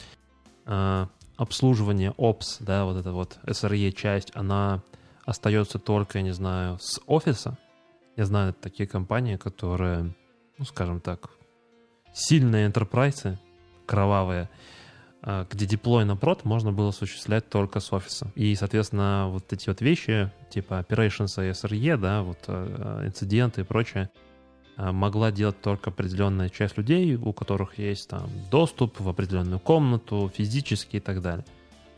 [0.65, 4.81] э, обслуживание Ops, да, вот эта вот SRE часть, она
[5.25, 7.57] остается только, я не знаю, с офиса.
[8.15, 10.13] Я знаю такие компании, которые,
[10.57, 11.29] ну, скажем так,
[12.13, 13.37] сильные enterprise,
[13.85, 14.49] кровавые,
[15.21, 18.31] а, где деплой на прод можно было осуществлять только с офиса.
[18.35, 23.63] И, соответственно, вот эти вот вещи, типа operations и SRE, да, вот а, инциденты и
[23.63, 24.09] прочее,
[24.77, 30.97] могла делать только определенная часть людей, у которых есть там доступ в определенную комнату, физически
[30.97, 31.45] и так далее.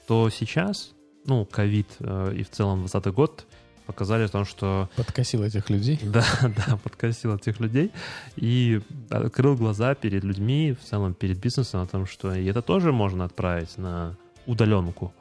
[0.07, 0.93] То сейчас,
[1.25, 3.45] ну, ковид и в целом 2020 год
[3.85, 4.89] показали том, что...
[4.95, 5.99] Подкосил этих людей.
[6.03, 7.91] Да, да, подкосил этих людей
[8.35, 12.91] и открыл глаза перед людьми, в целом перед бизнесом о том, что и это тоже
[12.91, 15.13] можно отправить на удаленку.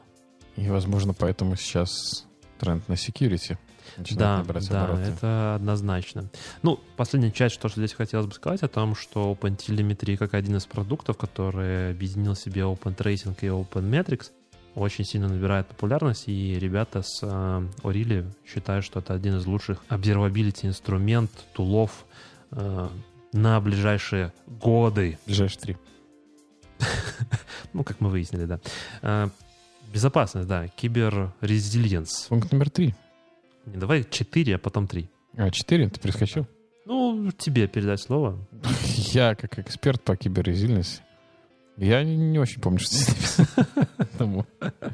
[0.57, 2.27] И, возможно, поэтому сейчас
[2.59, 3.59] тренд на security
[4.11, 5.03] да, да, обороты.
[5.03, 6.31] это однозначно.
[6.63, 10.67] Ну, последняя часть, что здесь хотелось бы сказать, о том, что OpenTelemetry как один из
[10.67, 14.31] продуктов, который объединил в себе OpenTracing и OpenMetrics,
[14.75, 19.85] очень сильно набирает популярность, и ребята с э, Орили считают, что это один из лучших
[19.89, 22.07] observability инструмент, тулов
[22.51, 22.89] э,
[23.33, 25.19] на ближайшие годы.
[25.27, 25.77] Ближайшие три.
[27.73, 28.61] ну, как мы выяснили, да.
[29.03, 29.29] Э,
[29.93, 32.27] безопасность, да, киберрезилиенс.
[32.29, 32.95] Пункт номер три.
[33.67, 35.09] Не, давай четыре, а потом три.
[35.37, 35.89] А, четыре?
[35.89, 36.47] Ты перескочил?
[36.87, 38.39] Ну, тебе передать слово.
[39.13, 41.03] Я, как эксперт по киберрезильности,
[41.77, 44.47] я не очень помню, что здесь написано.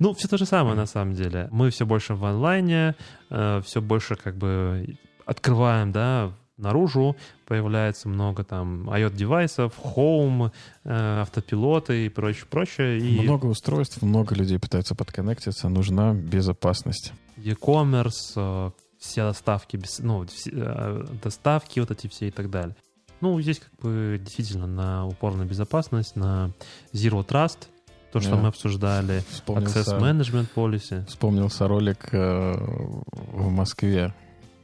[0.00, 1.48] Ну, все то же самое на самом деле.
[1.52, 2.96] Мы все больше в онлайне,
[3.30, 10.50] э, все больше как бы открываем, да, наружу, появляется много там IoT-девайсов, Home,
[10.82, 12.98] э, автопилоты и прочее, прочее.
[12.98, 13.20] И...
[13.20, 17.12] Много устройств, много людей пытаются подконнектиться, нужна безопасность.
[17.36, 22.74] E-commerce, э, все доставки, ну, все, доставки вот эти все и так далее.
[23.20, 26.50] Ну, здесь как бы действительно на упор на безопасность, на
[26.92, 27.68] Zero Trust,
[28.12, 28.42] то, что yeah.
[28.42, 31.04] мы обсуждали, Access Management Policy.
[31.06, 34.14] Вспомнился ролик э, в Москве.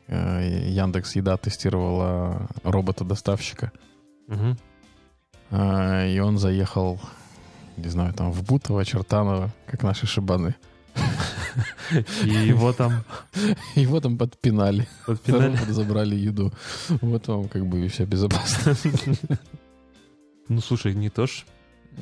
[0.06, 3.72] э, Яндекс Еда тестировала робота-доставщика.
[5.50, 7.00] А, И он заехал,
[7.76, 10.54] не знаю, там в Бутово, Чертаново, как наши шибаны.
[12.24, 13.04] И его там
[13.74, 14.88] Его там подпинали.
[15.06, 15.56] подпинали.
[15.68, 16.52] Забрали еду.
[17.00, 18.86] Вот вам как бы и вся безопасность.
[20.48, 21.44] Ну, слушай, не то ж.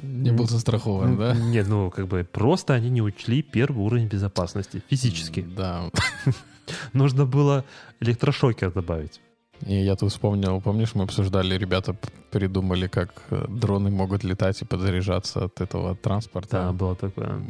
[0.02, 1.34] Не был застрахован, да?
[1.34, 5.40] Нет, ну, как бы просто они не учли первый уровень безопасности физически.
[5.40, 5.90] Да.
[6.92, 7.64] Нужно было
[8.00, 9.20] электрошокер добавить.
[9.66, 11.96] И я тут вспомнил, помнишь, мы обсуждали, ребята
[12.30, 16.64] придумали, как э, дроны могут летать и подзаряжаться от этого транспорта.
[16.64, 17.40] Да, было такое.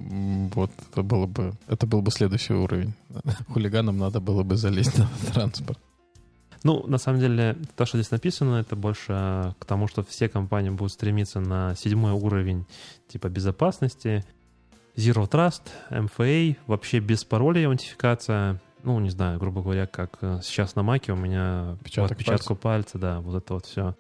[0.55, 2.95] Вот это было бы, это был бы следующий уровень.
[3.49, 5.79] Хулиганам надо было бы залезть на транспорт.
[6.65, 10.71] Ну, на самом деле, то, что здесь написано, это больше к тому, что все компании
[10.71, 12.67] будут стремиться на седьмой уровень
[13.09, 14.25] типа безопасности.
[14.97, 18.61] Zero Trust, MFA, вообще без паролей аутентификация.
[18.83, 22.99] Ну, не знаю, грубо говоря, как э, сейчас на Маке у меня Отпечаток отпечатку пальца,
[22.99, 23.95] да, вот это вот все.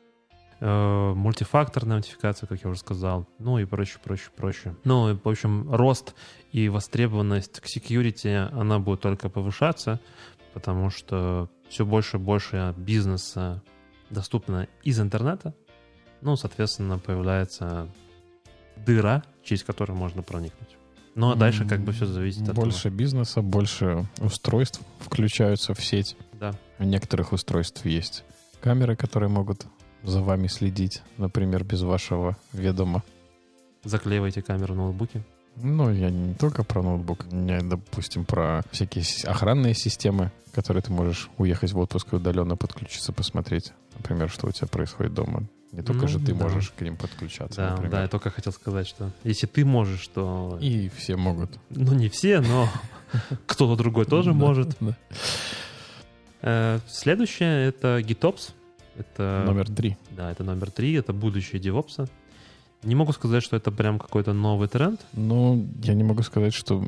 [0.60, 4.74] Мультифакторная аутентификация, как я уже сказал, ну и прочее, прочее, прочее.
[4.82, 6.16] Ну, и, в общем, рост
[6.50, 10.00] и востребованность к security, она будет только повышаться,
[10.54, 13.62] потому что все больше и больше бизнеса
[14.10, 15.54] доступно из интернета.
[16.22, 17.88] Ну, соответственно, появляется
[18.74, 20.77] дыра, через которую можно проникнуть.
[21.18, 26.16] Ну, а дальше как бы все зависит от Больше бизнеса, больше устройств включаются в сеть.
[26.32, 26.54] Да.
[26.78, 28.22] У некоторых устройств есть
[28.60, 29.66] камеры, которые могут
[30.04, 33.02] за вами следить, например, без вашего ведома.
[33.82, 35.24] Заклеивайте камеру в ноутбуке.
[35.56, 37.32] Ну, я не только про ноутбук.
[37.32, 43.12] Меня, допустим, про всякие охранные системы, которые ты можешь уехать в отпуск и удаленно подключиться,
[43.12, 45.48] посмотреть, например, что у тебя происходит дома.
[45.72, 46.44] Не только Ну, же ты да.
[46.44, 47.90] можешь к ним подключаться, Да, например.
[47.92, 50.58] да, я только хотел сказать, что если ты можешь, то...
[50.62, 51.58] И все могут.
[51.70, 52.68] Ну, не все, но
[53.46, 54.76] кто-то другой тоже может.
[56.42, 58.52] Э, Следующее— это GitOps.
[58.96, 59.96] Это Номер три.
[60.10, 62.08] Да, это номер три, это будущее DevOps.
[62.82, 65.00] Не могу сказать, что это прям какой-то новый тренд.
[65.12, 66.84] Ну, я не могу сказать, что...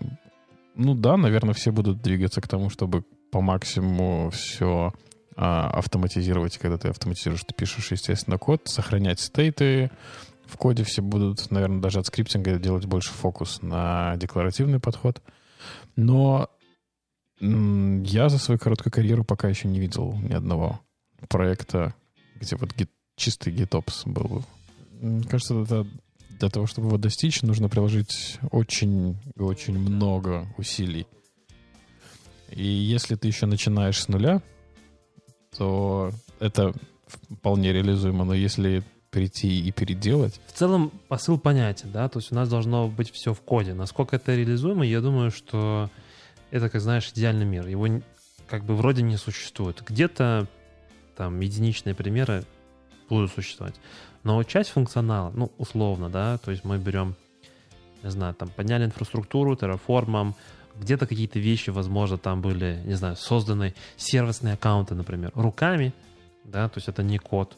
[0.75, 4.93] Ну да, наверное, все будут двигаться к тому, чтобы по максимуму все
[5.41, 6.57] автоматизировать.
[6.57, 9.91] И Когда ты автоматизируешь, ты пишешь, естественно, код, сохранять стейты.
[10.47, 15.23] В коде все будут, наверное, даже от скриптинга делать больше фокус на декларативный подход.
[15.97, 16.51] Но
[17.41, 20.81] я за свою короткую карьеру пока еще не видел ни одного
[21.29, 21.95] проекта,
[22.35, 24.45] где вот гит- чистый GitOps был.
[25.29, 25.87] Кажется, это
[26.39, 31.07] для того, чтобы его достичь, нужно приложить очень-очень много усилий.
[32.51, 34.43] И если ты еще начинаешь с нуля,
[35.57, 36.73] то это
[37.07, 38.25] вполне реализуемо.
[38.25, 42.89] Но если прийти и переделать, В целом посыл понятен, да, то есть у нас должно
[42.89, 43.75] быть все в коде.
[43.75, 45.91] Насколько это реализуемо, я думаю, что
[46.51, 47.67] это, как знаешь, идеальный мир.
[47.67, 47.89] Его
[48.49, 49.83] как бы вроде не существует.
[49.87, 50.47] Где-то
[51.17, 52.45] там единичные примеры
[53.09, 53.75] будут существовать.
[54.23, 57.15] Но часть функционала, ну, условно, да, то есть мы берем,
[58.03, 60.35] не знаю, там, подняли инфраструктуру, терраформом,
[60.79, 65.93] где-то какие-то вещи, возможно, там были, не знаю, созданы сервисные аккаунты, например, руками,
[66.45, 67.57] да, то есть это не код.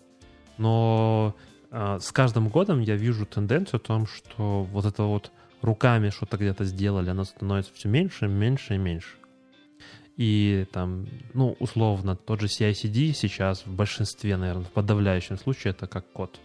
[0.58, 1.34] Но
[1.70, 5.32] а, с каждым годом я вижу тенденцию о том, что вот это вот
[5.62, 9.16] руками что-то где-то сделали, оно становится все меньше, меньше и меньше.
[10.16, 15.86] И там, ну, условно, тот же CI-CD сейчас в большинстве, наверное, в подавляющем случае это
[15.86, 16.38] как код.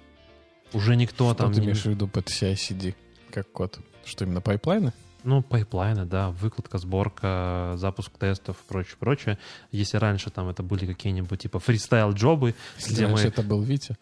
[0.73, 1.65] Уже никто что там ты не...
[1.65, 2.95] имеешь в виду под CI-CD
[3.29, 3.79] как код?
[4.05, 4.93] Что именно пайплайны?
[5.27, 9.37] Ну, пайплайны, да, выкладка, сборка, запуск тестов, прочее, прочее.
[9.73, 13.29] Если раньше там это были какие-нибудь типа фристайл-джобы, Если где раньше мы...
[13.29, 13.97] это был Витя,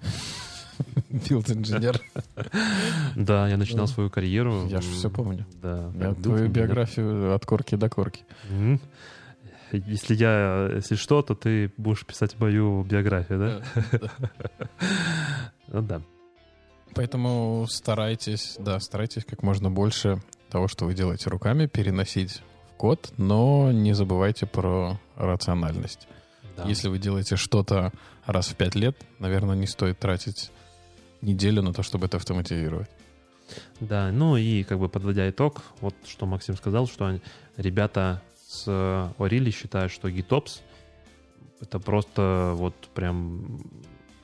[1.10, 2.00] билд-инженер.
[3.16, 4.66] Да, я начинал свою карьеру.
[4.66, 5.44] я ж м, всё помню.
[5.60, 5.92] Да.
[6.00, 8.24] Я твою биографию от корки до корки.
[9.72, 14.00] Если я, если что, то ты будешь писать мою биографию, да?
[15.68, 16.00] Ну да.
[16.94, 20.22] Поэтому старайтесь, да, старайтесь как можно больше
[20.52, 26.06] того, что вы делаете руками, переносить в код, но не забывайте про рациональность.
[26.56, 26.64] да.
[26.68, 27.90] Если вы делаете что-то
[28.26, 30.50] раз в пять лет, наверное, не стоит тратить
[31.22, 32.90] неделю на то, чтобы это автоматизировать.
[33.80, 37.18] Да, ну и как бы подводя итог, вот что Максим сказал, что
[37.56, 40.60] ребята с Орили считают, что GitOps
[41.60, 43.62] это просто вот прям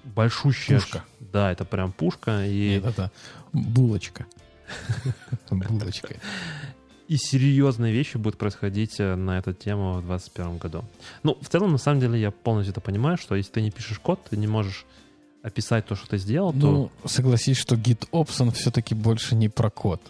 [0.04, 0.80] большущая...
[0.80, 1.04] Пушка.
[1.20, 2.44] Да, это прям пушка.
[2.44, 3.10] И, Нет, это
[3.52, 4.26] булочка.
[5.50, 6.14] Булочка.
[7.08, 10.84] и серьезные вещи будут происходить э, на эту тему в 2021 году.
[11.22, 13.98] Ну, в целом, на самом деле, я полностью это понимаю, что если ты не пишешь
[13.98, 14.84] код, ты не можешь
[15.42, 19.70] описать то, что ты сделал, то Ну, согласись, что GitOps, он все-таки больше не про
[19.70, 20.02] код.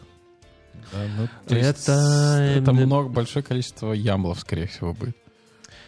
[0.93, 5.17] Да, ну, то Это, это много, большое количество ямлов, скорее всего, будет.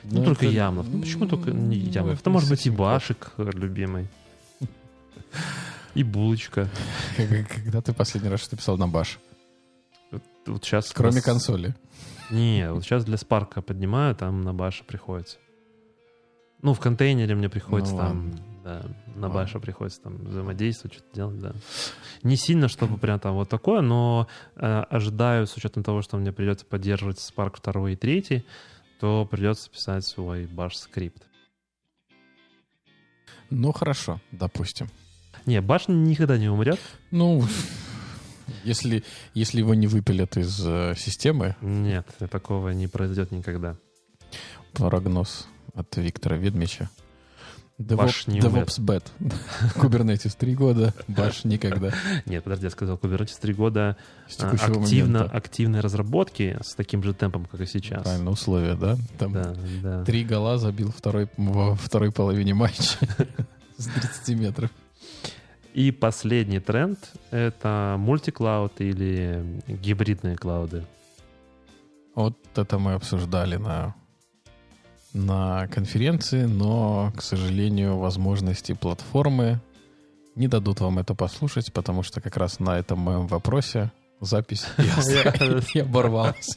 [0.04, 0.86] Ну, Ну, только это- Ямлов.
[0.88, 2.12] Ну, почему только не ну, Ямлов?
[2.14, 2.70] это Это может быть и.
[2.70, 4.08] Башик э, любимый.
[5.94, 6.68] И Булочка.
[7.16, 9.18] Когда ты последний раз что писал на баш?
[10.46, 10.92] Вот сейчас...
[10.92, 11.74] Кроме консоли.
[12.30, 15.38] Не, вот сейчас для Спарка поднимаю, там на Баша приходится.
[16.62, 18.82] Ну, в контейнере мне приходится Ну, там, да,
[19.14, 19.28] на Ладно.
[19.28, 21.54] Баша приходится там взаимодействовать, что-то делать, да.
[22.22, 26.32] Не сильно, чтобы прям там вот такое, но э, ожидаю, с учетом того, что мне
[26.32, 28.44] придется поддерживать Spark 2 и 3,
[29.00, 31.26] то придется писать свой Bash скрипт.
[33.48, 34.88] Ну, хорошо, допустим.
[35.46, 36.78] Не, Bash никогда не умрет.
[37.10, 37.44] Ну,
[38.64, 39.04] если,
[39.34, 43.76] если его не выпилят из э, системы, Нет, такого не произойдет никогда.
[44.72, 46.90] прогноз от Виктора Ведмича.
[47.80, 49.02] DevOps bad.
[49.76, 51.92] Kubernetes три года, баш никогда.
[52.26, 53.96] Нет, подожди, я сказал, Kubernetes 3 года
[54.38, 58.02] а, активно, активной разработки с таким же темпом, как и сейчас.
[58.02, 58.98] Правильно, условия, да?
[59.18, 60.04] Там Да, да.
[60.04, 62.98] три гола забил второй, во второй половине матча
[63.78, 64.70] с 30 метров.
[65.72, 66.98] И последний тренд—
[67.30, 70.84] это мультиклауд или гибридные клауды.
[72.14, 73.94] Вот это мы обсуждали на,
[75.12, 79.60] на конференции, но, к сожалению, возможности платформы
[80.34, 84.66] не дадут вам это послушать, потому что как раз на этом моем вопросе запись
[85.74, 86.56] и оборвалась.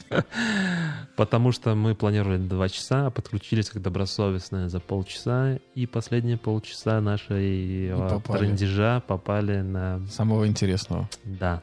[1.16, 7.00] Потому что мы планировали два часа, а подключились как добросовестные за полчаса, и последние полчаса
[7.00, 8.38] нашей попали.
[8.38, 10.00] трендежа попали на...
[10.10, 11.08] Самого интересного.
[11.24, 11.62] Да.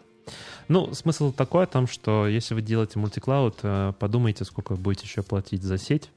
[0.68, 5.06] Ну, смысл такой о том, что если вы делаете мультиклауд, э, подумайте, сколько вы будете
[5.06, 6.10] еще платить за сеть,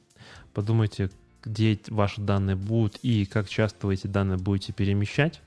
[0.52, 1.10] подумайте,
[1.42, 5.40] где ваши данные будут и как часто вы эти данные будете перемещать.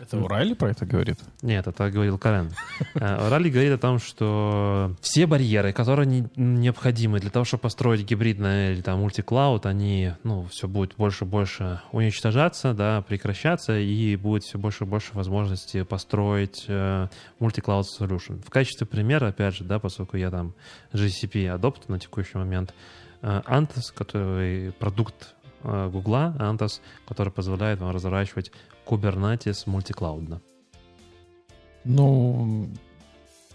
[0.00, 1.18] Это Урали про это говорит?
[1.42, 2.50] Нет, это говорил Карен.
[2.94, 8.04] Э, Ралли говорит о том, что все барьеры, которые не- необходимы для того, чтобы построить
[8.04, 14.16] гибридное или там мультиклауд, они, ну, все будет больше и больше уничтожаться, да, прекращаться, и
[14.16, 17.08] будет все больше и больше возможности построить э,
[17.38, 18.42] мультиклауд solution.
[18.44, 20.54] В качестве примера, опять же, да, поскольку я там
[20.92, 22.74] GCP адопт на текущий момент,
[23.22, 28.50] э, Antos, который продукт э, Гугла, Antos, который позволяет вам разворачивать
[28.86, 30.40] Kubernetes мультиклаудно.
[31.84, 32.68] Ну,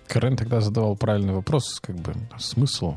[0.08, 2.96] Карен тогда задавал правильный вопрос, как бы, смысл?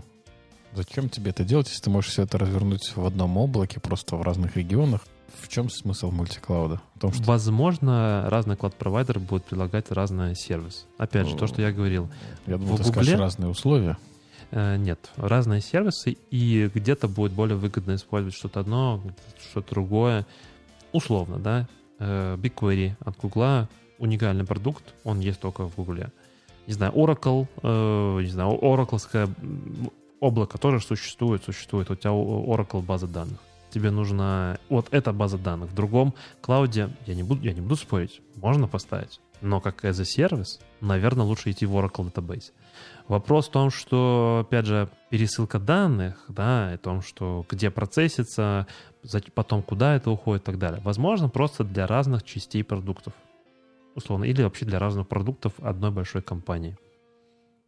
[0.74, 4.22] Зачем тебе это делать, если ты можешь все это развернуть в одном облаке, просто в
[4.22, 5.06] разных регионах?
[5.40, 6.80] В чем смысл мультиклауда?
[6.96, 10.86] В том, что Возможно, разные клауд-провайдеры будут предлагать разный сервис.
[10.98, 12.10] Опять же, то, что я говорил.
[12.46, 13.96] я думал, в ты скажешь Гугле- разные условия.
[14.50, 19.00] Э, Нет, разные сервисы, и где-то будет более выгодно использовать что-то одно,
[19.50, 20.26] что-то другое.
[20.92, 21.68] Условно, да.
[22.00, 23.68] Э, BigQuery от Гугла
[23.98, 26.10] уникальный продукт, он есть только в Гугле.
[26.66, 29.28] Не знаю, Oracle, э, не знаю, Oracleское
[30.18, 31.90] облако тоже существует, существует.
[31.90, 33.38] У тебя Oracle база данных.
[33.70, 35.70] Тебе нужна вот эта база данных.
[35.70, 39.20] В другом клауде, я не буду, я не буду спорить, можно поставить.
[39.42, 42.52] Но как as a сервис, наверное, лучше идти в Oracle Database.
[43.10, 48.68] Вопрос в том, что, опять же, пересылка данных, да, и о том, что где процессится,
[49.34, 50.80] потом куда это уходит и так далее.
[50.84, 53.12] Возможно, просто для разных частей продуктов.
[53.96, 54.26] Условно.
[54.26, 56.76] Или вообще для разных продуктов одной большой компании.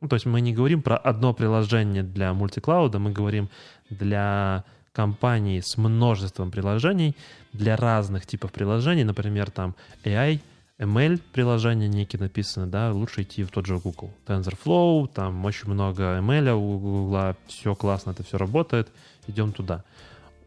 [0.00, 3.48] Ну, то есть мы не говорим про одно приложение для мультиклауда, мы говорим
[3.90, 4.62] для
[4.92, 7.16] компаний с множеством приложений,
[7.52, 9.74] для разных типов приложений, например, там
[10.04, 10.38] AI,
[10.82, 14.10] ML приложения некие написаны, да, лучше идти в тот же Google.
[14.26, 18.88] TensorFlow, там очень много ML у Google, все классно, это все работает,
[19.28, 19.84] идем туда.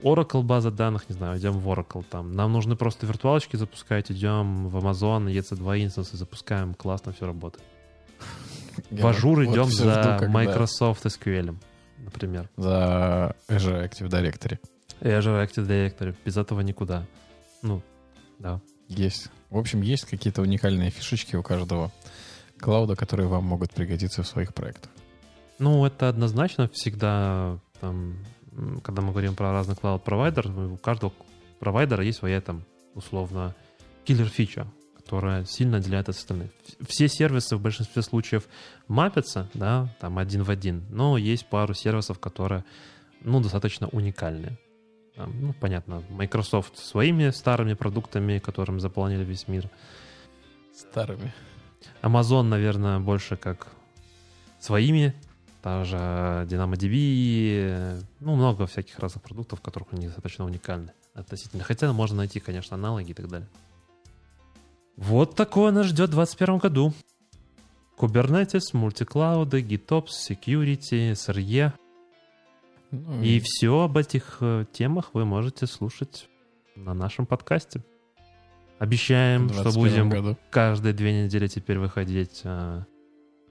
[0.02, 2.34] Oracle база данных, не знаю, идем в Oracle там.
[2.34, 7.64] Нам нужны просто виртуалочки запускать, идем в Amazon, EC2 инстансы запускаем, классно все работает.
[8.92, 11.56] Я в Azure вот- идем за жду, когда- Microsoft SQL,
[12.00, 12.50] например.
[12.58, 14.60] За Azure Active Directory.
[15.00, 16.14] Azure Active Directory.
[16.26, 17.06] Без этого никуда.
[17.62, 17.82] Ну,
[18.38, 18.60] да.
[18.90, 19.30] Есть.
[19.56, 21.90] В общем, есть какие-то уникальные фишечки у каждого
[22.60, 24.92] клауда, которые вам могут пригодиться в своих проектах.
[25.60, 28.18] Ну, это однозначно всегда, там,
[28.84, 31.14] когда мы говорим про разных клауд-провайдеров, у каждого
[31.62, 32.66] провайдера есть своя, там,
[32.96, 33.56] условно,
[34.04, 34.68] киллер-фича,
[34.98, 36.52] которая сильно отделяет от остальных.
[36.86, 38.50] Все сервисы в большинстве случаев
[38.90, 42.66] мапятся, да, там, один в один, но есть пару сервисов, которые,
[43.22, 44.58] ну, достаточно уникальные.
[45.18, 49.70] Ну, понятно, Microsoft своими старыми продуктами, которым заполнили весь мир.
[50.74, 51.34] Старыми.
[52.02, 53.68] Amazon, наверное, больше как
[54.60, 55.14] своими.
[55.62, 56.96] Также DynamoDB.
[57.58, 61.64] э, Ну, много всяких разных продуктов, которых они достаточно уникальны относительно.
[61.64, 63.48] Хотя можно найти, конечно, аналоги и так далее.
[64.98, 66.94] Вот такое нас ждет в 2021 году.
[67.98, 71.74] Kubernetes, мультиклауды, GitOps, Security, SRE.
[72.96, 76.30] Ну, И все об этих э, темах вы можете слушать
[76.76, 77.84] на нашем подкасте.
[78.80, 80.38] Обещаем, что 21 будем году.
[80.50, 82.84] каждые две недели теперь выходить э,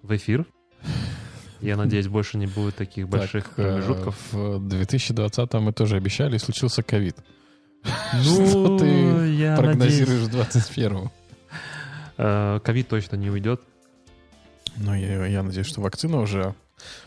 [0.02, 0.46] в эфир.
[1.60, 4.32] Я надеюсь, больше не будет таких больших Так, э, промежутков.
[4.32, 7.16] В 2020 мы тоже обещали, и случился ковид.
[8.22, 11.10] Что ты Ну, я надеюсь, Прогнозируешь в 21
[12.18, 13.62] э, ковид точно не уйдет.
[14.76, 16.54] Ну, я, я надеюсь, что вакцина уже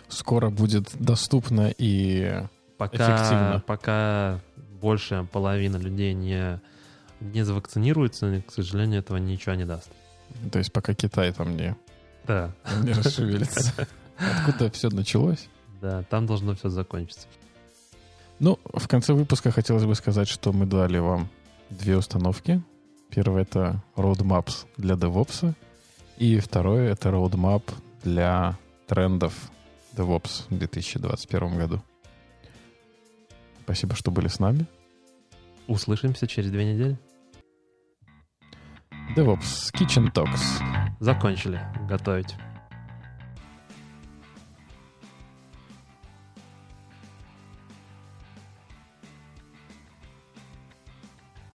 [0.08, 2.44] скоро будет доступна и
[2.78, 3.64] Пока, Эффективно.
[3.66, 4.40] пока
[4.80, 6.60] больше половины людей не,
[7.22, 9.90] не завакцинируется, к сожалению, этого ничего не даст.
[10.52, 11.76] То есть пока Китай там не,
[12.28, 12.52] Да,
[12.84, 13.74] не расшевелится.
[14.20, 15.48] Откуда все началось?
[15.82, 17.28] да, там должно все закончиться.
[18.40, 21.30] Ну, в конце выпуска хотелось бы сказать, что мы дали вам
[21.72, 22.62] две установки.
[23.10, 25.54] Первое— это roadmaps для DevOps.
[26.18, 27.64] И второе— это roadmap
[28.04, 28.56] для
[28.88, 29.34] трендов
[29.98, 31.82] DevOps в 2021 году.
[33.64, 34.65] Спасибо, что были с нами.
[35.68, 36.98] Услышимся через две недели.
[39.15, 40.61] DevOps Kitchen Talks.
[40.99, 41.60] Закончили
[41.90, 42.36] готовить.